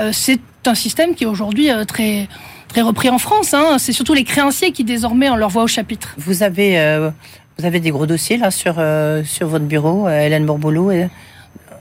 Euh, 0.00 0.10
c'est 0.12 0.40
un 0.66 0.74
système 0.74 1.14
qui 1.14 1.24
est 1.24 1.26
aujourd'hui 1.26 1.68
très 1.86 2.28
très 2.68 2.80
repris 2.80 3.10
en 3.10 3.18
France. 3.18 3.54
Hein. 3.54 3.76
C'est 3.78 3.92
surtout 3.92 4.14
les 4.14 4.24
créanciers 4.24 4.72
qui 4.72 4.84
désormais 4.84 5.28
ont 5.28 5.36
leur 5.36 5.50
voix 5.50 5.64
au 5.64 5.68
chapitre. 5.68 6.14
Vous 6.18 6.42
avez 6.42 7.10
vous 7.58 7.66
avez 7.66 7.80
des 7.80 7.90
gros 7.90 8.06
dossiers 8.06 8.36
là 8.36 8.50
sur 8.50 8.74
sur 9.24 9.48
votre 9.48 9.64
bureau, 9.64 10.08
Hélène 10.08 10.46
Bourboulou. 10.46 10.90
Et... 10.90 11.08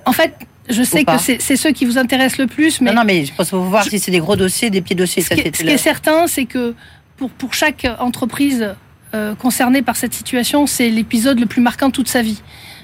En 0.06 0.12
fait, 0.12 0.34
je 0.70 0.84
sais 0.84 1.04
que 1.04 1.12
c'est 1.17 1.56
ceux 1.56 1.72
qui 1.72 1.86
vous 1.86 1.98
intéressent 1.98 2.39
le 2.39 2.48
plus, 2.48 2.82
mais 2.82 2.91
non, 2.91 3.02
non 3.02 3.06
mais 3.06 3.26
je 3.26 3.34
pense 3.34 3.50
faut 3.50 3.62
voir 3.62 3.84
si 3.84 4.00
c'est 4.00 4.12
des 4.12 4.20
gros 4.20 4.36
dossiers, 4.36 4.70
des 4.70 4.82
petits 4.82 4.96
dossiers. 4.96 5.24
Ce, 5.24 5.34
qui, 5.34 5.41
est, 5.41 5.56
ce 5.56 5.63
qui 5.63 5.70
est 5.70 5.78
certain, 5.78 6.28
c'est 6.28 6.46
que 6.46 6.76
pour 7.17 7.30
pour 7.30 7.54
chaque 7.54 7.88
entreprise 8.00 8.76
euh, 9.13 9.36
concernée 9.36 9.82
par 9.82 9.98
cette 9.98 10.13
situation, 10.13 10.67
c'est 10.67 10.89
l'épisode 10.89 11.39
le 11.39 11.46
plus 11.46 11.62
marquant 11.62 11.88
de 11.88 11.94
toute 11.94 12.08
sa 12.08 12.22
vie. 12.22 12.41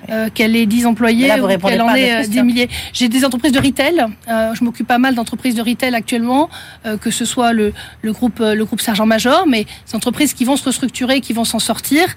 Euh, 0.09 0.29
qu'elle 0.33 0.55
ait 0.55 0.65
10 0.65 0.85
employés 0.85 1.31
ou 1.41 1.47
qu'elle 1.47 1.81
en 1.81 1.93
ait 1.93 2.25
10 2.25 2.39
euh, 2.39 2.43
milliers. 2.43 2.69
J'ai 2.93 3.09
des 3.09 3.25
entreprises 3.25 3.51
de 3.51 3.59
retail. 3.59 4.05
Euh, 4.29 4.53
je 4.53 4.63
m'occupe 4.63 4.87
pas 4.87 4.99
mal 4.99 5.15
d'entreprises 5.15 5.55
de 5.55 5.61
retail 5.61 5.93
actuellement, 5.95 6.49
euh, 6.85 6.97
que 6.97 7.11
ce 7.11 7.25
soit 7.25 7.51
le, 7.51 7.73
le 8.01 8.13
groupe 8.13 8.39
le 8.39 8.63
groupe 8.63 8.79
Sergent 8.79 9.05
Major, 9.05 9.45
mais 9.47 9.65
ces 9.85 9.95
entreprises 9.95 10.33
qui 10.33 10.45
vont 10.45 10.55
se 10.55 10.63
restructurer, 10.63 11.19
qui 11.21 11.33
vont 11.33 11.43
s'en 11.43 11.59
sortir. 11.59 12.07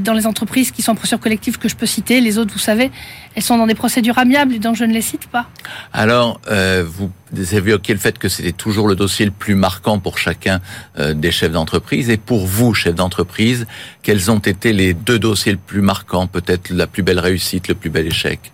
dans 0.00 0.12
les 0.12 0.26
entreprises 0.26 0.70
qui 0.70 0.82
sont 0.82 0.92
en 0.92 0.94
procédure 0.94 1.20
collective 1.20 1.58
que 1.58 1.68
je 1.68 1.76
peux 1.76 1.86
citer, 1.86 2.20
les 2.20 2.38
autres, 2.38 2.52
vous 2.52 2.58
savez, 2.58 2.90
elles 3.34 3.42
sont 3.42 3.58
dans 3.58 3.66
des 3.66 3.74
procédures 3.74 4.18
amiables, 4.18 4.54
et 4.54 4.58
donc 4.58 4.76
je 4.76 4.84
ne 4.84 4.92
les 4.92 5.02
cite 5.02 5.26
pas. 5.26 5.48
Alors, 5.92 6.40
vous 6.46 7.10
avez 7.32 7.70
évoqué 7.70 7.92
le 7.92 7.98
fait 7.98 8.18
que 8.18 8.28
c'était 8.28 8.52
toujours 8.52 8.88
le 8.88 8.96
dossier 8.96 9.24
le 9.24 9.32
plus 9.32 9.54
marquant 9.54 9.98
pour 9.98 10.18
chacun 10.18 10.60
des 10.98 11.30
chefs 11.30 11.52
d'entreprise. 11.52 12.08
Et 12.10 12.16
pour 12.16 12.46
vous, 12.46 12.74
chefs 12.74 12.94
d'entreprise, 12.94 13.66
quels 14.02 14.30
ont 14.30 14.38
été 14.38 14.72
les 14.72 14.94
deux 14.94 15.18
dossiers 15.18 15.52
les 15.52 15.58
plus 15.58 15.82
marquants, 15.82 16.26
peut-être 16.26 16.70
la 16.70 16.86
plus 16.86 17.02
belle 17.02 17.15
réussite, 17.18 17.68
le 17.68 17.74
plus 17.74 17.90
bel 17.90 18.06
échec 18.06 18.52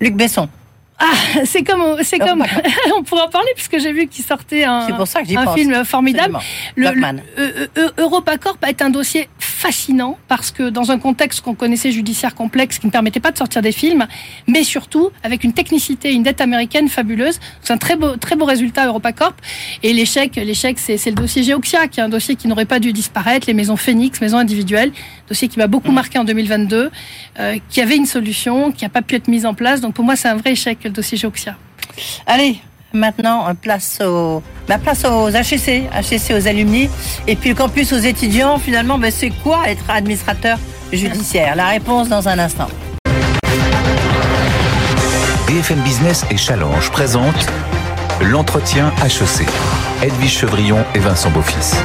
Luc 0.00 0.16
Besson. 0.16 0.48
Ah, 0.98 1.12
c'est 1.44 1.64
comme, 1.64 1.96
c'est 2.02 2.18
comme, 2.18 2.44
on 2.96 3.02
pourrait 3.02 3.22
en 3.22 3.28
parler 3.28 3.48
puisque 3.56 3.78
j'ai 3.80 3.92
vu 3.92 4.06
qu'il 4.06 4.24
sortait 4.24 4.64
un, 4.64 4.86
un 4.88 5.54
film 5.54 5.84
formidable. 5.84 6.38
Le, 6.76 6.90
le 6.90 7.04
euh, 7.38 7.66
euh, 7.78 7.90
EuropaCorp 7.98 8.58
a 8.62 8.70
été 8.70 8.84
un 8.84 8.90
dossier 8.90 9.28
fascinant 9.38 10.18
parce 10.28 10.52
que 10.52 10.70
dans 10.70 10.92
un 10.92 10.98
contexte 10.98 11.40
qu'on 11.40 11.54
connaissait 11.54 11.90
judiciaire 11.90 12.34
complexe 12.34 12.78
qui 12.78 12.86
ne 12.86 12.92
permettait 12.92 13.18
pas 13.18 13.32
de 13.32 13.38
sortir 13.38 13.60
des 13.60 13.72
films, 13.72 14.06
mais 14.46 14.62
surtout 14.62 15.10
avec 15.22 15.42
une 15.42 15.52
technicité, 15.52 16.12
une 16.12 16.22
dette 16.22 16.40
américaine 16.40 16.88
fabuleuse. 16.88 17.40
C'est 17.62 17.72
un 17.72 17.78
très 17.78 17.96
beau, 17.96 18.16
très 18.16 18.36
beau 18.36 18.44
résultat 18.44 18.86
EuropaCorp. 18.86 19.34
Et 19.82 19.92
l'échec, 19.92 20.36
l'échec, 20.36 20.78
c'est, 20.78 21.04
le 21.06 21.12
dossier 21.12 21.42
Geoxia, 21.42 21.88
qui 21.88 22.00
est 22.00 22.02
un 22.02 22.08
dossier 22.08 22.36
qui 22.36 22.46
n'aurait 22.46 22.66
pas 22.66 22.78
dû 22.78 22.92
disparaître, 22.92 23.46
les 23.48 23.54
maisons 23.54 23.76
Phoenix, 23.76 24.20
maisons 24.20 24.38
individuelles, 24.38 24.92
dossier 25.28 25.48
qui 25.48 25.58
m'a 25.58 25.66
beaucoup 25.66 25.92
marqué 25.92 26.18
en 26.18 26.24
2022, 26.24 26.90
euh, 27.40 27.56
qui 27.68 27.80
avait 27.80 27.96
une 27.96 28.06
solution, 28.06 28.70
qui 28.70 28.84
n'a 28.84 28.90
pas 28.90 29.02
pu 29.02 29.16
être 29.16 29.28
mise 29.28 29.46
en 29.46 29.54
place. 29.54 29.80
Donc 29.80 29.94
pour 29.94 30.04
moi, 30.04 30.14
c'est 30.14 30.28
un 30.28 30.36
vrai 30.36 30.52
échec 30.52 30.83
le 30.88 30.94
dossier 30.94 31.18
Geoxia. 31.18 31.56
Allez, 32.26 32.60
maintenant 32.92 33.52
place 33.60 33.98
aux, 34.00 34.42
bah, 34.68 34.78
place 34.78 35.04
aux 35.04 35.28
HEC, 35.28 35.84
HEC 35.92 36.34
aux 36.36 36.46
alumni, 36.46 36.88
et 37.26 37.36
puis 37.36 37.50
le 37.50 37.54
campus 37.54 37.92
aux 37.92 37.98
étudiants. 37.98 38.58
Finalement, 38.58 38.98
bah, 38.98 39.10
c'est 39.10 39.30
quoi 39.30 39.68
être 39.68 39.84
administrateur 39.88 40.58
judiciaire? 40.92 41.56
La 41.56 41.68
réponse 41.68 42.08
dans 42.08 42.28
un 42.28 42.38
instant. 42.38 42.68
BFM 45.46 45.80
Business 45.80 46.24
et 46.30 46.36
Challenge 46.36 46.90
présente 46.90 47.46
l'entretien 48.20 48.92
HEC. 49.04 49.46
Edwige 50.02 50.38
Chevrillon 50.38 50.84
et 50.94 50.98
Vincent 50.98 51.30
Beaufils. 51.30 51.76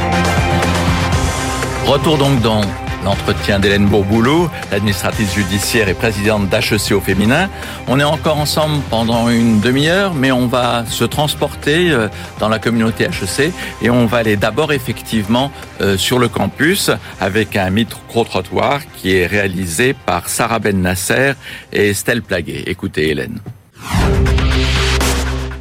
Retour 1.86 2.18
donc 2.18 2.42
dans 2.42 2.62
l'entretien 3.04 3.60
d'Hélène 3.60 3.86
Bourboulot, 3.86 4.50
l'administratrice 4.72 5.34
judiciaire 5.34 5.90
et 5.90 5.94
présidente 5.94 6.50
d'HEC 6.50 6.92
au 6.92 7.02
féminin. 7.02 7.50
On 7.88 8.00
est 8.00 8.04
encore 8.04 8.38
ensemble 8.38 8.82
pendant 8.90 9.30
une 9.30 9.60
demi-heure, 9.60 10.14
mais 10.14 10.32
on 10.32 10.48
va 10.48 10.86
se 10.86 11.04
transporter 11.04 11.92
euh, 11.92 12.08
dans 12.40 12.50
la 12.50 12.60
communauté 12.60 13.06
HEC 13.06 13.52
et 13.82 13.90
on 13.90 14.06
va 14.06 14.18
aller 14.18 14.36
d'abord 14.36 14.74
effectivement 14.74 15.52
euh, 15.82 15.98
sur 15.98 16.20
le 16.20 16.28
campus 16.28 16.92
avec 17.20 17.56
un 17.56 17.70
micro-trottoir 17.70 18.82
qui 18.98 19.16
est 19.16 19.28
réalisé 19.28 19.94
par 19.94 20.30
Sarah 20.30 20.60
Ben 20.60 20.82
Nasser 20.82 21.34
et 21.72 21.90
Estelle 21.90 22.22
Plaguet. 22.22 22.64
Écoutez 22.68 23.10
Hélène. 23.10 23.40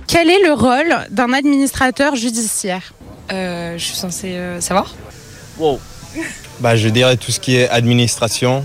Quel 0.07 0.31
est 0.31 0.43
le 0.43 0.55
rôle 0.55 1.07
d'un 1.11 1.33
administrateur 1.33 2.17
judiciaire? 2.17 2.93
Euh, 3.31 3.77
Je 3.77 3.85
suis 3.85 3.97
censée 3.97 4.37
savoir? 4.61 4.95
Wow. 5.59 5.79
Bah, 6.61 6.77
je 6.77 6.89
dirais 6.89 7.17
tout 7.17 7.31
ce 7.31 7.41
qui 7.41 7.57
est 7.57 7.69
administration. 7.69 8.65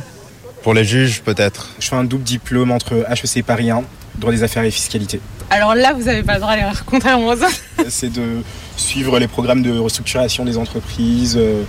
Pour 0.63 0.74
les 0.74 0.86
juges, 0.86 1.22
peut-être. 1.22 1.72
Je 1.80 1.89
fais 1.89 1.96
un 1.96 2.06
double 2.06 2.24
diplôme 2.24 2.72
entre 2.72 3.06
HEC 3.10 3.44
Paris 3.46 3.70
1, 3.70 3.84
droit 4.16 4.32
des 4.32 4.44
affaires 4.44 4.63
et 4.63 4.72
fiscalité. 4.72 5.20
Alors 5.50 5.76
là, 5.76 5.94
vous 5.94 6.04
n'avez 6.04 6.24
pas 6.24 6.36
le 6.36 6.39
droit 6.39 6.54
à 6.54 6.56
l'erreur, 6.56 6.84
contrairement 6.86 7.28
aux 7.28 7.34
autres. 7.34 7.62
C'est 7.89 8.12
de 8.12 8.42
suivre 8.78 9.20
les 9.20 9.28
programmes 9.28 9.62
de 9.62 9.78
restructuration 9.78 10.46
des 10.46 10.58
entreprises, 10.58 11.36
euh, 11.38 11.63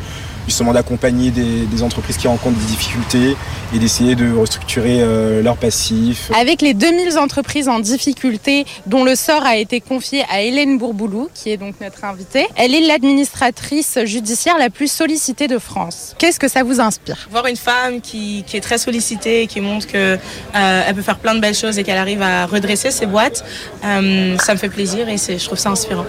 justement 0.47 0.73
d'accompagner 0.73 1.31
des, 1.31 1.83
entreprises 1.83 2.17
qui 2.17 2.29
rencontrent 2.29 2.59
des 2.59 2.67
difficultés 2.67 3.37
et 3.75 3.79
d'essayer 3.79 4.15
de 4.15 4.33
restructurer 4.33 4.99
euh, 5.01 5.43
leurs 5.43 5.57
passifs. 5.57 6.31
Avec 6.39 6.63
les 6.63 6.73
2000 6.73 7.19
entreprises 7.19 7.69
en 7.69 7.81
difficulté 7.81 8.65
dont 8.87 9.05
le 9.05 9.17
sort 9.17 9.45
a 9.45 9.57
été 9.57 9.81
confié 9.81 10.25
à 10.31 10.41
Hélène 10.41 10.79
Bourboulou, 10.79 11.29
qui 11.35 11.51
est 11.51 11.57
donc 11.57 11.75
notre 11.81 12.05
invitée, 12.05 12.47
elle 12.57 12.75
est 12.75 12.87
l'administratrice 12.87 13.99
judiciaire 14.05 14.57
la 14.57 14.71
plus 14.71 14.91
sollicitée 14.91 15.49
de 15.49 15.59
France. 15.59 16.15
Qu'est-ce 16.19 16.39
que 16.39 16.49
ça 16.49 16.63
vous 16.63 16.81
inspire? 16.81 17.29
Voir 17.31 17.47
une 17.47 17.57
femme 17.57 18.01
qui, 18.01 18.45
est 18.53 18.61
très 18.61 18.79
sollicitée, 18.79 19.47
qui 19.47 19.61
montre 19.61 19.87
qu'elle 19.87 20.21
euh, 20.55 20.93
peut 20.93 21.03
faire 21.03 21.19
plein 21.19 21.35
de 21.35 21.41
belles 21.41 21.55
choses 21.55 21.79
et 21.79 21.85
qu'elle 21.85 21.99
arrive 21.99 22.23
à 22.23 22.47
redresser 22.47 22.91
ses 22.91 23.07
boîtes, 23.07 23.45
euh, 23.85 24.37
ça 24.39 24.55
me 24.55 24.59
fait 24.59 24.69
plaisir 24.69 25.09
et 25.09 25.17
je 25.17 25.45
trouve 25.45 25.59
ça 25.59 25.71
inspirant. 25.71 26.07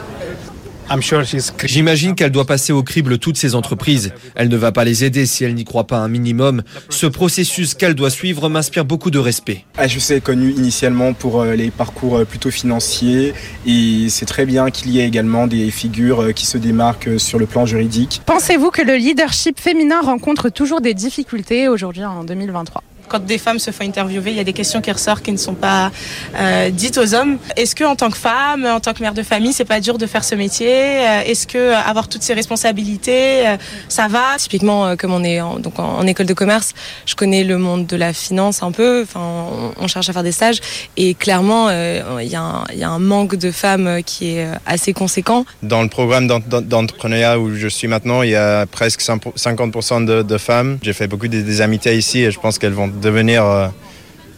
J'imagine 1.65 2.15
qu'elle 2.15 2.31
doit 2.31 2.45
passer 2.45 2.73
au 2.73 2.83
crible 2.83 3.17
toutes 3.17 3.37
ces 3.37 3.55
entreprises. 3.55 4.13
Elle 4.35 4.49
ne 4.49 4.57
va 4.57 4.71
pas 4.71 4.83
les 4.83 5.03
aider 5.03 5.25
si 5.25 5.43
elle 5.43 5.55
n'y 5.55 5.65
croit 5.65 5.87
pas 5.87 5.97
un 5.97 6.07
minimum. 6.07 6.63
Ce 6.89 7.05
processus 7.05 7.73
qu'elle 7.73 7.95
doit 7.95 8.09
suivre 8.09 8.49
m'inspire 8.49 8.85
beaucoup 8.85 9.11
de 9.11 9.19
respect. 9.19 9.65
HEC 9.79 10.11
est 10.11 10.21
connu 10.21 10.51
initialement 10.51 11.13
pour 11.13 11.41
euh, 11.41 11.55
les 11.55 11.71
parcours 11.71 12.17
euh, 12.17 12.25
plutôt 12.25 12.51
financiers 12.51 13.33
et 13.65 14.07
c'est 14.09 14.25
très 14.25 14.45
bien 14.45 14.69
qu'il 14.69 14.91
y 14.91 14.99
ait 14.99 15.07
également 15.07 15.47
des 15.47 15.71
figures 15.71 16.21
euh, 16.21 16.31
qui 16.31 16.45
se 16.45 16.57
démarquent 16.57 17.19
sur 17.19 17.39
le 17.39 17.45
plan 17.45 17.65
juridique. 17.65 18.21
Pensez-vous 18.25 18.71
que 18.71 18.81
le 18.81 18.95
leadership 18.95 19.59
féminin 19.59 20.01
rencontre 20.01 20.49
toujours 20.49 20.81
des 20.81 20.93
difficultés 20.93 21.67
aujourd'hui 21.67 22.05
en 22.05 22.23
2023 22.23 22.83
quand 23.07 23.25
des 23.25 23.37
femmes 23.37 23.59
se 23.59 23.71
font 23.71 23.83
interviewer, 23.83 24.31
il 24.31 24.37
y 24.37 24.39
a 24.39 24.43
des 24.43 24.53
questions 24.53 24.81
qui 24.81 24.91
ressortent 24.91 25.23
qui 25.23 25.31
ne 25.31 25.37
sont 25.37 25.53
pas 25.53 25.91
euh, 26.37 26.69
dites 26.69 26.97
aux 26.97 27.13
hommes. 27.13 27.37
Est-ce 27.55 27.75
que 27.75 27.83
en 27.83 27.95
tant 27.95 28.09
que 28.09 28.17
femme, 28.17 28.65
en 28.65 28.79
tant 28.79 28.93
que 28.93 29.01
mère 29.01 29.13
de 29.13 29.23
famille, 29.23 29.53
c'est 29.53 29.65
pas 29.65 29.79
dur 29.79 29.97
de 29.97 30.05
faire 30.05 30.23
ce 30.23 30.35
métier? 30.35 30.69
Euh, 30.69 31.21
Est-ce 31.25 31.47
que 31.47 31.57
euh, 31.57 31.77
avoir 31.77 32.07
toutes 32.07 32.23
ces 32.23 32.33
responsabilités, 32.33 33.43
ça 33.89 34.07
va? 34.07 34.37
Typiquement, 34.37 34.95
comme 34.95 35.13
on 35.13 35.23
est 35.23 35.41
en, 35.41 35.59
donc 35.59 35.79
en, 35.79 36.05
école 36.05 36.25
de 36.25 36.33
commerce, 36.33 36.73
je 37.05 37.15
connais 37.15 37.43
le 37.43 37.57
monde 37.57 37.87
de 37.87 37.95
la 37.95 38.13
finance 38.13 38.61
un 38.63 38.71
peu. 38.71 39.03
Enfin, 39.03 39.73
on, 39.79 39.87
cherche 39.87 40.09
à 40.09 40.13
faire 40.13 40.23
des 40.23 40.31
stages 40.31 40.59
et 40.97 41.13
clairement, 41.13 41.69
il 41.69 42.27
y, 42.27 42.35
a 42.35 42.89
un 42.89 42.99
manque 42.99 43.35
de 43.35 43.51
femmes 43.51 44.01
qui 44.03 44.37
est 44.37 44.47
assez 44.65 44.93
conséquent. 44.93 45.45
Dans 45.63 45.81
le 45.81 45.89
programme 45.89 46.27
d'entrepreneuriat 46.27 47.39
où 47.39 47.55
je 47.55 47.67
suis 47.67 47.87
maintenant, 47.87 48.23
il 48.23 48.31
y 48.31 48.35
a 48.35 48.65
presque 48.65 49.01
50% 49.01 50.05
de, 50.05 50.21
de 50.21 50.37
femmes. 50.37 50.77
J'ai 50.81 50.93
fait 50.93 51.07
beaucoup 51.07 51.27
des, 51.27 51.61
amitiés 51.61 51.95
ici 51.95 52.19
et 52.19 52.31
je 52.31 52.39
pense 52.39 52.59
qu'elles 52.59 52.73
vont 52.73 52.87
devenir 52.95 53.43
euh, 53.45 53.67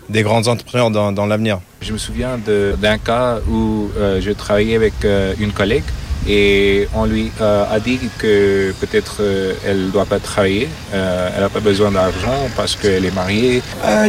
des 0.09 0.23
grands 0.23 0.47
entrepreneurs 0.47 0.91
dans, 0.91 1.25
l'avenir. 1.25 1.59
Je 1.81 1.93
me 1.93 1.97
souviens 1.97 2.37
d'un 2.37 2.97
cas 2.97 3.39
où 3.49 3.89
euh, 3.97 4.21
je 4.21 4.31
travaillais 4.31 4.75
avec 4.75 4.93
euh, 5.03 5.33
une 5.39 5.51
collègue 5.51 5.83
et 6.27 6.87
on 6.93 7.05
lui 7.05 7.31
euh, 7.41 7.65
a 7.69 7.79
dit 7.79 7.99
que 8.17 8.73
peut-être 8.79 9.17
euh, 9.21 9.53
elle 9.65 9.85
ne 9.85 9.91
doit 9.91 10.05
pas 10.05 10.19
travailler, 10.19 10.67
euh, 10.93 11.29
elle 11.33 11.41
n'a 11.41 11.49
pas 11.49 11.59
besoin 11.59 11.91
d'argent 11.91 12.49
parce 12.55 12.75
qu'elle 12.75 13.05
est 13.05 13.15
mariée. 13.15 13.61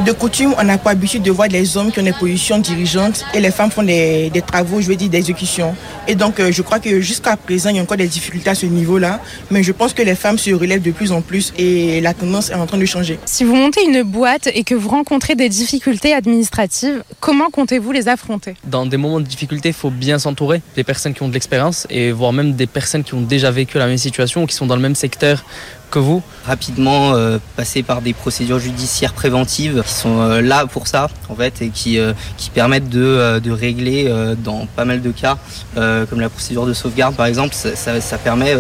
de 0.05 0.13
coutume, 0.13 0.55
on 0.59 0.65
n'a 0.65 0.79
pas 0.79 0.91
l'habitude 0.91 1.23
de 1.23 1.31
voir 1.31 1.49
des 1.49 1.77
hommes 1.77 1.93
qui 1.93 2.01
ont 2.01 2.05
des 2.05 2.13
positions 2.13 2.59
dirigeantes 2.59 3.25
et 3.35 3.41
les 3.41 3.51
femmes 3.51 3.71
font 3.71 3.83
des, 3.83 4.31
travaux, 4.47 4.81
je 4.81 4.89
veux 4.89 4.97
dire, 4.97 5.09
d'exécution. 5.09 5.75
Et 6.07 6.15
donc, 6.15 6.41
je 6.51 6.63
crois 6.63 6.79
que 6.79 7.01
jusqu'à 7.01 7.37
présent, 7.37 7.71
il 7.71 7.77
y 7.77 7.79
a 7.79 7.83
encore 7.83 7.97
des 7.97 8.07
difficultés 8.07 8.51
à 8.51 8.55
ce 8.55 8.67
niveau-là, 8.67 9.21
mais 9.51 9.63
je 9.63 9.73
pense 9.73 9.93
que 9.93 10.03
les 10.03 10.15
femmes 10.15 10.39
se 10.39 10.51
relèvent 10.51 10.83
de 10.83 10.91
plus 10.91 11.13
en 11.13 11.21
plus 11.21 11.53
et 11.59 12.01
la 12.01 12.15
tendance 12.15 12.51
est 12.51 12.55
en 12.55 12.67
train 12.67 12.79
de 12.79 12.87
changer. 12.87 13.19
Si 13.27 13.45
vous 13.45 13.55
montez 13.55 13.85
une 13.85 14.03
boîte 14.03 14.49
et 14.53 14.65
que 14.65 14.75
vous 14.75 14.89
rencontrez 14.89 15.35
des 15.35 15.49
difficultés 15.49 16.15
administratives, 16.15 17.03
comment 17.21 17.51
comptez-vous 17.51 17.93
les 17.93 18.09
affronter? 18.09 18.55
Dans 18.65 18.87
des 18.87 18.97
moments 18.97 19.21
de 19.21 19.27
difficulté, 19.27 19.69
il 19.69 19.75
faut 19.75 19.91
bien 19.91 20.19
s'entourer 20.19 20.63
des 20.77 20.85
personnes 20.85 21.15
qui 21.15 21.23
ont 21.23 21.29
de 21.29 21.35
l'expérience 21.35 21.87
et 21.91 22.08
voire 22.11 22.33
même 22.33 22.55
des 22.55 22.67
personnes 22.67 23.05
qui 23.05 23.15
ont 23.15 23.23
déjà 23.23 23.51
vécu 23.51 23.79
la 23.79 23.87
même 23.87 23.99
situation 23.99 24.47
qui 24.47 24.55
sont 24.55 24.67
dans 24.67 24.77
le 24.77 24.83
même 24.83 24.95
secteur 24.95 25.45
que 25.91 25.99
vous 25.99 26.23
Rapidement 26.49 27.15
euh, 27.15 27.37
passer 27.57 27.83
par 27.83 28.01
des 28.01 28.15
procédures 28.15 28.59
judiciaires 28.59 29.13
préventives 29.13 29.83
qui 29.87 29.93
sont 29.93 30.19
euh, 30.23 30.41
là 30.41 30.65
pour 30.65 30.87
ça 30.87 31.11
en 31.29 31.35
fait 31.35 31.61
et 31.61 31.69
qui, 31.69 31.99
euh, 31.99 32.15
qui 32.39 32.49
permettent 32.49 32.89
de, 32.89 33.39
de 33.39 33.51
régler 33.51 34.11
dans 34.43 34.65
pas 34.65 34.87
mal 34.87 35.03
de 35.03 35.11
cas 35.11 35.37
comme 35.75 36.21
la 36.21 36.31
procédure 36.31 36.65
de 36.65 36.73
sauvegarde 36.73 37.15
par 37.17 37.27
exemple 37.27 37.55
ça, 37.55 38.01
ça, 38.01 38.19
permet 38.19 38.55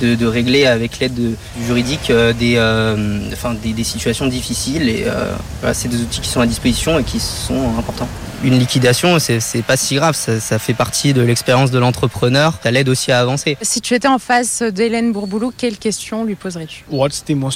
de, 0.00 0.14
de, 0.14 0.26
régler 0.26 0.66
avec 0.66 1.00
l'aide 1.00 1.36
juridique 1.66 2.12
des, 2.38 2.56
enfin, 3.32 3.54
des, 3.60 3.72
des, 3.72 3.84
situations 3.84 4.28
difficiles 4.28 4.88
et 4.88 5.06
voilà, 5.60 5.74
c'est 5.74 5.88
des 5.88 6.00
outils 6.00 6.20
qui 6.20 6.28
sont 6.28 6.40
à 6.40 6.46
disposition 6.46 7.00
et 7.00 7.02
qui 7.02 7.18
sont 7.18 7.76
importants 7.76 8.08
une 8.44 8.58
liquidation, 8.58 9.18
c'est 9.18 9.62
pas 9.66 9.76
si 9.76 9.94
grave. 9.94 10.14
Ça, 10.14 10.58
fait 10.58 10.74
partie 10.74 11.12
de 11.12 11.22
l'expérience 11.22 11.70
de 11.70 11.78
l'entrepreneur. 11.78 12.58
Ça 12.62 12.70
l'aide 12.70 12.88
aussi 12.88 13.10
à 13.10 13.20
avancer. 13.20 13.56
Si 13.62 13.80
tu 13.80 13.94
étais 13.94 14.08
en 14.08 14.18
face 14.18 14.62
d'Hélène 14.62 15.12
Bourboulou, 15.12 15.52
quelle 15.56 15.78
question 15.78 16.24
lui 16.24 16.34
poserais-tu 16.34 16.84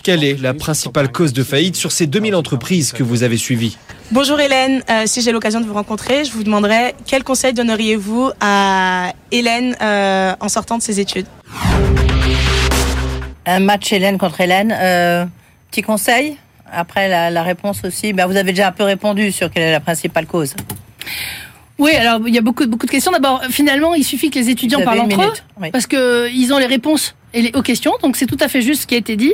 Quelle 0.02 0.24
est 0.24 0.40
la 0.40 0.54
principale 0.54 1.12
cause 1.12 1.35
de 1.35 1.42
faillite 1.42 1.76
sur 1.76 1.92
ces 1.92 2.07
2000 2.07 2.35
entreprises 2.35 2.92
que 2.92 3.02
vous 3.02 3.22
avez 3.22 3.37
suivies. 3.37 3.76
Bonjour 4.11 4.40
Hélène, 4.40 4.83
euh, 4.88 5.02
si 5.04 5.20
j'ai 5.20 5.31
l'occasion 5.31 5.61
de 5.61 5.66
vous 5.66 5.74
rencontrer, 5.74 6.24
je 6.24 6.33
vous 6.33 6.42
demanderais 6.42 6.94
quel 7.04 7.22
conseil 7.22 7.52
donneriez-vous 7.52 8.31
à 8.40 9.12
Hélène 9.31 9.76
euh, 9.83 10.35
en 10.40 10.48
sortant 10.48 10.78
de 10.78 10.83
ses 10.83 11.00
études? 11.00 11.26
Un 13.44 13.61
match 13.61 13.92
Hélène 13.92 14.16
contre 14.16 14.40
Hélène. 14.40 14.74
Euh, 14.74 15.26
petit 15.70 15.83
conseil. 15.83 16.37
Après, 16.72 17.31
la, 17.31 17.42
réponse 17.42 17.85
aussi, 17.85 18.14
ben, 18.14 18.26
vous 18.26 18.37
avez 18.37 18.52
déjà 18.52 18.68
un 18.68 18.72
peu 18.72 18.85
répondu 18.85 19.33
sur 19.33 19.50
quelle 19.50 19.64
est 19.64 19.72
la 19.72 19.81
principale 19.81 20.26
cause. 20.26 20.54
Oui, 21.78 21.94
alors 21.94 22.26
il 22.26 22.35
y 22.35 22.38
a 22.38 22.42
beaucoup, 22.42 22.66
beaucoup 22.66 22.87
de 22.87 22.90
questions. 22.90 23.12
D'abord, 23.12 23.42
finalement, 23.50 23.94
il 23.94 24.04
suffit 24.04 24.31
que 24.31 24.38
les 24.38 24.48
étudiants 24.48 24.81
parlent 24.81 25.00
entre 25.00 25.22
eux, 25.22 25.70
parce 25.72 25.87
que 25.87 26.31
ils 26.33 26.52
ont 26.52 26.59
les 26.59 26.66
réponses 26.66 27.14
aux 27.55 27.62
questions, 27.62 27.93
donc 28.03 28.17
c'est 28.17 28.27
tout 28.27 28.38
à 28.41 28.49
fait 28.49 28.62
juste 28.62 28.83
ce 28.83 28.87
qui 28.87 28.95
a 28.95 28.99
été 28.99 29.17
dit. 29.17 29.33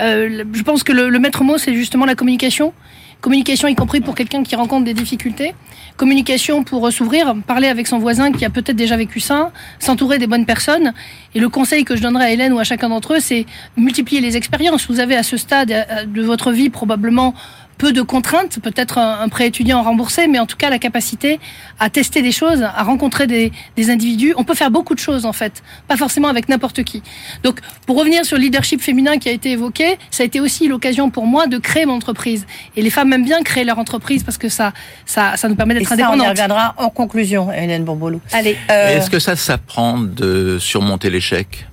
Euh, 0.00 0.44
je 0.52 0.62
pense 0.62 0.82
que 0.82 0.92
le 0.92 1.18
maître 1.18 1.42
mot, 1.44 1.58
c'est 1.58 1.74
justement 1.74 2.06
la 2.06 2.14
communication. 2.14 2.72
Communication 3.20 3.68
y 3.68 3.74
compris 3.74 4.00
pour 4.00 4.14
quelqu'un 4.14 4.42
qui 4.42 4.56
rencontre 4.56 4.84
des 4.84 4.94
difficultés. 4.94 5.54
Communication 5.98 6.64
pour 6.64 6.90
s'ouvrir, 6.90 7.34
parler 7.46 7.68
avec 7.68 7.86
son 7.86 7.98
voisin 7.98 8.32
qui 8.32 8.46
a 8.46 8.50
peut-être 8.50 8.76
déjà 8.76 8.96
vécu 8.96 9.20
ça, 9.20 9.52
s'entourer 9.78 10.18
des 10.18 10.26
bonnes 10.26 10.46
personnes. 10.46 10.94
Et 11.34 11.40
le 11.40 11.50
conseil 11.50 11.84
que 11.84 11.96
je 11.96 12.02
donnerais 12.02 12.24
à 12.24 12.30
Hélène 12.32 12.54
ou 12.54 12.58
à 12.58 12.64
chacun 12.64 12.88
d'entre 12.88 13.14
eux, 13.14 13.20
c'est 13.20 13.44
multiplier 13.76 14.22
les 14.22 14.38
expériences. 14.38 14.86
Vous 14.90 15.00
avez 15.00 15.16
à 15.16 15.22
ce 15.22 15.36
stade 15.36 15.70
euh, 15.70 16.06
de 16.06 16.22
votre 16.22 16.50
vie 16.50 16.70
probablement 16.70 17.34
peu 17.80 17.92
de 17.92 18.02
contraintes, 18.02 18.58
peut-être 18.60 18.98
un, 18.98 19.28
prêt 19.30 19.46
étudiant 19.46 19.82
remboursé, 19.82 20.28
mais 20.28 20.38
en 20.38 20.44
tout 20.44 20.58
cas 20.58 20.68
la 20.68 20.78
capacité 20.78 21.40
à 21.78 21.88
tester 21.88 22.20
des 22.20 22.30
choses, 22.30 22.62
à 22.62 22.82
rencontrer 22.82 23.26
des, 23.26 23.52
individus. 23.90 24.34
On 24.36 24.44
peut 24.44 24.54
faire 24.54 24.70
beaucoup 24.70 24.94
de 24.94 25.00
choses 25.00 25.24
en 25.24 25.32
fait, 25.32 25.62
pas 25.88 25.96
forcément 25.96 26.28
avec 26.28 26.50
n'importe 26.50 26.82
qui. 26.82 27.02
Donc 27.42 27.60
pour 27.86 27.98
revenir 27.98 28.26
sur 28.26 28.36
le 28.36 28.42
leadership 28.42 28.82
féminin 28.82 29.16
qui 29.16 29.30
a 29.30 29.32
été 29.32 29.52
évoqué, 29.52 29.96
ça 30.10 30.22
a 30.22 30.26
été 30.26 30.40
aussi 30.40 30.68
l'occasion 30.68 31.08
pour 31.08 31.26
moi 31.26 31.46
de 31.46 31.56
créer 31.56 31.86
mon 31.86 31.94
entreprise. 31.94 32.46
Et 32.76 32.82
les 32.82 32.90
femmes 32.90 33.10
aiment 33.14 33.24
bien 33.24 33.42
créer 33.42 33.64
leur 33.64 33.78
entreprise 33.78 34.22
parce 34.22 34.36
que 34.36 34.50
ça, 34.50 34.74
ça, 35.06 35.38
ça 35.38 35.48
nous 35.48 35.54
permet 35.54 35.72
d'être 35.72 35.90
indépendantes. 35.90 36.20
On 36.20 36.24
y 36.24 36.28
reviendra 36.28 36.74
en 36.76 36.90
conclusion, 36.90 37.50
Hélène 37.50 37.84
Bourboulou. 37.84 38.20
Allez. 38.32 38.58
Euh, 38.70 38.98
Est-ce 38.98 39.08
que 39.08 39.18
ça 39.18 39.36
s'apprend 39.36 39.98
de 39.98 40.58
surmonter 40.60 41.08
l'échec? 41.08 41.69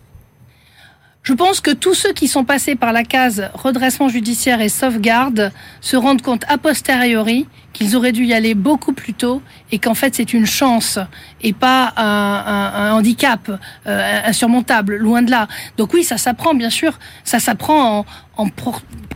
Je 1.28 1.34
pense 1.34 1.60
que 1.60 1.72
tous 1.72 1.94
ceux 1.94 2.14
qui 2.14 2.30
sont 2.30 2.46
passés 2.46 2.78
par 2.78 2.94
la 2.94 3.04
case 3.04 3.50
redressement 3.54 4.08
judiciaire 4.08 4.62
et 4.62 4.70
sauvegarde 4.70 5.52
se 5.82 5.98
rendent 5.98 6.22
compte 6.22 6.46
a 6.48 6.58
posteriori 6.58 7.48
qu'ils 7.74 7.98
auraient 7.98 8.14
dû 8.14 8.24
y 8.24 8.34
aller 8.34 8.56
beaucoup 8.56 8.94
plus 8.94 9.14
tôt 9.14 9.42
et 9.74 9.78
qu'en 9.78 9.94
fait 9.94 10.16
c'est 10.16 10.32
une 10.32 10.46
chance 10.46 11.00
et 11.42 11.52
pas 11.52 11.92
un, 11.98 12.94
handicap 12.94 13.52
euh, 13.88 14.22
insurmontable, 14.24 14.96
loin 14.96 15.22
de 15.22 15.30
là. 15.30 15.50
Donc 15.76 15.94
oui, 15.94 16.06
ça 16.06 16.18
s'apprend 16.18 16.54
bien 16.54 16.70
sûr, 16.70 16.98
ça 17.26 17.40
s'apprend 17.40 18.06
en, 18.38 18.48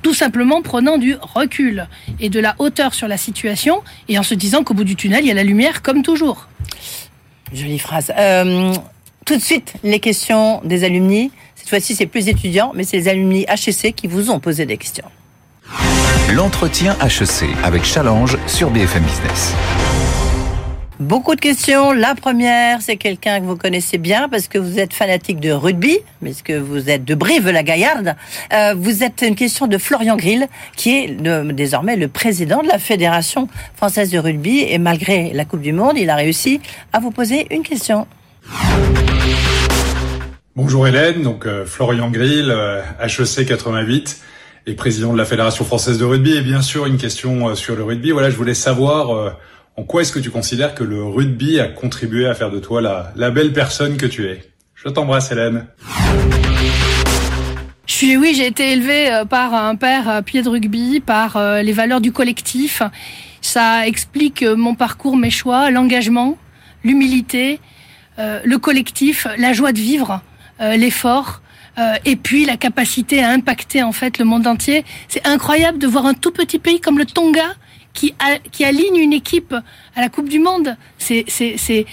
tout 0.02 0.14
simplement 0.14 0.62
prenant 0.62 0.98
du 0.98 1.16
recul 1.16 1.88
et 2.20 2.28
de 2.28 2.42
la 2.42 2.56
hauteur 2.60 2.94
sur 2.94 3.08
la 3.08 3.16
situation 3.16 3.84
et 4.10 4.20
en 4.20 4.24
se 4.24 4.34
disant 4.34 4.66
qu'au 4.66 4.74
bout 4.74 4.84
du 4.84 4.98
tunnel, 4.98 5.24
il 5.24 5.28
y 5.28 5.32
a 5.32 5.36
la 5.36 5.46
lumière 5.46 5.82
comme 5.82 6.04
toujours. 6.04 6.50
Jolie 7.54 7.80
phrase. 7.80 8.12
Euh, 8.18 8.74
tout 9.26 9.38
de 9.38 9.42
suite, 9.42 9.76
les 9.84 10.02
questions 10.02 10.60
des 10.66 10.84
alumni 10.84 11.32
Cette 11.62 11.70
fois-ci, 11.70 11.94
c'est 11.96 12.08
plus 12.08 12.28
étudiants, 12.28 12.72
mais 12.74 12.84
c'est 12.84 12.98
les 12.98 13.08
alumni 13.08 13.46
HEC 13.48 13.94
qui 13.96 14.08
vous 14.08 14.32
ont 14.32 14.40
posé 14.40 14.66
des 14.66 14.78
questions. 14.78 15.06
L'entretien 16.34 16.98
HEC 17.04 17.50
avec 17.64 17.86
Challenge 17.86 18.36
sur 18.48 18.72
BFM 18.72 19.04
Business. 19.04 19.54
Beaucoup 21.00 21.36
de 21.36 21.40
questions. 21.40 21.92
La 21.92 22.16
première, 22.16 22.82
c'est 22.82 22.96
quelqu'un 22.96 23.42
que 23.42 23.46
vous 23.46 23.56
connaissez 23.56 24.00
bien 24.00 24.28
parce 24.28 24.48
que 24.48 24.58
vous 24.58 24.80
êtes 24.80 24.92
fanatique 24.92 25.40
de 25.40 25.52
rugby, 25.52 26.00
puisque 26.20 26.50
vous 26.50 26.90
êtes 26.90 27.06
de 27.06 27.14
Brive-la-Gaillarde. 27.14 28.16
Euh, 28.54 28.74
vous 28.76 29.04
êtes 29.04 29.22
une 29.22 29.36
question 29.36 29.68
de 29.68 29.78
Florian 29.78 30.16
Grill, 30.16 30.48
qui 30.76 30.98
est 30.98 31.08
désormais 31.54 31.96
le 31.96 32.08
président 32.08 32.64
de 32.64 32.70
la 32.70 32.80
Fédération 32.80 33.48
française 33.76 34.10
de 34.10 34.18
rugby. 34.18 34.66
Et 34.68 34.80
malgré 34.80 35.32
la 35.32 35.46
Coupe 35.46 35.62
du 35.62 35.74
Monde, 35.74 36.00
il 36.00 36.10
a 36.10 36.16
réussi 36.16 36.60
à 36.92 37.00
vous 37.00 37.12
poser 37.12 37.46
une 37.52 37.62
question. 37.62 38.08
Bonjour 40.56 40.88
Hélène, 40.88 41.24
donc 41.24 41.46
euh, 41.46 41.66
Florian 41.66 42.10
Grill, 42.10 42.54
HEC 43.02 43.40
euh, 43.40 43.46
88 43.46 44.22
et 44.68 44.74
président 44.74 45.14
de 45.14 45.18
la 45.18 45.26
Fédération 45.26 45.64
française 45.64 45.98
de 45.98 46.06
rugby. 46.06 46.34
Et 46.34 46.42
bien 46.42 46.62
sûr, 46.62 46.86
une 46.86 46.98
question 46.98 47.56
sur 47.56 47.76
le 47.76 47.84
rugby. 47.84 48.12
Voilà, 48.12 48.30
je 48.30 48.36
voulais 48.36 48.54
savoir 48.54 49.36
en 49.78 49.84
quoi 49.84 50.02
est-ce 50.02 50.12
que 50.12 50.20
tu 50.20 50.30
considères 50.30 50.76
que 50.76 50.84
le 50.84 51.04
rugby 51.04 51.60
a 51.60 51.68
contribué 51.68 52.28
à 52.28 52.36
faire 52.36 52.52
de 52.52 52.60
toi 52.60 52.82
la, 53.16 53.32
belle 53.32 53.54
personne 53.54 53.98
que 53.98 54.06
tu 54.06 54.28
es? 54.28 54.44
Je 54.76 54.90
t'embrasse 54.90 55.32
Hélène. 55.32 55.68
Je 57.88 57.94
suis, 57.94 58.18
oui, 58.18 58.34
j'ai 58.36 58.48
été 58.48 58.72
élevée 58.72 59.12
euh, 59.12 59.26
par 59.26 59.54
un 59.54 59.76
père 59.76 60.24
pied 60.24 60.42
de 60.42 60.50
rugby, 60.50 61.02
par 61.02 61.38
euh, 61.38 61.62
les 61.62 61.74
valeurs 61.74 62.02
du 62.02 62.12
collectif. 62.12 62.82
Ça 63.42 63.88
explique 63.88 64.44
euh, 64.44 64.56
mon 64.56 64.76
parcours, 64.76 65.18
mes 65.18 65.30
choix, 65.30 65.72
l'engagement, 65.72 66.38
l'humilité, 66.84 67.60
le 68.18 68.58
collectif, 68.58 69.26
la 69.40 69.52
joie 69.52 69.72
de 69.72 69.80
vivre, 69.80 70.22
l'effort. 70.62 71.42
et 72.06 72.16
puis 72.16 72.46
la 72.46 72.58
capacité 72.58 73.24
à 73.24 73.30
impacter 73.30 73.82
en 73.82 73.92
fait 73.92 74.18
le 74.18 74.26
monde 74.26 74.46
entier. 74.46 74.86
C'est 75.08 75.26
incroyable 75.28 75.78
de 75.78 75.88
voir 75.88 76.06
un 76.06 76.14
tout 76.14 76.32
petit 76.32 76.60
pays 76.60 76.80
comme 76.80 76.98
le 76.98 77.06
Tonga 77.06 77.56
qui, 77.94 78.14
qui 78.52 78.64
aligne 78.64 78.98
une 78.98 79.14
équipe 79.14 79.54
à 79.96 80.02
la 80.02 80.10
Coupe 80.10 80.30
du 80.30 80.40
Monde. 80.40 80.76
C'est, 80.98 81.26
c'est, 81.28 81.56
c'est, 81.58 81.86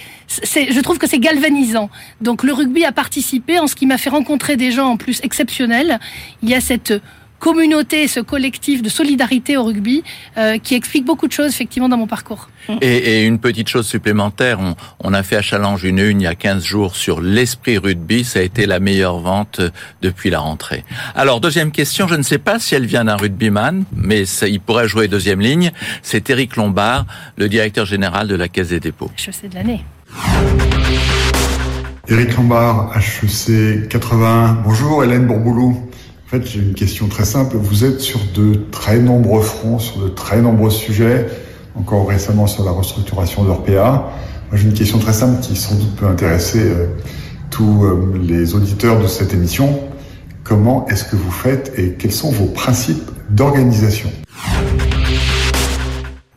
je 0.71 0.79
trouve 0.81 0.97
que 0.97 1.07
c'est 1.07 1.19
galvanisant. 1.19 1.89
Donc 2.21 2.43
le 2.43 2.53
rugby 2.53 2.85
a 2.85 2.91
participé 2.91 3.59
en 3.59 3.67
ce 3.67 3.75
qui 3.75 3.85
m'a 3.85 3.97
fait 3.97 4.09
rencontrer 4.09 4.55
des 4.55 4.71
gens 4.71 4.87
en 4.87 4.97
plus 4.97 5.19
exceptionnels. 5.23 5.99
Il 6.43 6.49
y 6.49 6.55
a 6.55 6.61
cette 6.61 6.93
communauté, 7.39 8.07
ce 8.07 8.19
collectif 8.19 8.81
de 8.81 8.89
solidarité 8.89 9.57
au 9.57 9.63
rugby 9.63 10.03
euh, 10.37 10.57
qui 10.57 10.75
explique 10.75 11.05
beaucoup 11.05 11.27
de 11.27 11.31
choses 11.31 11.49
effectivement 11.49 11.89
dans 11.89 11.97
mon 11.97 12.07
parcours. 12.07 12.49
Et, 12.81 13.25
une 13.25 13.39
petite 13.39 13.67
chose 13.67 13.87
supplémentaire, 13.87 14.59
on, 14.99 15.13
a 15.13 15.23
fait 15.23 15.37
à 15.37 15.41
Challenge 15.41 15.83
une 15.83 15.99
une 15.99 16.21
il 16.21 16.25
y 16.25 16.27
a 16.27 16.35
15 16.35 16.63
jours 16.63 16.95
sur 16.95 17.21
l'esprit 17.21 17.77
rugby, 17.77 18.23
ça 18.23 18.39
a 18.39 18.41
été 18.43 18.65
la 18.65 18.79
meilleure 18.79 19.19
vente 19.19 19.61
depuis 20.01 20.29
la 20.29 20.39
rentrée. 20.39 20.83
Alors 21.15 21.39
deuxième 21.39 21.71
question, 21.71 22.07
je 22.07 22.15
ne 22.15 22.21
sais 22.21 22.37
pas 22.37 22.59
si 22.59 22.75
elle 22.75 22.85
vient 22.85 23.05
d'un 23.05 23.15
rugbyman, 23.15 23.85
mais 23.95 24.25
ça, 24.25 24.47
il 24.47 24.59
pourrait 24.59 24.87
jouer 24.87 25.07
deuxième 25.07 25.39
ligne, 25.39 25.71
c'est 26.03 26.29
Eric 26.29 26.57
Lombard, 26.57 27.05
le 27.37 27.49
directeur 27.49 27.85
général 27.85 28.27
de 28.27 28.35
la 28.35 28.47
Caisse 28.47 28.69
des 28.69 28.79
dépôts. 28.79 29.09
HEC 29.17 29.49
de 29.49 29.55
l'année. 29.55 29.83
Eric 32.07 32.35
Lombard, 32.37 32.91
HEC 32.97 33.87
81. 33.87 34.63
Bonjour 34.63 35.03
Hélène 35.03 35.27
Bourboulou. 35.27 35.88
En 36.29 36.37
fait, 36.37 36.45
j'ai 36.45 36.59
une 36.59 36.75
question 36.75 37.07
très 37.07 37.25
simple. 37.25 37.57
Vous 37.57 37.83
êtes 37.83 38.01
sur 38.01 38.19
de 38.35 38.53
très 38.69 38.99
nombreux 38.99 39.41
fronts, 39.41 39.79
sur 39.79 39.97
de 39.97 40.09
très 40.09 40.39
nombreux 40.43 40.69
sujets, 40.69 41.25
encore 41.73 42.07
récemment 42.07 42.45
sur 42.45 42.63
la 42.63 42.69
restructuration 42.69 43.43
d'Orpea. 43.45 43.71
Moi, 43.71 44.11
j'ai 44.53 44.67
une 44.67 44.75
question 44.75 44.99
très 44.99 45.13
simple 45.13 45.41
qui 45.41 45.55
sans 45.55 45.73
doute 45.73 45.95
peut 45.95 46.05
intéresser 46.05 46.61
euh, 46.61 46.85
tous 47.49 47.83
euh, 47.83 48.21
les 48.21 48.53
auditeurs 48.53 49.01
de 49.01 49.07
cette 49.07 49.33
émission. 49.33 49.79
Comment 50.43 50.87
est-ce 50.89 51.03
que 51.05 51.15
vous 51.15 51.31
faites 51.31 51.73
et 51.79 51.93
quels 51.93 52.11
sont 52.11 52.29
vos 52.29 52.45
principes 52.45 53.09
d'organisation? 53.31 54.11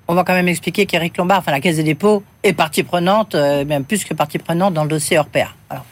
On 0.09 0.14
va 0.14 0.24
quand 0.24 0.32
même 0.32 0.49
expliquer 0.49 0.86
qu'Éric 0.86 1.18
Lombard, 1.18 1.40
enfin 1.40 1.53
la 1.53 1.61
Caisse 1.61 1.76
des 1.76 1.82
dépôts, 1.82 2.22
est 2.43 2.55
partie 2.55 2.82
prenante, 2.82 3.34
euh, 3.34 3.66
même 3.66 3.84
plus 3.84 4.05
que 4.05 4.14
partie 4.14 4.38
prenante 4.38 4.72
dans 4.72 4.84
le 4.84 4.88
dossier 4.88 5.18
Orpea. 5.18 5.49
Alors, 5.68 5.84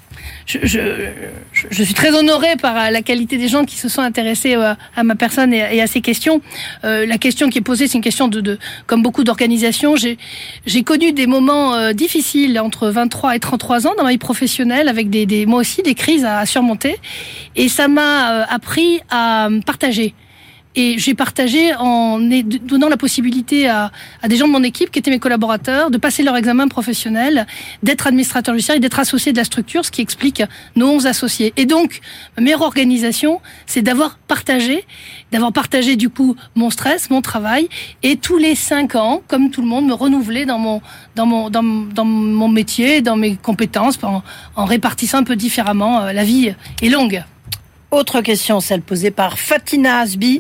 je, 0.47 1.83
suis 1.83 1.95
très 1.95 2.15
honorée 2.15 2.57
par 2.57 2.91
la 2.91 3.03
qualité 3.03 3.37
des 3.37 3.49
gens 3.49 3.65
qui 3.65 3.77
se 3.77 3.89
sont 3.89 4.03
intéressés 4.03 4.55
euh, 4.55 4.75
à 4.97 5.05
ma 5.05 5.15
personne 5.15 5.53
et, 5.53 5.81
à 5.81 5.87
ces 5.87 6.01
questions. 6.01 6.41
Euh, 6.85 7.07
la 7.07 7.19
question 7.19 7.49
qui 7.49 7.59
est 7.59 7.63
posée, 7.63 7.87
c'est 7.87 7.99
une 7.99 8.05
question 8.05 8.29
de, 8.29 8.59
comme 8.87 9.03
beaucoup 9.03 9.25
d'organisations, 9.25 9.95
j'ai 9.97 10.83
connu 10.83 11.13
des 11.13 11.27
moments 11.27 11.75
euh, 11.75 11.93
difficiles 11.93 12.59
entre 12.61 12.89
23 12.89 13.37
et 13.37 13.41
33 13.41 13.87
ans 13.87 13.95
dans 13.97 14.05
ma 14.05 14.11
vie 14.11 14.19
professionnelle, 14.19 14.89
avec 14.89 15.11
des 15.11 15.47
moi 15.47 15.61
aussi 15.61 15.83
des 15.83 15.95
crises 15.95 16.25
à 16.25 16.45
surmonter, 16.47 16.97
et 17.57 17.69
ça 17.69 17.89
m'a 17.89 18.45
appris 18.45 19.01
à 19.11 19.49
partager. 19.65 20.15
Et 20.77 20.99
j'ai 20.99 21.15
partagé 21.15 21.75
en 21.75 22.21
donnant 22.21 22.89
la 22.89 22.97
possibilité 22.97 23.69
à, 23.69 23.91
des 24.29 24.37
gens 24.37 24.47
de 24.47 24.53
mon 24.53 24.63
équipe, 24.63 24.91
qui 24.91 25.01
étaient 25.01 25.11
mes 25.11 25.19
collaborateurs, 25.19 25.91
de 25.91 25.99
passer 25.99 26.23
leur 26.23 26.37
examen 26.37 26.69
professionnel, 26.69 27.47
d'être 27.83 28.07
administrateur 28.07 28.55
judiciaire 28.55 28.77
et 28.77 28.81
d'être 28.81 29.01
associé 29.01 29.33
de 29.33 29.37
la 29.37 29.45
structure, 29.45 29.85
ce 29.85 29.91
qui 29.91 30.01
explique 30.01 30.43
nos 30.77 30.89
11 30.89 31.07
associés. 31.07 31.53
Et 31.57 31.67
donc, 31.67 32.01
ma 32.37 32.45
meilleure 32.45 32.63
organisation, 32.63 33.41
c'est 33.67 33.83
d'avoir 33.83 34.19
partagé, 34.19 34.85
d'avoir 35.33 35.53
partagé 35.53 35.97
du 35.97 36.09
coup 36.09 36.37
mon 36.55 36.71
stress, 36.71 37.11
mon 37.11 37.21
travail, 37.21 37.69
et 38.05 38.17
tous 38.17 38.39
les 38.39 38.55
cinq 38.55 38.95
ans, 38.95 39.23
comme 39.27 39.51
tout 39.51 39.63
le 39.63 39.69
monde, 39.69 39.87
me 39.87 39.95
renouveler 39.95 40.47
dans 40.47 40.59
mon, 40.59 40.81
dans 41.17 41.27
mon, 41.27 41.51
dans, 41.51 41.63
dans 41.63 42.05
mon 42.05 42.49
métier, 42.49 43.01
dans 43.01 43.17
mes 43.17 43.35
compétences, 43.35 43.99
en, 44.03 44.23
en 44.55 44.65
répartissant 44.67 45.19
un 45.19 45.25
peu 45.25 45.37
différemment. 45.37 46.03
Euh, 46.03 46.13
la 46.13 46.23
vie 46.23 46.55
est 46.81 46.89
longue. 46.89 47.25
Autre 47.91 48.21
question, 48.21 48.61
celle 48.61 48.83
posée 48.83 49.11
par 49.11 49.39
Fatina 49.39 49.99
Asbi. 49.99 50.39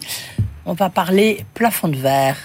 On 0.64 0.72
va 0.72 0.88
parler 0.88 1.44
plafond 1.54 1.88
de 1.88 1.96
verre. 1.96 2.36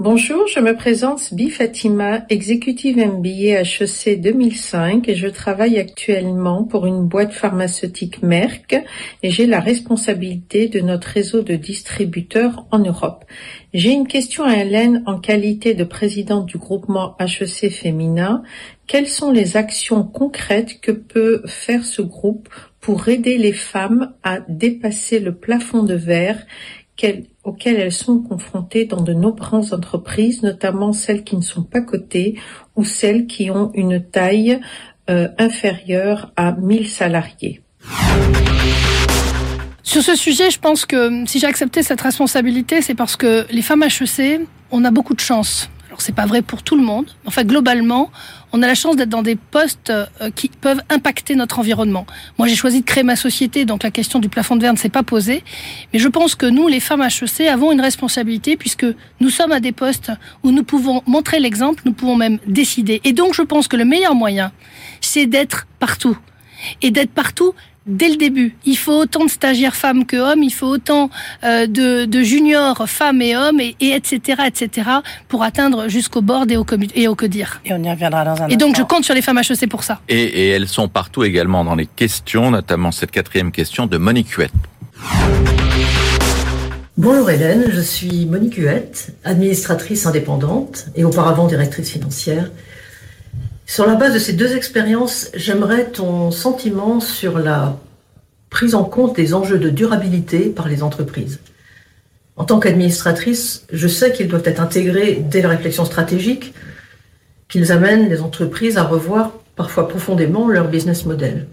Bonjour, 0.00 0.46
je 0.46 0.60
me 0.60 0.74
présente 0.74 1.18
Sbi 1.18 1.50
Fatima, 1.50 2.24
exécutive 2.30 2.96
MBA 2.96 3.60
HEC 3.60 4.18
2005 4.18 5.06
et 5.10 5.14
je 5.14 5.26
travaille 5.26 5.78
actuellement 5.78 6.64
pour 6.64 6.86
une 6.86 7.06
boîte 7.06 7.34
pharmaceutique 7.34 8.22
Merck 8.22 8.82
et 9.22 9.30
j'ai 9.30 9.46
la 9.46 9.60
responsabilité 9.60 10.68
de 10.68 10.80
notre 10.80 11.08
réseau 11.08 11.42
de 11.42 11.54
distributeurs 11.54 12.64
en 12.70 12.78
Europe. 12.78 13.26
J'ai 13.74 13.90
une 13.90 14.08
question 14.08 14.44
à 14.44 14.56
Hélène 14.56 15.02
en 15.04 15.18
qualité 15.18 15.74
de 15.74 15.84
présidente 15.84 16.46
du 16.46 16.56
groupement 16.56 17.14
HEC 17.20 17.70
Femina. 17.70 18.42
Quelles 18.86 19.06
sont 19.06 19.30
les 19.30 19.58
actions 19.58 20.02
concrètes 20.02 20.80
que 20.80 20.92
peut 20.92 21.42
faire 21.44 21.84
ce 21.84 22.00
groupe 22.00 22.48
pour 22.80 23.08
aider 23.08 23.36
les 23.36 23.52
femmes 23.52 24.14
à 24.22 24.40
dépasser 24.48 25.20
le 25.20 25.34
plafond 25.34 25.82
de 25.82 25.94
verre 25.94 26.46
auxquelles 27.44 27.76
elles 27.76 27.92
sont 27.92 28.20
confrontées 28.20 28.84
dans 28.84 29.00
de 29.00 29.12
nombreuses 29.12 29.72
entreprises, 29.72 30.42
notamment 30.42 30.92
celles 30.92 31.24
qui 31.24 31.36
ne 31.36 31.42
sont 31.42 31.62
pas 31.62 31.80
cotées 31.80 32.38
ou 32.76 32.84
celles 32.84 33.26
qui 33.26 33.50
ont 33.50 33.70
une 33.74 34.02
taille 34.02 34.60
euh, 35.08 35.28
inférieure 35.38 36.32
à 36.36 36.52
1000 36.52 36.88
salariés. 36.88 37.62
Sur 39.82 40.02
ce 40.02 40.14
sujet, 40.14 40.50
je 40.50 40.60
pense 40.60 40.86
que 40.86 41.24
si 41.26 41.40
j'ai 41.40 41.46
accepté 41.48 41.82
cette 41.82 42.00
responsabilité, 42.00 42.80
c'est 42.80 42.94
parce 42.94 43.16
que 43.16 43.44
les 43.50 43.62
femmes 43.62 43.82
HEC, 43.82 44.40
on 44.70 44.84
a 44.84 44.90
beaucoup 44.90 45.14
de 45.14 45.20
chance. 45.20 45.68
Alors 45.90 46.02
c'est 46.02 46.14
pas 46.14 46.26
vrai 46.26 46.40
pour 46.40 46.62
tout 46.62 46.76
le 46.76 46.84
monde. 46.84 47.06
Enfin, 47.26 47.42
globalement, 47.42 48.12
on 48.52 48.62
a 48.62 48.68
la 48.68 48.76
chance 48.76 48.94
d'être 48.94 49.08
dans 49.08 49.22
des 49.22 49.34
postes 49.34 49.90
euh, 49.90 50.30
qui 50.36 50.48
peuvent 50.48 50.80
impacter 50.88 51.34
notre 51.34 51.58
environnement. 51.58 52.06
Moi, 52.38 52.46
j'ai 52.46 52.54
choisi 52.54 52.82
de 52.82 52.86
créer 52.86 53.02
ma 53.02 53.16
société, 53.16 53.64
donc 53.64 53.82
la 53.82 53.90
question 53.90 54.20
du 54.20 54.28
plafond 54.28 54.54
de 54.54 54.62
verre 54.62 54.72
ne 54.72 54.78
s'est 54.78 54.88
pas 54.88 55.02
posée. 55.02 55.42
Mais 55.92 55.98
je 55.98 56.06
pense 56.06 56.36
que 56.36 56.46
nous, 56.46 56.68
les 56.68 56.78
femmes 56.78 57.02
HEC, 57.02 57.48
avons 57.48 57.72
une 57.72 57.80
responsabilité 57.80 58.56
puisque 58.56 58.86
nous 59.18 59.30
sommes 59.30 59.50
à 59.50 59.58
des 59.58 59.72
postes 59.72 60.12
où 60.44 60.52
nous 60.52 60.62
pouvons 60.62 61.02
montrer 61.06 61.40
l'exemple, 61.40 61.82
nous 61.84 61.92
pouvons 61.92 62.14
même 62.14 62.38
décider. 62.46 63.00
Et 63.02 63.12
donc, 63.12 63.34
je 63.34 63.42
pense 63.42 63.66
que 63.66 63.76
le 63.76 63.84
meilleur 63.84 64.14
moyen, 64.14 64.52
c'est 65.00 65.26
d'être 65.26 65.66
partout. 65.80 66.16
Et 66.82 66.92
d'être 66.92 67.10
partout 67.10 67.52
dès 67.86 68.08
le 68.08 68.16
début. 68.16 68.54
Il 68.64 68.76
faut 68.76 68.92
autant 68.92 69.24
de 69.24 69.30
stagiaires 69.30 69.76
femmes 69.76 70.04
que 70.04 70.16
hommes, 70.16 70.42
il 70.42 70.52
faut 70.52 70.66
autant 70.66 71.10
euh, 71.44 71.66
de, 71.66 72.22
juniors 72.22 72.88
femmes 72.88 73.22
et 73.22 73.36
hommes, 73.36 73.60
et, 73.60 73.74
etc., 73.80 74.42
etc., 74.46 74.88
pour 75.28 75.42
atteindre 75.42 75.88
jusqu'au 75.88 76.22
board 76.22 76.50
et 76.50 76.56
au, 76.56 76.66
et 76.94 77.08
au 77.08 77.14
que 77.14 77.26
dire. 77.26 77.60
Et 77.64 77.72
on 77.72 77.82
y 77.82 77.90
reviendra 77.90 78.24
dans 78.24 78.42
un 78.42 78.48
Et 78.48 78.56
donc 78.56 78.76
je 78.76 78.82
compte 78.82 79.04
sur 79.04 79.14
les 79.14 79.22
femmes 79.22 79.38
HEC 79.38 79.68
pour 79.68 79.82
ça. 79.82 80.00
Et, 80.08 80.22
et, 80.22 80.48
elles 80.50 80.68
sont 80.68 80.88
partout 80.88 81.24
également 81.24 81.64
dans 81.64 81.74
les 81.74 81.86
questions, 81.86 82.50
notamment 82.50 82.92
cette 82.92 83.10
quatrième 83.10 83.52
question 83.52 83.86
de 83.86 83.96
Monique 83.96 84.30
Huette. 84.30 84.52
Bonjour 86.98 87.30
Hélène, 87.30 87.64
je 87.70 87.80
suis 87.80 88.26
Monique 88.26 88.56
Huette, 88.56 89.14
administratrice 89.24 90.04
indépendante 90.04 90.86
et 90.96 91.04
auparavant 91.04 91.46
directrice 91.46 91.90
financière 91.90 92.50
sur 93.70 93.86
la 93.86 93.94
base 93.94 94.14
de 94.14 94.18
ces 94.18 94.32
deux 94.32 94.56
expériences, 94.56 95.30
j'aimerais 95.32 95.84
ton 95.84 96.32
sentiment 96.32 96.98
sur 96.98 97.38
la 97.38 97.78
prise 98.50 98.74
en 98.74 98.82
compte 98.82 99.14
des 99.14 99.32
enjeux 99.32 99.60
de 99.60 99.70
durabilité 99.70 100.48
par 100.48 100.66
les 100.66 100.82
entreprises. 100.82 101.38
En 102.34 102.44
tant 102.44 102.58
qu'administratrice, 102.58 103.64
je 103.72 103.86
sais 103.86 104.10
qu'ils 104.10 104.26
doivent 104.26 104.42
être 104.44 104.60
intégrés 104.60 105.22
dès 105.24 105.40
la 105.40 105.50
réflexion 105.50 105.84
stratégique, 105.84 106.52
qu'ils 107.48 107.70
amènent 107.70 108.08
les 108.08 108.22
entreprises 108.22 108.76
à 108.76 108.82
revoir 108.82 109.34
parfois 109.54 109.86
profondément 109.86 110.48
leur 110.48 110.66
business 110.66 111.06
model. 111.06 111.46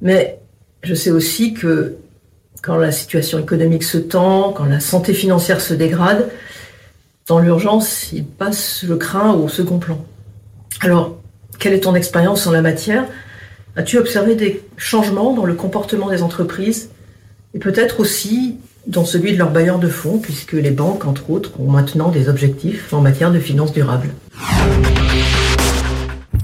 Mais 0.00 0.38
je 0.82 0.94
sais 0.94 1.10
aussi 1.10 1.52
que 1.52 1.96
quand 2.62 2.78
la 2.78 2.92
situation 2.92 3.38
économique 3.38 3.82
se 3.82 3.98
tend, 3.98 4.54
quand 4.54 4.64
la 4.64 4.80
santé 4.80 5.12
financière 5.12 5.60
se 5.60 5.74
dégrade, 5.74 6.30
dans 7.26 7.40
l'urgence, 7.40 8.10
il 8.10 8.24
passe 8.24 8.84
le 8.84 8.96
craint 8.96 9.34
au 9.34 9.50
second 9.50 9.78
plan. 9.78 10.02
Alors, 10.82 11.18
quelle 11.58 11.74
est 11.74 11.80
ton 11.80 11.94
expérience 11.94 12.46
en 12.46 12.52
la 12.52 12.62
matière? 12.62 13.04
As-tu 13.76 13.98
observé 13.98 14.34
des 14.34 14.62
changements 14.78 15.34
dans 15.34 15.44
le 15.44 15.52
comportement 15.52 16.08
des 16.08 16.22
entreprises? 16.22 16.88
Et 17.52 17.58
peut-être 17.58 18.00
aussi 18.00 18.56
dans 18.86 19.04
celui 19.04 19.34
de 19.34 19.38
leurs 19.38 19.50
bailleurs 19.50 19.78
de 19.78 19.88
fonds, 19.88 20.18
puisque 20.18 20.54
les 20.54 20.70
banques, 20.70 21.04
entre 21.04 21.28
autres, 21.28 21.60
ont 21.60 21.70
maintenant 21.70 22.08
des 22.08 22.30
objectifs 22.30 22.94
en 22.94 23.02
matière 23.02 23.30
de 23.30 23.38
finances 23.38 23.74
durables. 23.74 24.08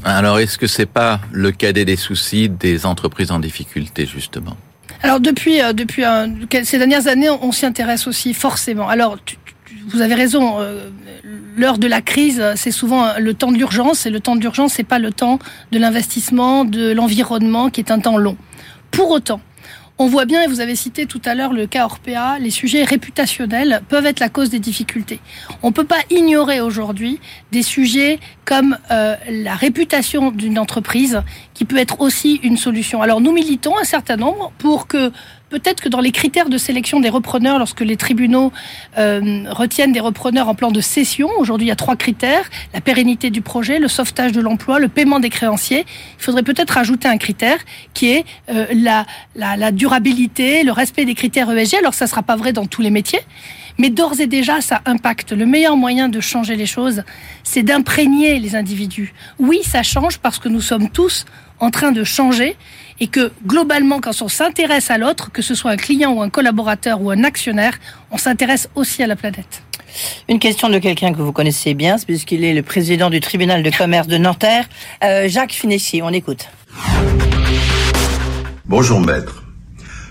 Alors, 0.04 0.38
est-ce 0.38 0.58
que 0.58 0.66
c'est 0.66 0.86
pas 0.86 1.20
le 1.32 1.50
cadet 1.50 1.86
des 1.86 1.96
soucis 1.96 2.50
des 2.50 2.84
entreprises 2.84 3.30
en 3.30 3.40
difficulté, 3.40 4.04
justement? 4.04 4.58
Alors, 5.02 5.18
depuis, 5.18 5.62
euh, 5.62 5.72
depuis 5.72 6.04
euh, 6.04 6.26
ces 6.62 6.76
dernières 6.76 7.06
années, 7.06 7.30
on, 7.30 7.52
s'y 7.52 7.64
intéresse 7.64 8.06
aussi 8.06 8.34
forcément. 8.34 8.88
Alors, 8.88 9.16
vous 9.86 10.00
avez 10.00 10.14
raison. 10.14 10.60
Euh, 10.60 10.90
l'heure 11.56 11.78
de 11.78 11.86
la 11.86 12.02
crise, 12.02 12.44
c'est 12.54 12.70
souvent 12.70 13.18
le 13.18 13.32
temps 13.32 13.50
de 13.50 13.56
l'urgence, 13.56 14.04
et 14.06 14.10
le 14.10 14.20
temps 14.20 14.36
de 14.36 14.40
l'urgence, 14.40 14.74
c'est 14.74 14.84
pas 14.84 14.98
le 14.98 15.10
temps 15.12 15.38
de 15.72 15.78
l'investissement, 15.78 16.64
de 16.64 16.92
l'environnement, 16.92 17.70
qui 17.70 17.80
est 17.80 17.90
un 17.90 17.98
temps 17.98 18.18
long. 18.18 18.36
Pour 18.90 19.10
autant, 19.10 19.40
on 19.98 20.08
voit 20.08 20.26
bien, 20.26 20.42
et 20.42 20.46
vous 20.46 20.60
avez 20.60 20.76
cité 20.76 21.06
tout 21.06 21.22
à 21.24 21.34
l'heure 21.34 21.54
le 21.54 21.66
cas 21.66 21.86
Orpea, 21.86 22.38
les 22.38 22.50
sujets 22.50 22.84
réputationnels 22.84 23.80
peuvent 23.88 24.04
être 24.04 24.20
la 24.20 24.28
cause 24.28 24.50
des 24.50 24.58
difficultés. 24.58 25.20
On 25.62 25.68
ne 25.68 25.72
peut 25.72 25.86
pas 25.86 26.00
ignorer 26.10 26.60
aujourd'hui 26.60 27.18
des 27.50 27.62
sujets 27.62 28.20
comme 28.44 28.76
euh, 28.90 29.16
la 29.30 29.54
réputation 29.54 30.30
d'une 30.30 30.58
entreprise 30.58 31.22
qui 31.54 31.64
peut 31.64 31.78
être 31.78 32.02
aussi 32.02 32.40
une 32.42 32.58
solution. 32.58 33.00
Alors 33.00 33.22
nous 33.22 33.32
militons 33.32 33.78
un 33.78 33.84
certain 33.84 34.16
nombre 34.16 34.52
pour 34.58 34.86
que 34.86 35.10
peut-être 35.50 35.80
que 35.80 35.88
dans 35.88 36.00
les 36.00 36.12
critères 36.12 36.48
de 36.48 36.58
sélection 36.58 37.00
des 37.00 37.08
repreneurs, 37.08 37.58
lorsque 37.58 37.80
les 37.80 37.96
tribunaux 37.96 38.52
euh, 38.98 39.44
retiennent 39.48 39.92
des 39.92 40.00
repreneurs 40.00 40.48
en 40.48 40.54
plan 40.54 40.70
de 40.70 40.80
cession, 40.80 41.28
aujourd'hui 41.38 41.66
il 41.66 41.68
y 41.68 41.72
a 41.72 41.76
trois 41.76 41.96
critères, 41.96 42.50
la 42.74 42.80
pérennité 42.80 43.30
du 43.30 43.42
projet, 43.42 43.78
le 43.78 43.88
sauvetage 43.88 44.32
de 44.32 44.40
l'emploi, 44.40 44.78
le 44.78 44.88
paiement 44.88 45.20
des 45.20 45.30
créanciers, 45.30 45.86
il 46.18 46.22
faudrait 46.22 46.42
peut-être 46.42 46.78
ajouter 46.78 47.08
un 47.08 47.18
critère 47.18 47.58
qui 47.94 48.10
est 48.10 48.24
euh, 48.50 48.66
la, 48.72 49.06
la, 49.34 49.56
la, 49.56 49.70
durabilité, 49.70 50.64
le 50.64 50.72
respect 50.72 51.04
des 51.04 51.14
critères 51.14 51.50
ESG. 51.50 51.76
Alors 51.76 51.94
ça 51.94 52.06
ne 52.06 52.10
sera 52.10 52.22
pas 52.22 52.36
vrai 52.36 52.52
dans 52.52 52.66
tous 52.66 52.82
les 52.82 52.90
métiers, 52.90 53.20
mais 53.78 53.90
d'ores 53.90 54.20
et 54.20 54.26
déjà 54.26 54.60
ça 54.60 54.82
impacte. 54.84 55.32
Le 55.32 55.46
meilleur 55.46 55.76
moyen 55.76 56.08
de 56.08 56.20
changer 56.20 56.56
les 56.56 56.66
choses, 56.66 57.04
c'est 57.44 57.62
d'imprégner 57.62 58.40
les 58.40 58.56
individus. 58.56 59.14
Oui, 59.38 59.60
ça 59.62 59.82
change 59.82 60.18
parce 60.18 60.38
que 60.38 60.48
nous 60.48 60.60
sommes 60.60 60.90
tous 60.90 61.24
en 61.58 61.70
train 61.70 61.92
de 61.92 62.04
changer 62.04 62.56
et 63.00 63.08
que 63.08 63.30
globalement, 63.46 64.00
quand 64.00 64.22
on 64.22 64.28
s'intéresse 64.28 64.90
à 64.90 64.98
l'autre, 64.98 65.30
que 65.32 65.42
ce 65.42 65.54
soit 65.54 65.70
un 65.70 65.76
client 65.76 66.12
ou 66.12 66.22
un 66.22 66.30
collaborateur 66.30 67.00
ou 67.00 67.10
un 67.10 67.24
actionnaire, 67.24 67.74
on 68.10 68.18
s'intéresse 68.18 68.68
aussi 68.74 69.02
à 69.02 69.06
la 69.06 69.16
planète. 69.16 69.62
Une 70.28 70.38
question 70.38 70.68
de 70.68 70.78
quelqu'un 70.78 71.12
que 71.12 71.22
vous 71.22 71.32
connaissez 71.32 71.74
bien, 71.74 71.96
puisqu'il 71.98 72.44
est 72.44 72.54
le 72.54 72.62
président 72.62 73.10
du 73.10 73.20
tribunal 73.20 73.62
de 73.62 73.70
commerce 73.70 74.08
de 74.08 74.18
Nanterre, 74.18 74.68
euh, 75.04 75.28
Jacques 75.28 75.52
Fineschi. 75.52 76.02
On 76.02 76.10
écoute. 76.10 76.48
Bonjour 78.66 79.00
maître. 79.00 79.44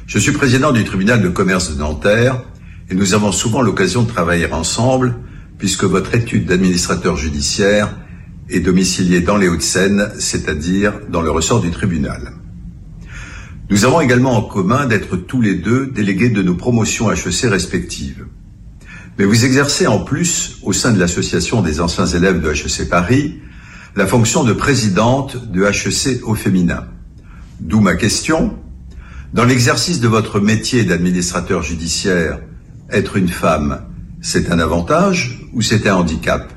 Je 0.08 0.20
suis 0.20 0.32
président 0.32 0.72
du 0.72 0.84
tribunal 0.84 1.22
de 1.22 1.30
commerce 1.30 1.76
de 1.76 1.80
Nanterre 1.80 2.42
et 2.90 2.96
nous 2.96 3.14
avons 3.14 3.32
souvent 3.32 3.62
l'occasion 3.62 4.04
de 4.04 4.08
travailler 4.08 4.52
ensemble 4.52 5.16
puisque 5.58 5.84
votre 5.84 6.14
étude 6.16 6.46
d'administrateur 6.46 7.18
judiciaire 7.18 7.96
est 8.50 8.60
domiciliée 8.60 9.22
dans 9.22 9.38
les 9.38 9.48
Hauts-de-Seine, 9.48 10.12
c'est-à-dire 10.20 11.00
dans 11.10 11.22
le 11.22 11.32
ressort 11.32 11.62
du 11.62 11.72
tribunal. 11.72 12.34
Nous 13.70 13.84
avons 13.84 14.00
également 14.00 14.38
en 14.38 14.44
commun 14.44 14.86
d'être 14.86 15.18
tous 15.18 15.42
les 15.42 15.56
deux 15.56 15.88
délégués 15.88 16.30
de 16.30 16.44
nos 16.44 16.54
promotions 16.54 17.12
HEC 17.12 17.50
respectives. 17.50 18.28
Mais 19.18 19.26
vous 19.26 19.44
exercez 19.44 19.88
en 19.88 20.00
plus, 20.00 20.58
au 20.62 20.72
sein 20.72 20.92
de 20.92 21.00
l'association 21.00 21.64
des 21.64 21.82
anciens 21.82 22.06
élèves 22.06 22.42
de 22.42 22.52
HEC 22.52 22.88
Paris, 22.88 23.40
la 23.96 24.06
fonction 24.06 24.44
de 24.44 24.54
présidente 24.54 25.50
de 25.52 25.64
HEC 25.64 26.22
au 26.28 26.36
féminin. 26.36 26.86
D'où 27.60 27.80
ma 27.80 27.96
question. 27.96 28.56
Dans 29.34 29.46
l'exercice 29.46 30.00
de 30.00 30.08
votre 30.08 30.40
métier 30.40 30.84
d'administrateur 30.84 31.64
judiciaire, 31.64 32.40
être 32.92 33.18
une 33.18 33.30
femme, 33.30 33.82
c'est 34.22 34.52
un 34.52 34.60
avantage 34.60 35.42
ou 35.54 35.64
c'est 35.64 35.88
un 35.88 35.96
handicap? 35.96 36.54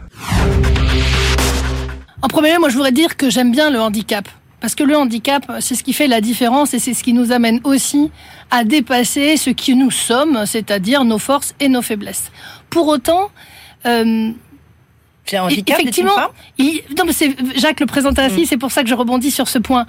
En 2.21 2.29
premier 2.29 2.53
lieu, 2.53 2.59
moi 2.59 2.69
je 2.69 2.75
voudrais 2.75 2.93
dire 2.93 3.17
que 3.17 3.31
j'aime 3.31 3.51
bien 3.51 3.71
le 3.71 3.81
handicap. 3.81 4.29
Parce 4.61 4.75
que 4.75 4.83
le 4.83 4.97
handicap, 4.97 5.51
c'est 5.61 5.75
ce 5.75 5.85
qui 5.85 5.93
fait 5.93 6.09
la 6.09 6.21
différence 6.21 6.75
et 6.75 6.79
c'est 6.79 6.95
ce 6.95 7.05
qui 7.05 7.13
nous 7.13 7.31
amène 7.31 7.61
aussi 7.65 8.11
à 8.51 8.65
dépasser 8.65 9.37
ce 9.37 9.51
que 9.51 9.73
nous 9.73 9.91
sommes, 9.91 10.47
c'est-à-dire 10.47 11.05
nos 11.05 11.19
forces 11.19 11.55
et 11.61 11.69
nos 11.69 11.83
faiblesses. 11.83 12.33
Pour 12.71 12.89
autant, 12.89 13.31
euh, 13.87 14.33
un 15.37 15.45
handicap 15.45 15.79
Effectivement, 15.79 16.13
il, 16.59 16.81
non, 16.97 17.05
mais 17.07 17.13
c'est 17.13 17.35
Jacques 17.57 17.81
le 17.81 17.87
présente 17.87 18.19
ainsi, 18.19 18.43
mm. 18.43 18.47
c'est 18.47 18.57
pour 18.57 18.73
ça 18.73 18.83
que 18.83 18.89
je 18.89 18.95
rebondis 18.95 19.31
sur 19.31 19.49
ce 19.49 19.59
point. 19.59 19.87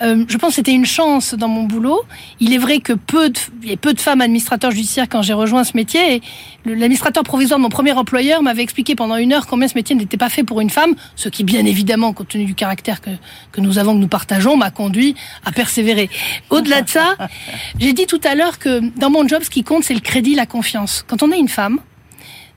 Euh, 0.00 0.24
je 0.28 0.36
pense 0.36 0.50
que 0.50 0.54
c'était 0.56 0.72
une 0.72 0.86
chance 0.86 1.34
dans 1.34 1.48
mon 1.48 1.64
boulot. 1.64 2.02
Il 2.40 2.52
est 2.54 2.58
vrai 2.58 2.78
que 2.78 2.92
peu 2.92 3.30
de, 3.30 3.38
il 3.62 3.70
y 3.70 3.72
a 3.72 3.76
peu 3.76 3.92
de 3.92 4.00
femmes 4.00 4.20
administrateurs 4.20 4.70
judiciaires 4.70 5.08
quand 5.08 5.22
j'ai 5.22 5.32
rejoint 5.32 5.64
ce 5.64 5.76
métier. 5.76 6.14
Et 6.14 6.22
l'administrateur 6.64 7.24
provisoire 7.24 7.58
de 7.58 7.62
mon 7.62 7.68
premier 7.68 7.92
employeur 7.92 8.42
m'avait 8.42 8.62
expliqué 8.62 8.94
pendant 8.94 9.16
une 9.16 9.32
heure 9.32 9.46
combien 9.46 9.66
ce 9.66 9.74
métier 9.74 9.96
n'était 9.96 10.16
pas 10.16 10.28
fait 10.28 10.44
pour 10.44 10.60
une 10.60 10.70
femme, 10.70 10.94
ce 11.16 11.28
qui, 11.28 11.44
bien 11.44 11.64
évidemment, 11.64 12.12
compte 12.12 12.28
tenu 12.28 12.44
du 12.44 12.54
caractère 12.54 13.00
que, 13.00 13.10
que 13.52 13.60
nous 13.60 13.78
avons, 13.78 13.94
que 13.94 14.00
nous 14.00 14.08
partageons, 14.08 14.56
m'a 14.56 14.70
conduit 14.70 15.14
à 15.44 15.52
persévérer. 15.52 16.08
Au-delà 16.50 16.82
de 16.82 16.88
ça, 16.88 17.16
j'ai 17.78 17.92
dit 17.92 18.06
tout 18.06 18.20
à 18.24 18.34
l'heure 18.34 18.58
que 18.58 18.80
dans 18.98 19.10
mon 19.10 19.26
job, 19.26 19.42
ce 19.42 19.50
qui 19.50 19.64
compte, 19.64 19.84
c'est 19.84 19.94
le 19.94 20.00
crédit, 20.00 20.34
la 20.34 20.46
confiance. 20.46 21.04
Quand 21.08 21.22
on 21.22 21.32
est 21.32 21.38
une 21.38 21.48
femme, 21.48 21.80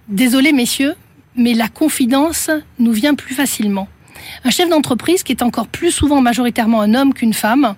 désolé 0.07 0.53
messieurs, 0.53 0.95
mais 1.35 1.53
la 1.53 1.67
confidence 1.67 2.49
nous 2.79 2.91
vient 2.91 3.15
plus 3.15 3.35
facilement. 3.35 3.87
Un 4.43 4.49
chef 4.49 4.69
d'entreprise, 4.69 5.23
qui 5.23 5.31
est 5.31 5.43
encore 5.43 5.67
plus 5.67 5.91
souvent 5.91 6.21
majoritairement 6.21 6.81
un 6.81 6.93
homme 6.93 7.13
qu'une 7.13 7.33
femme, 7.33 7.75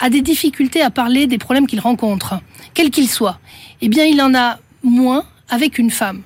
a 0.00 0.10
des 0.10 0.20
difficultés 0.20 0.82
à 0.82 0.90
parler 0.90 1.26
des 1.26 1.38
problèmes 1.38 1.66
qu'il 1.66 1.80
rencontre, 1.80 2.40
quels 2.74 2.90
qu'ils 2.90 3.08
soient. 3.08 3.38
Eh 3.80 3.88
bien, 3.88 4.04
il 4.04 4.20
en 4.22 4.34
a 4.34 4.58
moins 4.82 5.24
avec 5.48 5.78
une 5.78 5.90
femme. 5.90 6.22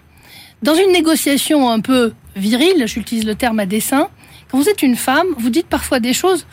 Dans 0.62 0.74
une 0.74 0.92
négociation 0.92 1.68
un 1.70 1.80
peu 1.80 2.12
virile, 2.36 2.86
j'utilise 2.86 3.26
le 3.26 3.34
terme 3.34 3.60
à 3.60 3.66
dessein, 3.66 4.08
quand 4.50 4.58
vous 4.58 4.68
êtes 4.68 4.82
une 4.82 4.96
femme, 4.96 5.26
vous 5.38 5.50
dites 5.50 5.66
parfois 5.66 6.00
des 6.00 6.12
choses 6.12 6.46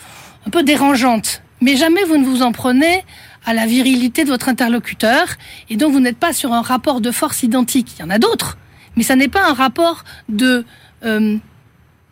un 0.45 0.49
peu 0.49 0.63
dérangeantes, 0.63 1.43
mais 1.61 1.77
jamais 1.77 2.03
vous 2.03 2.17
ne 2.17 2.25
vous 2.25 2.41
en 2.41 2.51
prenez 2.51 3.03
à 3.45 3.53
la 3.53 3.65
virilité 3.65 4.23
de 4.23 4.29
votre 4.29 4.49
interlocuteur, 4.49 5.27
et 5.69 5.77
donc 5.77 5.93
vous 5.93 5.99
n'êtes 5.99 6.17
pas 6.17 6.33
sur 6.33 6.53
un 6.53 6.61
rapport 6.61 7.01
de 7.01 7.11
force 7.11 7.43
identique. 7.43 7.93
Il 7.97 8.01
y 8.01 8.03
en 8.03 8.09
a 8.09 8.19
d'autres, 8.19 8.57
mais 8.95 9.03
ça 9.03 9.15
n'est 9.15 9.27
pas 9.27 9.49
un 9.49 9.53
rapport 9.53 10.03
de 10.29 10.65
euh, 11.03 11.37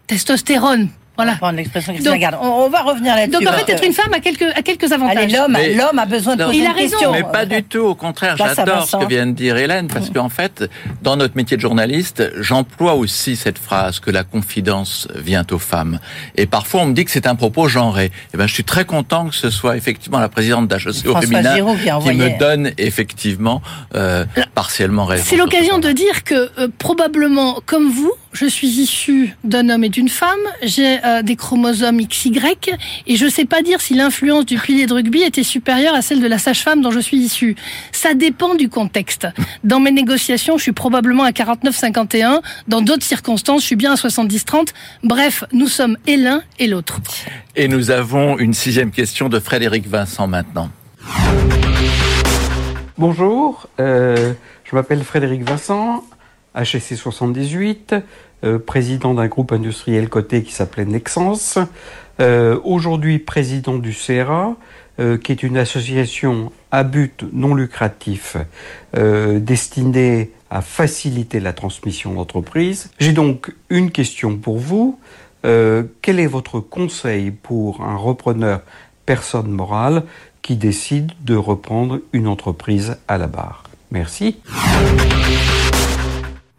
testostérone 0.08 0.90
voilà. 1.24 2.40
On, 2.42 2.70
va 2.70 2.82
revenir 2.82 3.16
là-dessus. 3.16 3.44
Donc 3.44 3.54
en 3.54 3.58
fait, 3.58 3.72
être 3.72 3.84
une 3.84 3.94
femme 3.94 4.14
a 4.14 4.20
quelques, 4.20 4.44
a 4.44 4.62
quelques 4.62 4.92
avantages. 4.92 5.32
l'homme, 5.32 5.58
l'homme 5.76 6.00
a 6.00 6.06
besoin 6.06 6.36
de 6.36 6.46
poser 6.46 6.58
Il 6.58 6.66
a 6.66 6.72
raison. 6.72 7.12
Mais 7.12 7.24
pas 7.24 7.46
du 7.46 7.64
tout. 7.64 7.80
Au 7.80 7.96
contraire, 7.96 8.38
j'adore 8.38 8.88
ce 8.88 8.98
que 8.98 9.06
vient 9.06 9.28
de 9.28 9.32
dire 9.32 9.58
Hélène, 9.58 9.88
parce 9.88 10.10
mm. 10.10 10.14
qu'en 10.14 10.30
fait, 10.30 10.70
dans 11.02 11.16
notre 11.16 11.36
métier 11.36 11.58
de 11.58 11.62
journaliste, 11.62 12.32
j'emploie 12.40 12.96
aussi 12.96 13.36
cette 13.36 13.58
phrase 13.58 14.00
que 14.00 14.12
la 14.12 14.24
confidence 14.24 15.08
vient 15.16 15.46
aux 15.52 15.60
femmes. 15.60 16.00
Et 16.36 16.46
parfois, 16.46 16.82
on 16.82 16.86
me 16.88 16.94
dit 16.94 17.06
que 17.06 17.12
c'est 17.12 17.28
un 17.28 17.36
propos 17.36 17.68
genré. 17.68 18.06
Et 18.06 18.12
eh 18.34 18.38
ben, 18.38 18.48
je 18.48 18.54
suis 18.54 18.64
très 18.64 18.86
content 18.86 19.28
que 19.30 19.36
ce 19.36 19.50
soit 19.50 19.78
effectivement 19.78 20.20
la 20.20 20.30
présidente 20.30 20.68
d'HEC 20.68 21.06
au 21.08 21.20
féminin 21.20 21.56
qui, 21.56 22.14
me 22.14 22.40
donne 22.40 22.72
effectivement 22.78 23.62
euh, 23.96 24.26
partiellement 24.56 25.06
raison. 25.06 25.24
C'est 25.28 25.38
l'occasion 25.38 25.80
de 25.80 25.92
dire 25.92 26.24
que 26.24 26.50
euh, 26.60 26.68
probablement, 26.78 27.60
comme 27.66 27.90
vous, 27.90 28.14
je 28.34 28.46
suis 28.46 28.68
issue 28.80 29.36
d'un 29.44 29.70
homme 29.70 29.84
et 29.84 29.90
d'une 29.90 30.10
femme. 30.10 30.40
J'ai 30.64 31.04
euh, 31.04 31.11
des 31.22 31.36
chromosomes 31.36 32.02
XY 32.06 32.32
et 33.08 33.16
je 33.16 33.26
ne 33.26 33.30
sais 33.30 33.46
pas 33.46 33.62
dire 33.62 33.82
si 33.82 33.94
l'influence 33.94 34.46
du 34.46 34.58
pilier 34.58 34.86
de 34.86 34.94
rugby 34.94 35.22
était 35.22 35.44
supérieure 35.44 35.94
à 35.94 36.02
celle 36.02 36.22
de 36.22 36.28
la 36.28 36.38
sage-femme 36.38 36.82
dont 36.82 36.92
je 36.92 37.00
suis 37.00 37.18
issue. 37.18 37.56
Ça 37.92 38.14
dépend 38.14 38.56
du 38.56 38.70
contexte. 38.70 39.28
Dans 39.64 39.80
mes 39.80 39.92
négociations, 39.92 40.58
je 40.58 40.64
suis 40.64 40.72
probablement 40.72 41.24
à 41.24 41.32
49-51. 41.32 42.42
Dans 42.68 42.82
d'autres 42.82 43.04
circonstances, 43.04 43.62
je 43.62 43.68
suis 43.68 43.76
bien 43.76 43.94
à 43.94 43.96
70-30. 43.96 44.70
Bref, 45.04 45.44
nous 45.52 45.68
sommes 45.68 45.98
et 46.08 46.18
l'un 46.18 46.42
et 46.60 46.68
l'autre. 46.68 47.00
Et 47.56 47.68
nous 47.68 47.92
avons 47.92 48.38
une 48.40 48.54
sixième 48.54 48.92
question 48.92 49.30
de 49.30 49.40
Frédéric 49.40 49.88
Vincent 49.88 50.28
maintenant. 50.28 50.70
Bonjour, 52.98 53.68
euh, 53.80 54.34
je 54.64 54.76
m'appelle 54.76 55.04
Frédéric 55.04 55.42
Vincent, 55.44 56.04
HSC 56.56 56.96
78, 56.96 57.96
euh, 58.44 58.58
président 58.58 59.14
d'un 59.14 59.28
groupe 59.28 59.52
industriel 59.52 60.10
coté 60.10 60.44
qui 60.44 60.52
s'appelait 60.52 60.86
Nexens, 60.86 61.60
euh, 62.20 62.60
aujourd'hui 62.64 63.20
président 63.20 63.78
du 63.78 63.94
CERA, 63.94 64.56
euh, 65.00 65.18
qui 65.18 65.32
est 65.32 65.44
une 65.44 65.58
association 65.58 66.52
à 66.72 66.84
but 66.84 67.24
non 67.34 67.54
lucratif 67.54 68.38
destinée 68.94 70.32
à 70.50 70.62
faciliter 70.62 71.40
la 71.40 71.54
transmission 71.54 72.14
d'entreprise. 72.14 72.92
J'ai 73.00 73.14
donc 73.14 73.54
une 73.70 73.92
question 73.92 74.38
pour 74.38 74.58
vous. 74.58 75.00
quel 75.44 76.20
est 76.20 76.28
votre 76.28 76.60
conseil 76.60 77.32
pour 77.32 77.82
un 77.82 77.96
repreneur 77.96 78.62
personne 79.06 79.52
morale 79.52 80.04
qui 80.42 80.56
décident 80.56 81.14
de 81.22 81.36
reprendre 81.36 82.00
une 82.14 82.28
entreprise 82.28 82.98
à 83.08 83.18
la 83.18 83.28
barre? 83.28 83.64
Merci. 83.92 84.38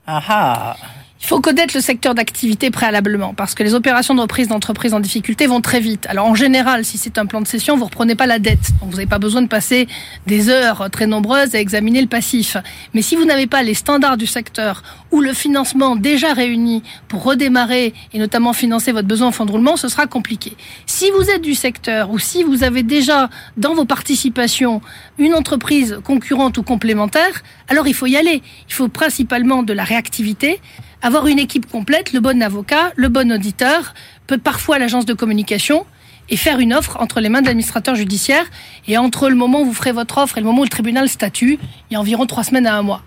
Ah 0.07 0.76
il 0.76 1.01
faut 1.33 1.41
connaître 1.41 1.74
le 1.74 1.80
secteur 1.80 2.14
d'activité 2.14 2.70
préalablement 2.70 3.33
parce 3.33 3.55
que 3.55 3.62
les 3.62 3.72
opérations 3.72 4.14
de 4.14 4.20
reprise 4.20 4.49
d'entreprise 4.49 4.93
en 4.93 5.01
difficulté 5.01 5.47
vont 5.47 5.62
très 5.62 5.80
vite. 5.80 6.05
Alors 6.11 6.26
en 6.26 6.35
général, 6.35 6.85
si 6.85 6.99
c'est 6.99 7.16
un 7.16 7.24
plan 7.24 7.41
de 7.41 7.47
cession, 7.47 7.74
vous 7.74 7.87
reprenez 7.87 8.14
pas 8.14 8.26
la 8.26 8.39
dette. 8.39 8.72
Donc 8.80 8.91
vous 8.91 8.97
n'avez 8.97 9.07
pas 9.07 9.18
besoin 9.18 9.41
de 9.41 9.47
passer 9.47 9.89
des 10.26 10.51
heures 10.51 10.91
très 10.93 11.07
nombreuses 11.07 11.55
à 11.55 11.59
examiner 11.59 12.03
le 12.03 12.07
passif. 12.07 12.59
Mais 12.93 13.01
si 13.01 13.16
vous 13.16 13.24
n'avez 13.24 13.47
pas 13.47 13.62
les 13.62 13.72
standards 13.72 14.18
du 14.18 14.26
secteur 14.26 14.83
ou 15.12 15.20
le 15.20 15.32
financement 15.32 15.94
déjà 15.94 16.32
réuni 16.32 16.82
pour 17.06 17.22
redémarrer 17.22 17.94
et 18.12 18.18
notamment 18.18 18.52
financer 18.52 18.90
votre 18.92 19.06
besoin 19.06 19.28
en 19.28 19.44
de 19.44 19.52
roulement, 19.52 19.76
ce 19.76 19.88
sera 19.88 20.06
compliqué. 20.06 20.56
Si 20.86 21.10
vous 21.10 21.30
êtes 21.30 21.42
du 21.42 21.54
secteur 21.54 22.10
ou 22.10 22.18
si 22.18 22.42
vous 22.42 22.64
avez 22.64 22.82
déjà 22.82 23.30
dans 23.56 23.74
vos 23.74 23.84
participations 23.84 24.80
une 25.18 25.34
entreprise 25.34 26.00
concurrente 26.02 26.58
ou 26.58 26.62
complémentaire, 26.62 27.42
alors 27.68 27.86
il 27.86 27.94
faut 27.94 28.06
y 28.06 28.16
aller. 28.16 28.42
Il 28.68 28.74
faut 28.74 28.88
principalement 28.88 29.62
de 29.62 29.72
la 29.72 29.84
réactivité 29.84 30.60
avoir 31.02 31.26
une 31.26 31.40
équipe 31.40 31.68
complète, 31.68 32.12
le 32.12 32.20
bon 32.20 32.40
avocat, 32.42 32.92
le 32.94 33.08
bon 33.08 33.32
auditeur, 33.32 33.92
peut 34.28 34.38
parfois 34.38 34.78
l'agence 34.78 35.04
de 35.04 35.14
communication 35.14 35.84
et 36.30 36.36
faire 36.36 36.60
une 36.60 36.72
offre 36.72 36.96
entre 37.00 37.20
les 37.20 37.28
mains 37.28 37.42
de 37.42 37.46
l'administrateur 37.46 37.96
judiciaire. 37.96 38.44
Et 38.86 38.96
entre 38.96 39.28
le 39.28 39.34
moment 39.34 39.62
où 39.62 39.64
vous 39.64 39.74
ferez 39.74 39.92
votre 39.92 40.18
offre 40.18 40.38
et 40.38 40.40
le 40.40 40.46
moment 40.46 40.60
où 40.60 40.64
le 40.64 40.70
tribunal 40.70 41.08
statue, 41.08 41.58
il 41.90 41.94
y 41.94 41.96
a 41.96 42.00
environ 42.00 42.26
trois 42.26 42.44
semaines 42.44 42.66
à 42.66 42.76
un 42.76 42.82
mois. 42.82 43.02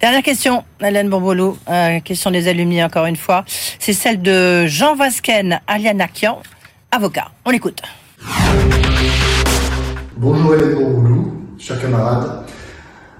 Dernière 0.00 0.22
question, 0.22 0.62
Hélène 0.80 1.10
Bourbolo, 1.10 1.58
euh, 1.68 1.98
question 1.98 2.30
des 2.30 2.46
alumni 2.46 2.80
encore 2.84 3.06
une 3.06 3.16
fois. 3.16 3.44
C'est 3.80 3.92
celle 3.92 4.22
de 4.22 4.64
Jean 4.68 4.94
Vasquen 4.94 5.60
Alianakian, 5.66 6.40
avocat. 6.92 7.32
On 7.44 7.50
l'écoute. 7.50 7.82
Bonjour 10.16 10.54
Hélène 10.54 10.74
Bourbolo, 10.76 11.32
chers 11.58 11.80
camarades. 11.80 12.44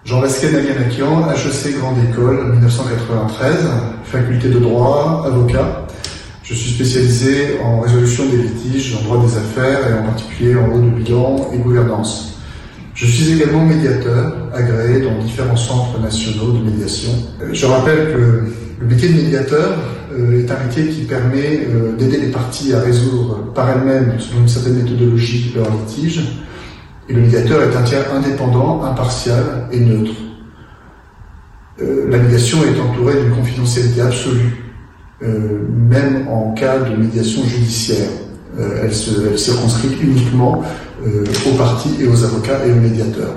Jean 0.05 0.21
Vasquet 0.21 0.53
Naganakian, 0.53 1.29
HEC 1.33 1.81
Grande 1.81 1.99
École, 2.11 2.53
1993, 2.53 3.57
faculté 4.05 4.49
de 4.49 4.61
droit, 4.61 5.25
avocat. 5.27 5.85
Je 6.45 6.55
suis 6.55 6.71
spécialisé 6.71 7.59
en 7.61 7.81
résolution 7.81 8.25
des 8.27 8.37
litiges, 8.37 8.95
en 8.95 9.03
droit 9.03 9.27
des 9.27 9.37
affaires 9.37 9.81
et 9.91 9.95
en 9.95 10.05
particulier 10.05 10.55
en 10.55 10.69
droit 10.69 10.79
de 10.79 10.91
bilan 10.91 11.51
et 11.53 11.59
gouvernance. 11.59 12.38
Je 12.99 13.07
suis 13.07 13.33
également 13.33 13.65
médiateur, 13.65 14.35
agréé 14.53 15.01
dans 15.03 15.23
différents 15.23 15.55
centres 15.55 16.01
nationaux 16.01 16.51
de 16.51 16.65
médiation. 16.65 17.13
Je 17.53 17.65
rappelle 17.65 18.13
que 18.13 18.43
le 18.81 18.87
métier 18.89 19.11
de 19.11 19.15
médiateur 19.23 19.79
euh, 20.13 20.43
est 20.43 20.51
un 20.51 20.65
métier 20.65 20.89
qui 20.89 21.03
permet 21.03 21.61
euh, 21.69 21.95
d'aider 21.97 22.17
les 22.17 22.33
parties 22.33 22.75
à 22.75 22.81
résoudre 22.81 23.53
par 23.55 23.71
elles-mêmes, 23.71 24.19
selon 24.19 24.41
une 24.41 24.49
certaine 24.49 24.83
méthodologie, 24.83 25.53
leurs 25.55 25.71
litiges, 25.71 26.23
et 27.09 27.13
le 27.13 27.21
médiateur 27.21 27.63
est 27.63 27.77
un 27.77 27.83
tiers 27.83 28.13
indépendant, 28.13 28.83
impartial 28.83 29.69
et 29.71 29.79
neutre. 29.79 30.15
Euh, 31.81 32.11
la 32.11 32.19
médiation 32.19 32.59
est 32.65 32.81
entourée 32.81 33.23
d'une 33.23 33.31
confidentialité 33.31 34.01
absolue, 34.01 34.75
euh, 35.23 35.69
même 35.71 36.27
en 36.27 36.53
cas 36.55 36.81
de 36.81 36.97
médiation 36.97 37.45
judiciaire. 37.45 38.09
Euh, 38.59 38.83
elle, 38.83 38.95
se, 38.95 39.11
elle 39.31 39.39
circonscrit 39.39 39.97
uniquement 40.01 40.63
aux 41.47 41.57
parties 41.57 41.95
et 42.01 42.09
aux 42.09 42.25
avocats 42.25 42.67
et 42.67 42.73
aux 42.73 42.81
médiateurs. 42.81 43.33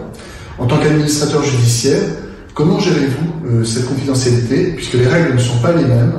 En 0.57 0.65
tant 0.65 0.77
qu'administrateur 0.79 1.43
judiciaire, 1.43 2.01
comment 2.55 2.79
gérez-vous 2.79 3.63
cette 3.63 3.85
confidentialité 3.85 4.73
puisque 4.75 4.95
les 4.95 5.05
règles 5.05 5.35
ne 5.35 5.39
sont 5.39 5.59
pas 5.59 5.71
les 5.73 5.85
mêmes 5.85 6.13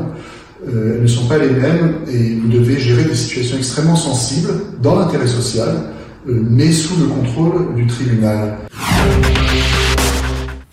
elles 0.64 1.02
ne 1.02 1.06
sont 1.08 1.26
pas 1.26 1.38
les 1.38 1.50
mêmes 1.50 1.96
et 2.08 2.36
vous 2.36 2.48
devez 2.48 2.78
gérer 2.78 3.02
des 3.02 3.16
situations 3.16 3.56
extrêmement 3.56 3.96
sensibles 3.96 4.52
dans 4.80 4.94
l'intérêt 4.94 5.26
social 5.26 5.92
euh, 6.28 6.40
mais 6.48 6.70
sous 6.70 6.96
le 7.00 7.06
contrôle 7.06 7.74
du 7.74 7.86
tribunal. 7.88 8.58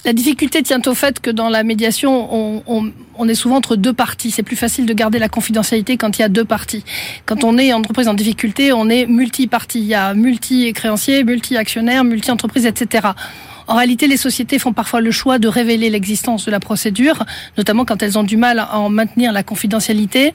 La 0.06 0.14
difficulté 0.14 0.64
tient 0.64 0.82
au 0.86 0.94
fait 0.94 1.20
que 1.20 1.30
dans 1.30 1.50
la 1.50 1.64
médiation, 1.64 2.64
on, 2.66 3.28
est 3.28 3.36
souvent 3.36 3.58
entre 3.58 3.76
deux 3.76 3.92
parties. 3.92 4.32
C'est 4.32 4.44
plus 4.44 4.56
facile 4.56 4.86
de 4.86 4.94
garder 4.94 5.20
la 5.20 5.28
confidentialité 5.28 5.98
quand 5.98 6.18
il 6.18 6.22
y 6.22 6.26
a 6.26 6.30
deux 6.30 6.46
parties. 6.46 6.86
Quand 7.26 7.44
on 7.44 7.58
est 7.58 7.74
entreprise 7.74 8.08
en 8.08 8.14
difficulté, 8.14 8.72
on 8.72 8.88
est 8.90 9.06
multi-parties. 9.06 9.80
Il 9.80 9.88
y 9.88 9.94
a 9.94 10.14
multi-créanciers, 10.14 11.26
multi-actionnaires, 11.26 12.06
multi-entreprises, 12.06 12.66
etc. 12.66 13.10
En 13.68 13.76
réalité, 13.76 14.08
les 14.08 14.18
sociétés 14.18 14.58
font 14.58 14.72
parfois 14.72 15.02
le 15.02 15.12
choix 15.12 15.38
de 15.38 15.50
révéler 15.50 15.90
l'existence 15.90 16.46
de 16.46 16.52
la 16.52 16.62
procédure, 16.62 17.26
notamment 17.58 17.84
quand 17.84 18.02
elles 18.02 18.18
ont 18.18 18.24
du 18.24 18.38
mal 18.38 18.60
à 18.60 18.80
en 18.80 18.90
maintenir 18.90 19.34
la 19.34 19.44
confidentialité. 19.44 20.34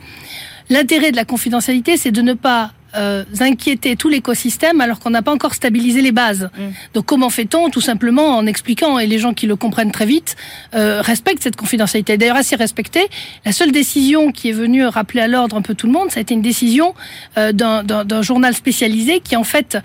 L'intérêt 0.69 1.11
de 1.11 1.17
la 1.17 1.25
confidentialité, 1.25 1.97
c'est 1.97 2.13
de 2.13 2.23
ne 2.23 2.35
pas 2.35 2.73
euh, 2.97 3.25
inquiéter 3.41 3.97
tout 3.97 4.09
l'écosystème 4.09 4.81
alors 4.81 5.01
qu'on 5.01 5.11
n'a 5.11 5.23
pas 5.23 5.33
encore 5.33 5.55
stabilisé 5.55 6.01
les 6.01 6.13
bases. 6.13 6.51
Mm. 6.57 6.63
Donc 6.95 7.07
comment 7.07 7.31
fait-on 7.31 7.71
Tout 7.71 7.81
simplement 7.81 8.37
en 8.37 8.47
expliquant, 8.47 8.99
et 8.99 9.07
les 9.07 9.19
gens 9.19 9.35
qui 9.35 9.47
le 9.47 9.57
comprennent 9.57 9.93
très 9.93 10.07
vite 10.07 10.37
euh, 10.75 11.01
respectent 11.01 11.43
cette 11.43 11.57
confidentialité. 11.57 12.17
D'ailleurs, 12.17 12.37
assez 12.37 12.57
respectée. 12.57 13.07
La 13.45 13.53
seule 13.53 13.73
décision 13.73 14.33
qui 14.33 14.51
est 14.51 14.53
venue 14.53 14.85
rappeler 14.85 15.21
à 15.21 15.29
l'ordre 15.29 15.57
un 15.57 15.63
peu 15.63 15.75
tout 15.75 15.87
le 15.87 15.93
monde, 15.93 16.11
ça 16.11 16.19
a 16.19 16.23
été 16.23 16.35
une 16.35 16.43
décision 16.43 16.95
euh, 17.39 17.53
d'un 17.53 18.23
journal 18.23 18.55
spécialisé 18.55 19.21
qui 19.21 19.37
en 19.37 19.45
fait 19.45 19.79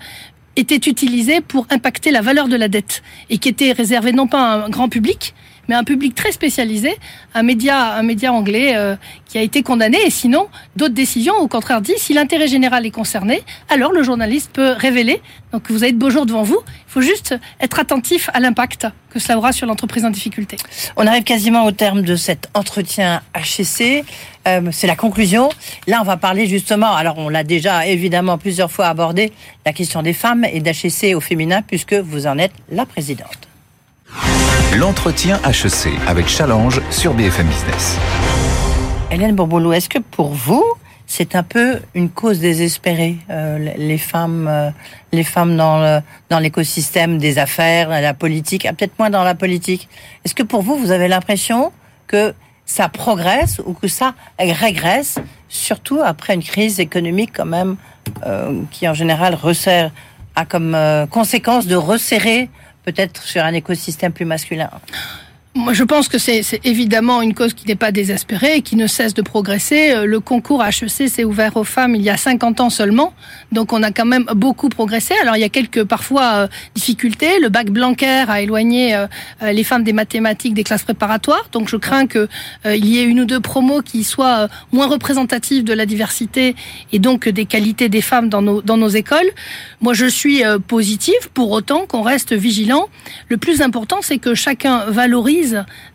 était 0.56 0.90
utilisé 0.90 1.40
pour 1.40 1.66
impacter 1.70 2.10
la 2.10 2.20
valeur 2.20 2.48
de 2.48 2.56
la 2.56 2.68
dette 2.68 3.02
et 3.28 3.38
qui 3.38 3.48
était 3.48 3.72
réservé 3.72 4.12
non 4.12 4.26
pas 4.26 4.52
à 4.52 4.64
un 4.66 4.68
grand 4.68 4.88
public, 4.88 5.34
mais 5.70 5.76
un 5.76 5.84
public 5.84 6.16
très 6.16 6.32
spécialisé, 6.32 6.96
un 7.32 7.44
média, 7.44 7.94
un 7.94 8.02
média 8.02 8.32
anglais 8.32 8.72
euh, 8.74 8.96
qui 9.26 9.38
a 9.38 9.42
été 9.42 9.62
condamné. 9.62 9.98
Et 10.04 10.10
sinon, 10.10 10.48
d'autres 10.74 10.94
décisions, 10.94 11.36
au 11.36 11.46
contraire, 11.46 11.80
disent 11.80 11.98
si 11.98 12.12
l'intérêt 12.12 12.48
général 12.48 12.84
est 12.86 12.90
concerné, 12.90 13.44
alors 13.68 13.92
le 13.92 14.02
journaliste 14.02 14.50
peut 14.52 14.72
révéler. 14.76 15.22
Donc 15.52 15.70
vous 15.70 15.84
avez 15.84 15.92
de 15.92 15.96
beaux 15.96 16.10
jours 16.10 16.26
devant 16.26 16.42
vous. 16.42 16.58
Il 16.66 16.92
faut 16.92 17.02
juste 17.02 17.36
être 17.60 17.78
attentif 17.78 18.30
à 18.34 18.40
l'impact 18.40 18.88
que 19.10 19.20
cela 19.20 19.38
aura 19.38 19.52
sur 19.52 19.64
l'entreprise 19.68 20.04
en 20.04 20.10
difficulté. 20.10 20.56
On 20.96 21.06
arrive 21.06 21.22
quasiment 21.22 21.64
au 21.64 21.70
terme 21.70 22.02
de 22.02 22.16
cet 22.16 22.48
entretien 22.54 23.22
HCC. 23.36 24.04
Euh, 24.48 24.70
c'est 24.72 24.88
la 24.88 24.96
conclusion. 24.96 25.50
Là, 25.86 25.98
on 26.00 26.04
va 26.04 26.16
parler 26.16 26.48
justement, 26.48 26.96
alors 26.96 27.16
on 27.18 27.28
l'a 27.28 27.44
déjà 27.44 27.86
évidemment 27.86 28.38
plusieurs 28.38 28.72
fois 28.72 28.86
abordé, 28.86 29.32
la 29.64 29.72
question 29.72 30.02
des 30.02 30.14
femmes 30.14 30.44
et 30.44 30.58
d'HCC 30.58 31.14
au 31.14 31.20
féminin, 31.20 31.62
puisque 31.62 31.94
vous 31.94 32.26
en 32.26 32.38
êtes 32.38 32.54
la 32.72 32.86
présidente. 32.86 33.48
L'entretien 34.78 35.40
HEC 35.44 35.90
avec 36.06 36.28
Challenge 36.28 36.80
sur 36.90 37.12
BFM 37.12 37.48
Business. 37.48 37.98
Hélène 39.10 39.34
Bourbolo, 39.34 39.72
est-ce 39.72 39.88
que 39.88 39.98
pour 39.98 40.28
vous, 40.28 40.64
c'est 41.08 41.34
un 41.34 41.42
peu 41.42 41.80
une 41.96 42.08
cause 42.08 42.38
désespérée, 42.38 43.16
euh, 43.30 43.58
les 43.76 43.98
femmes, 43.98 44.46
euh, 44.48 44.70
les 45.10 45.24
femmes 45.24 45.56
dans 45.56 46.00
dans 46.28 46.38
l'écosystème 46.38 47.18
des 47.18 47.38
affaires, 47.38 47.88
la 47.88 48.14
politique, 48.14 48.64
ah, 48.64 48.72
peut-être 48.72 48.96
moins 48.96 49.10
dans 49.10 49.24
la 49.24 49.34
politique. 49.34 49.88
Est-ce 50.24 50.36
que 50.36 50.44
pour 50.44 50.62
vous, 50.62 50.76
vous 50.76 50.92
avez 50.92 51.08
l'impression 51.08 51.72
que 52.06 52.32
ça 52.64 52.88
progresse 52.88 53.60
ou 53.66 53.72
que 53.72 53.88
ça 53.88 54.14
régresse, 54.38 55.18
surtout 55.48 55.98
après 56.00 56.34
une 56.34 56.44
crise 56.44 56.78
économique 56.78 57.32
quand 57.34 57.44
même 57.44 57.74
euh, 58.24 58.62
qui 58.70 58.88
en 58.88 58.94
général 58.94 59.34
resserre, 59.34 59.90
a 60.36 60.44
comme 60.44 60.78
conséquence 61.10 61.66
de 61.66 61.74
resserrer 61.74 62.48
peut-être 62.92 63.22
sur 63.22 63.42
un 63.44 63.52
écosystème 63.52 64.12
plus 64.12 64.24
masculin 64.24 64.70
moi, 65.56 65.72
je 65.72 65.82
pense 65.82 66.06
que 66.06 66.16
c'est 66.18 66.60
évidemment 66.62 67.22
une 67.22 67.34
cause 67.34 67.54
qui 67.54 67.66
n'est 67.66 67.74
pas 67.74 67.90
désespérée 67.90 68.58
et 68.58 68.62
qui 68.62 68.76
ne 68.76 68.86
cesse 68.86 69.14
de 69.14 69.22
progresser. 69.22 69.90
Euh, 69.90 70.06
le 70.06 70.20
concours 70.20 70.64
HEC 70.64 71.08
s'est 71.08 71.24
ouvert 71.24 71.56
aux 71.56 71.64
femmes 71.64 71.96
il 71.96 72.02
y 72.02 72.10
a 72.10 72.16
50 72.16 72.60
ans 72.60 72.70
seulement, 72.70 73.12
donc 73.50 73.72
on 73.72 73.82
a 73.82 73.90
quand 73.90 74.04
même 74.04 74.26
beaucoup 74.36 74.68
progressé. 74.68 75.14
Alors 75.20 75.36
il 75.36 75.40
y 75.40 75.44
a 75.44 75.48
quelques 75.48 75.82
parfois 75.82 76.32
euh, 76.34 76.48
difficultés. 76.76 77.40
Le 77.40 77.48
bac 77.48 77.68
Blanquer 77.70 78.26
a 78.28 78.40
éloigné 78.40 78.94
euh, 78.94 79.08
les 79.42 79.64
femmes 79.64 79.82
des 79.82 79.92
mathématiques 79.92 80.54
des 80.54 80.62
classes 80.62 80.84
préparatoires, 80.84 81.48
donc 81.50 81.68
je 81.68 81.76
crains 81.76 82.06
que 82.06 82.28
il 82.64 82.86
y 82.86 83.00
ait 83.00 83.04
une 83.04 83.20
ou 83.20 83.24
deux 83.24 83.40
promos 83.40 83.82
qui 83.82 84.04
soient 84.04 84.48
moins 84.70 84.86
représentatives 84.86 85.64
de 85.64 85.72
la 85.72 85.84
diversité 85.84 86.54
et 86.92 87.00
donc 87.00 87.28
des 87.28 87.46
qualités 87.46 87.88
des 87.88 88.02
femmes 88.02 88.28
dans 88.28 88.42
nos 88.42 88.62
dans 88.62 88.76
nos 88.76 88.88
écoles. 88.88 89.30
Moi, 89.80 89.94
je 89.94 90.06
suis 90.06 90.42
positive, 90.68 91.30
pour 91.34 91.50
autant 91.50 91.86
qu'on 91.86 92.02
reste 92.02 92.34
vigilant. 92.34 92.88
Le 93.28 93.36
plus 93.36 93.62
important, 93.62 93.98
c'est 94.02 94.18
que 94.18 94.34
chacun 94.34 94.84
valorise 94.86 95.39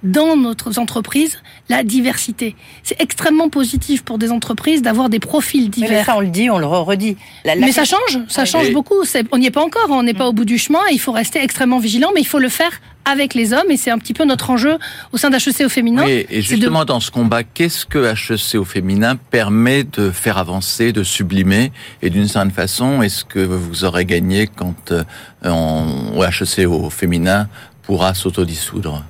dans 0.04 0.36
notre 0.36 0.78
entreprise 0.80 1.40
la 1.70 1.84
diversité. 1.84 2.56
C'est 2.84 3.00
extrêmement 3.02 3.50
positif 3.50 4.04
pour 4.04 4.18
des 4.18 4.32
entreprises 4.32 4.82
d'avoir 4.82 5.10
des 5.10 5.20
profils 5.20 5.70
divers. 5.70 5.90
Mais 5.90 6.04
ça, 6.04 6.18
on 6.18 6.22
le 6.22 6.28
dit, 6.28 6.50
on 6.50 6.60
le 6.60 6.66
redit. 6.66 7.18
mais 7.46 7.72
ça 7.72 7.86
change, 7.86 8.20
ça 8.28 8.46
change 8.46 8.72
beaucoup. 8.72 8.96
On 9.32 9.38
n'y 9.38 9.48
est 9.48 9.52
pas 9.52 9.64
encore, 9.64 9.88
on 9.90 10.04
n'est 10.04 10.14
pas 10.14 10.28
au 10.28 10.34
bout 10.34 10.46
du 10.46 10.58
chemin. 10.58 10.80
Il 10.92 11.00
faut 11.00 11.12
rester 11.12 11.42
extrêmement 11.42 11.80
vigilant, 11.80 12.10
mais 12.14 12.22
il 12.22 12.28
faut 12.28 12.40
le 12.40 12.50
faire 12.50 12.72
avec 13.06 13.36
les 13.36 13.54
hommes 13.54 13.70
et 13.70 13.78
c'est 13.78 13.92
un 13.92 14.00
petit 14.00 14.14
peu 14.14 14.26
notre 14.26 14.50
enjeu 14.50 14.78
au 15.14 15.18
sein 15.18 15.30
d'HEC 15.30 15.62
au 15.64 15.70
féminin. 15.70 16.06
et 16.08 16.42
justement 16.42 16.86
dans 16.86 17.00
ce 17.00 17.12
combat, 17.12 17.44
qu'est-ce 17.44 17.86
que 17.86 18.00
HEC 18.00 18.60
au 18.60 18.66
féminin 18.66 19.16
permet 19.16 19.84
de 19.84 20.10
faire 20.10 20.38
avancer, 20.38 20.92
de 20.92 21.04
sublimer? 21.04 21.72
Et 22.02 22.10
d'une 22.10 22.28
certaine 22.28 22.52
façon, 22.52 23.02
est-ce 23.04 23.24
que 23.24 23.40
vous 23.40 23.86
aurez 23.86 24.06
gagné 24.06 24.48
quand 24.48 24.92
euh, 24.92 25.04
on, 25.44 26.18
au 26.18 26.24
HEC 26.24 26.68
au 26.68 26.90
féminin 26.90 27.48
pourra 27.86 28.14
s'autodissoudre 28.14 29.04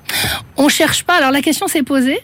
On 0.56 0.68
cherche 0.68 1.04
pas. 1.04 1.16
Alors 1.16 1.30
la 1.30 1.42
question 1.42 1.66
s'est 1.66 1.82
posée. 1.82 2.20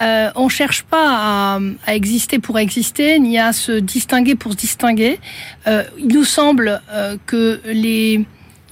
Euh, 0.00 0.30
on 0.34 0.48
cherche 0.48 0.82
pas 0.82 1.58
à, 1.86 1.94
exister 1.94 2.38
pour 2.38 2.58
exister, 2.58 3.18
ni 3.18 3.38
à 3.38 3.52
se 3.52 3.72
distinguer 3.72 4.34
pour 4.34 4.52
se 4.52 4.56
distinguer. 4.56 5.20
Euh, 5.66 5.84
il 5.98 6.08
nous 6.08 6.24
semble 6.24 6.80
euh, 6.90 7.16
que 7.26 7.60
les 7.66 8.24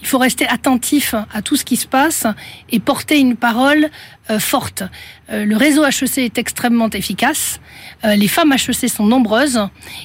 il 0.02 0.06
faut 0.06 0.16
rester 0.16 0.48
attentif 0.48 1.14
à 1.32 1.42
tout 1.42 1.56
ce 1.56 1.64
qui 1.66 1.76
se 1.76 1.86
passe 1.86 2.26
et 2.70 2.80
porter 2.80 3.18
une 3.18 3.36
parole 3.36 3.90
forte. 4.38 4.84
Euh, 5.32 5.44
le 5.44 5.56
réseau 5.56 5.84
HEC 5.84 6.18
est 6.18 6.38
extrêmement 6.38 6.90
efficace. 6.90 7.60
Euh, 8.04 8.14
les 8.14 8.28
femmes 8.28 8.52
HEC 8.52 8.88
sont 8.88 9.06
nombreuses 9.06 9.60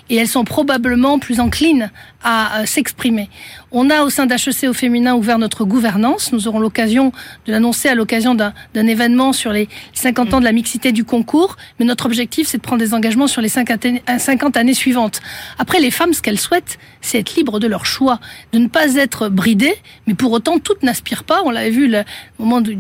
et 0.10 0.16
elles 0.16 0.28
sont 0.28 0.44
probablement 0.44 1.20
plus 1.20 1.40
enclines 1.40 1.92
à 2.24 2.66
s'exprimer. 2.66 3.30
On 3.72 3.92
a 3.92 4.02
au 4.02 4.10
sein 4.10 4.26
d'HEC 4.26 4.68
au 4.68 4.74
féminin 4.74 5.14
ouvert 5.14 5.38
notre 5.38 5.64
gouvernance. 5.64 6.32
Nous 6.32 6.48
aurons 6.48 6.60
l'occasion 6.60 7.12
de 7.46 7.52
l'annoncer 7.52 7.88
à 7.88 7.94
l'occasion 7.94 8.34
d'un 8.34 8.54
événement 8.88 9.32
sur 9.32 9.52
les 9.52 9.70
50 9.94 10.34
ans 10.34 10.40
de 10.40 10.46
la 10.46 10.52
mixité 10.52 10.92
du 10.92 11.04
concours. 11.04 11.56
Mais 11.80 11.86
notre 11.86 12.08
objectif, 12.08 12.48
c'est 12.48 12.58
de 12.58 12.64
prendre 12.64 12.80
des 12.80 12.96
engagements 12.96 13.28
sur 13.28 13.42
les 13.42 13.50
50 13.50 14.58
années 14.58 14.74
suivantes. 14.74 15.22
Après, 15.60 15.80
les 15.80 15.92
femmes, 15.92 16.14
ce 16.14 16.22
qu'elles 16.22 16.40
souhaitent, 16.40 16.80
c'est 17.02 17.20
être 17.20 17.36
libres 17.36 17.60
de 17.60 17.68
leur 17.68 17.86
choix, 17.86 18.20
de 18.54 18.60
ne 18.60 18.68
pas 18.68 18.96
être 18.96 19.30
bridées, 19.30 19.76
mais 20.08 20.16
pour 20.16 20.32
autant, 20.32 20.58
toutes 20.58 20.82
n'aspirent 20.82 21.24
pas. 21.24 21.44
On 21.46 21.52
l'avait 21.52 21.70
vu 21.70 21.88
le 21.88 22.04
moment 22.40 22.62
de, 22.62 22.76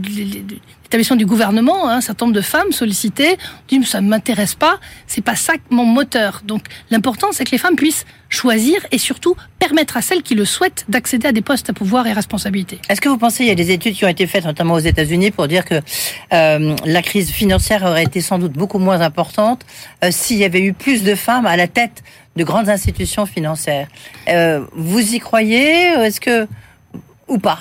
l'établissement 0.85 1.17
du 1.17 1.25
gouvernement, 1.25 1.89
hein, 1.89 1.97
un 1.97 2.01
certain 2.01 2.25
nombre 2.25 2.35
de 2.35 2.41
femmes 2.41 2.71
sollicitées, 2.71 3.37
disent 3.67 3.87
ça 3.87 4.01
ne 4.01 4.07
m'intéresse 4.07 4.55
pas, 4.55 4.79
c'est 5.07 5.23
pas 5.23 5.35
ça 5.35 5.53
mon 5.69 5.85
moteur. 5.85 6.41
Donc 6.45 6.63
l'important 6.91 7.27
c'est 7.31 7.43
que 7.43 7.51
les 7.51 7.57
femmes 7.57 7.75
puissent 7.75 8.05
choisir 8.29 8.85
et 8.91 8.97
surtout 8.97 9.35
permettre 9.59 9.97
à 9.97 10.01
celles 10.01 10.21
qui 10.21 10.35
le 10.35 10.45
souhaitent 10.45 10.85
d'accéder 10.89 11.27
à 11.27 11.31
des 11.31 11.41
postes 11.41 11.69
à 11.69 11.73
pouvoir 11.73 12.05
et 12.07 12.13
responsabilité. 12.13 12.79
Est-ce 12.89 13.01
que 13.01 13.09
vous 13.09 13.17
pensez 13.17 13.43
il 13.43 13.47
y 13.47 13.51
a 13.51 13.55
des 13.55 13.71
études 13.71 13.95
qui 13.95 14.05
ont 14.05 14.09
été 14.09 14.27
faites 14.27 14.45
notamment 14.45 14.75
aux 14.75 14.79
États-Unis 14.79 15.31
pour 15.31 15.47
dire 15.47 15.65
que 15.65 15.75
euh, 16.33 16.75
la 16.85 17.01
crise 17.01 17.31
financière 17.31 17.83
aurait 17.83 18.03
été 18.03 18.21
sans 18.21 18.37
doute 18.37 18.53
beaucoup 18.53 18.79
moins 18.79 19.01
importante 19.01 19.65
euh, 20.03 20.09
s'il 20.11 20.37
y 20.37 20.43
avait 20.43 20.61
eu 20.61 20.73
plus 20.73 21.03
de 21.03 21.15
femmes 21.15 21.45
à 21.45 21.57
la 21.57 21.67
tête 21.67 22.03
de 22.35 22.43
grandes 22.43 22.69
institutions 22.69 23.25
financières? 23.25 23.87
Euh, 24.27 24.65
vous 24.73 25.15
y 25.15 25.19
croyez? 25.19 25.93
Est-ce 26.05 26.19
que 26.19 26.47
ou 27.27 27.39
pas? 27.39 27.59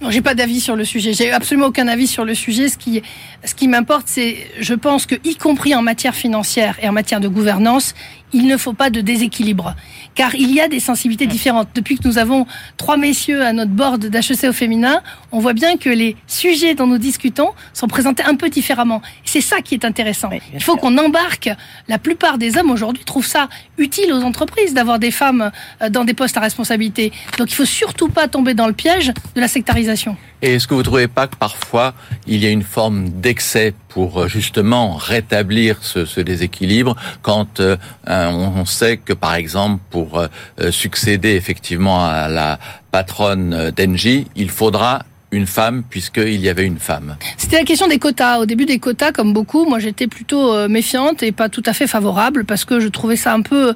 Non, 0.00 0.10
j'ai 0.10 0.22
pas 0.22 0.34
d'avis 0.34 0.60
sur 0.60 0.76
le 0.76 0.84
sujet. 0.84 1.12
J'ai 1.12 1.30
absolument 1.32 1.66
aucun 1.66 1.88
avis 1.88 2.06
sur 2.06 2.24
le 2.24 2.34
sujet. 2.34 2.68
Ce 2.68 2.78
qui, 2.78 3.02
ce 3.44 3.54
qui 3.54 3.68
m'importe, 3.68 4.04
c'est, 4.06 4.36
je 4.60 4.74
pense 4.74 5.06
que, 5.06 5.16
y 5.24 5.36
compris 5.36 5.74
en 5.74 5.82
matière 5.82 6.14
financière 6.14 6.78
et 6.82 6.88
en 6.88 6.92
matière 6.92 7.20
de 7.20 7.28
gouvernance, 7.28 7.94
il 8.34 8.46
ne 8.46 8.56
faut 8.56 8.74
pas 8.74 8.90
de 8.90 9.00
déséquilibre. 9.00 9.74
Car 10.14 10.34
il 10.34 10.52
y 10.52 10.60
a 10.60 10.68
des 10.68 10.80
sensibilités 10.80 11.26
différentes. 11.26 11.68
Depuis 11.74 11.96
que 11.96 12.06
nous 12.06 12.18
avons 12.18 12.46
trois 12.76 12.96
messieurs 12.96 13.42
à 13.42 13.52
notre 13.52 13.70
board 13.70 14.04
d'HEC 14.06 14.44
au 14.44 14.52
féminin, 14.52 15.00
on 15.32 15.38
voit 15.38 15.54
bien 15.54 15.76
que 15.76 15.88
les 15.88 16.16
sujets 16.26 16.74
dont 16.74 16.86
nous 16.86 16.98
discutons 16.98 17.50
sont 17.72 17.88
présentés 17.88 18.24
un 18.24 18.34
peu 18.34 18.50
différemment. 18.50 19.00
C'est 19.24 19.40
ça 19.40 19.60
qui 19.60 19.74
est 19.74 19.84
intéressant. 19.84 20.30
il 20.52 20.62
faut 20.62 20.76
qu'on 20.76 20.98
embarque. 20.98 21.48
La 21.88 21.98
plupart 21.98 22.38
des 22.38 22.58
hommes 22.58 22.70
aujourd'hui 22.70 23.04
trouvent 23.04 23.26
ça 23.26 23.48
utile 23.78 24.12
aux 24.12 24.22
entreprises 24.22 24.74
d'avoir 24.74 24.98
des 24.98 25.10
femmes 25.10 25.50
euh, 25.80 25.88
dans 25.88 26.04
des 26.04 26.14
postes 26.14 26.36
à 26.36 26.40
responsabilité. 26.40 27.12
Donc 27.38 27.50
il 27.50 27.54
faut 27.54 27.64
surtout 27.64 28.08
pas 28.08 28.28
tomber 28.28 28.54
dans 28.54 28.66
le 28.66 28.72
piège 28.72 29.12
de 29.34 29.40
la 29.40 29.48
sectarisation. 29.48 30.16
Et 30.44 30.56
est-ce 30.56 30.68
que 30.68 30.74
vous 30.74 30.80
ne 30.80 30.84
trouvez 30.84 31.08
pas 31.08 31.26
que 31.26 31.36
parfois 31.36 31.94
il 32.26 32.44
y 32.44 32.46
a 32.46 32.50
une 32.50 32.64
forme 32.64 33.08
d'excès 33.08 33.72
pour 33.88 34.20
euh, 34.20 34.28
justement 34.28 34.92
rétablir 34.92 35.78
ce, 35.80 36.20
déséquilibre 36.20 36.96
quand 37.22 37.60
euh, 37.60 37.78
on 38.06 38.66
sait 38.66 38.98
que 38.98 39.14
par 39.14 39.36
exemple 39.36 39.82
pour 39.88 40.18
euh, 40.18 40.28
succéder 40.70 41.30
effectivement 41.30 42.04
à 42.04 42.28
la 42.28 42.58
patronne 42.90 43.70
d'Engie, 43.70 44.26
il 44.36 44.50
faudra 44.50 45.06
une 45.34 45.46
femme 45.46 45.82
puisqu'il 45.88 46.40
y 46.40 46.48
avait 46.48 46.64
une 46.64 46.78
femme 46.78 47.16
C'était 47.36 47.58
la 47.58 47.64
question 47.64 47.86
des 47.88 47.98
quotas. 47.98 48.38
Au 48.38 48.46
début 48.46 48.64
des 48.64 48.78
quotas, 48.78 49.12
comme 49.12 49.32
beaucoup, 49.32 49.64
moi 49.66 49.78
j'étais 49.78 50.06
plutôt 50.06 50.52
euh, 50.52 50.68
méfiante 50.68 51.22
et 51.22 51.32
pas 51.32 51.48
tout 51.48 51.62
à 51.66 51.72
fait 51.72 51.86
favorable 51.86 52.44
parce 52.44 52.64
que 52.64 52.80
je 52.80 52.88
trouvais 52.88 53.16
ça 53.16 53.34
un 53.34 53.42
peu 53.42 53.74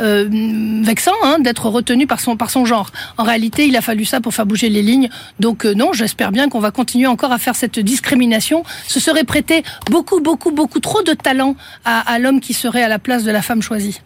euh, 0.00 0.28
vexant 0.82 1.12
hein, 1.24 1.38
d'être 1.40 1.66
retenu 1.66 2.06
par 2.06 2.20
son, 2.20 2.36
par 2.36 2.50
son 2.50 2.64
genre. 2.64 2.90
En 3.16 3.24
réalité, 3.24 3.66
il 3.66 3.76
a 3.76 3.80
fallu 3.80 4.04
ça 4.04 4.20
pour 4.20 4.34
faire 4.34 4.46
bouger 4.46 4.68
les 4.68 4.82
lignes. 4.82 5.08
Donc 5.40 5.64
euh, 5.64 5.74
non, 5.74 5.92
j'espère 5.92 6.32
bien 6.32 6.48
qu'on 6.48 6.60
va 6.60 6.70
continuer 6.70 7.06
encore 7.06 7.32
à 7.32 7.38
faire 7.38 7.56
cette 7.56 7.78
discrimination. 7.78 8.62
Ce 8.86 9.00
serait 9.00 9.24
prêter 9.24 9.62
beaucoup, 9.90 10.20
beaucoup, 10.20 10.50
beaucoup 10.52 10.80
trop 10.80 11.02
de 11.02 11.12
talent 11.12 11.56
à, 11.84 12.00
à 12.00 12.18
l'homme 12.18 12.40
qui 12.40 12.54
serait 12.54 12.82
à 12.82 12.88
la 12.88 12.98
place 12.98 13.24
de 13.24 13.30
la 13.30 13.42
femme 13.42 13.62
choisie. 13.62 14.00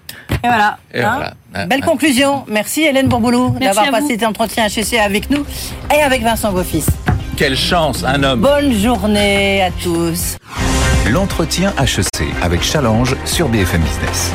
Et 0.44 0.48
voilà. 0.48 0.78
Hein. 0.94 1.32
Belle 1.68 1.82
conclusion. 1.82 2.44
Merci 2.48 2.82
Hélène 2.82 3.08
Bourboulou 3.08 3.56
d'avoir 3.60 3.90
passé 3.90 4.08
cet 4.08 4.24
entretien 4.24 4.66
HEC 4.66 4.94
avec 4.94 5.30
nous 5.30 5.44
et 5.94 6.02
avec 6.02 6.22
Vincent 6.22 6.52
Beaufils. 6.52 6.86
Quelle 7.36 7.56
chance, 7.56 8.04
un 8.04 8.22
homme. 8.22 8.40
Bonne 8.40 8.72
journée 8.72 9.62
à 9.62 9.70
tous. 9.70 10.36
L'entretien 11.10 11.72
HEC 11.78 12.24
avec 12.42 12.62
Challenge 12.62 13.16
sur 13.24 13.48
BFM 13.48 13.82
Business. 13.82 14.30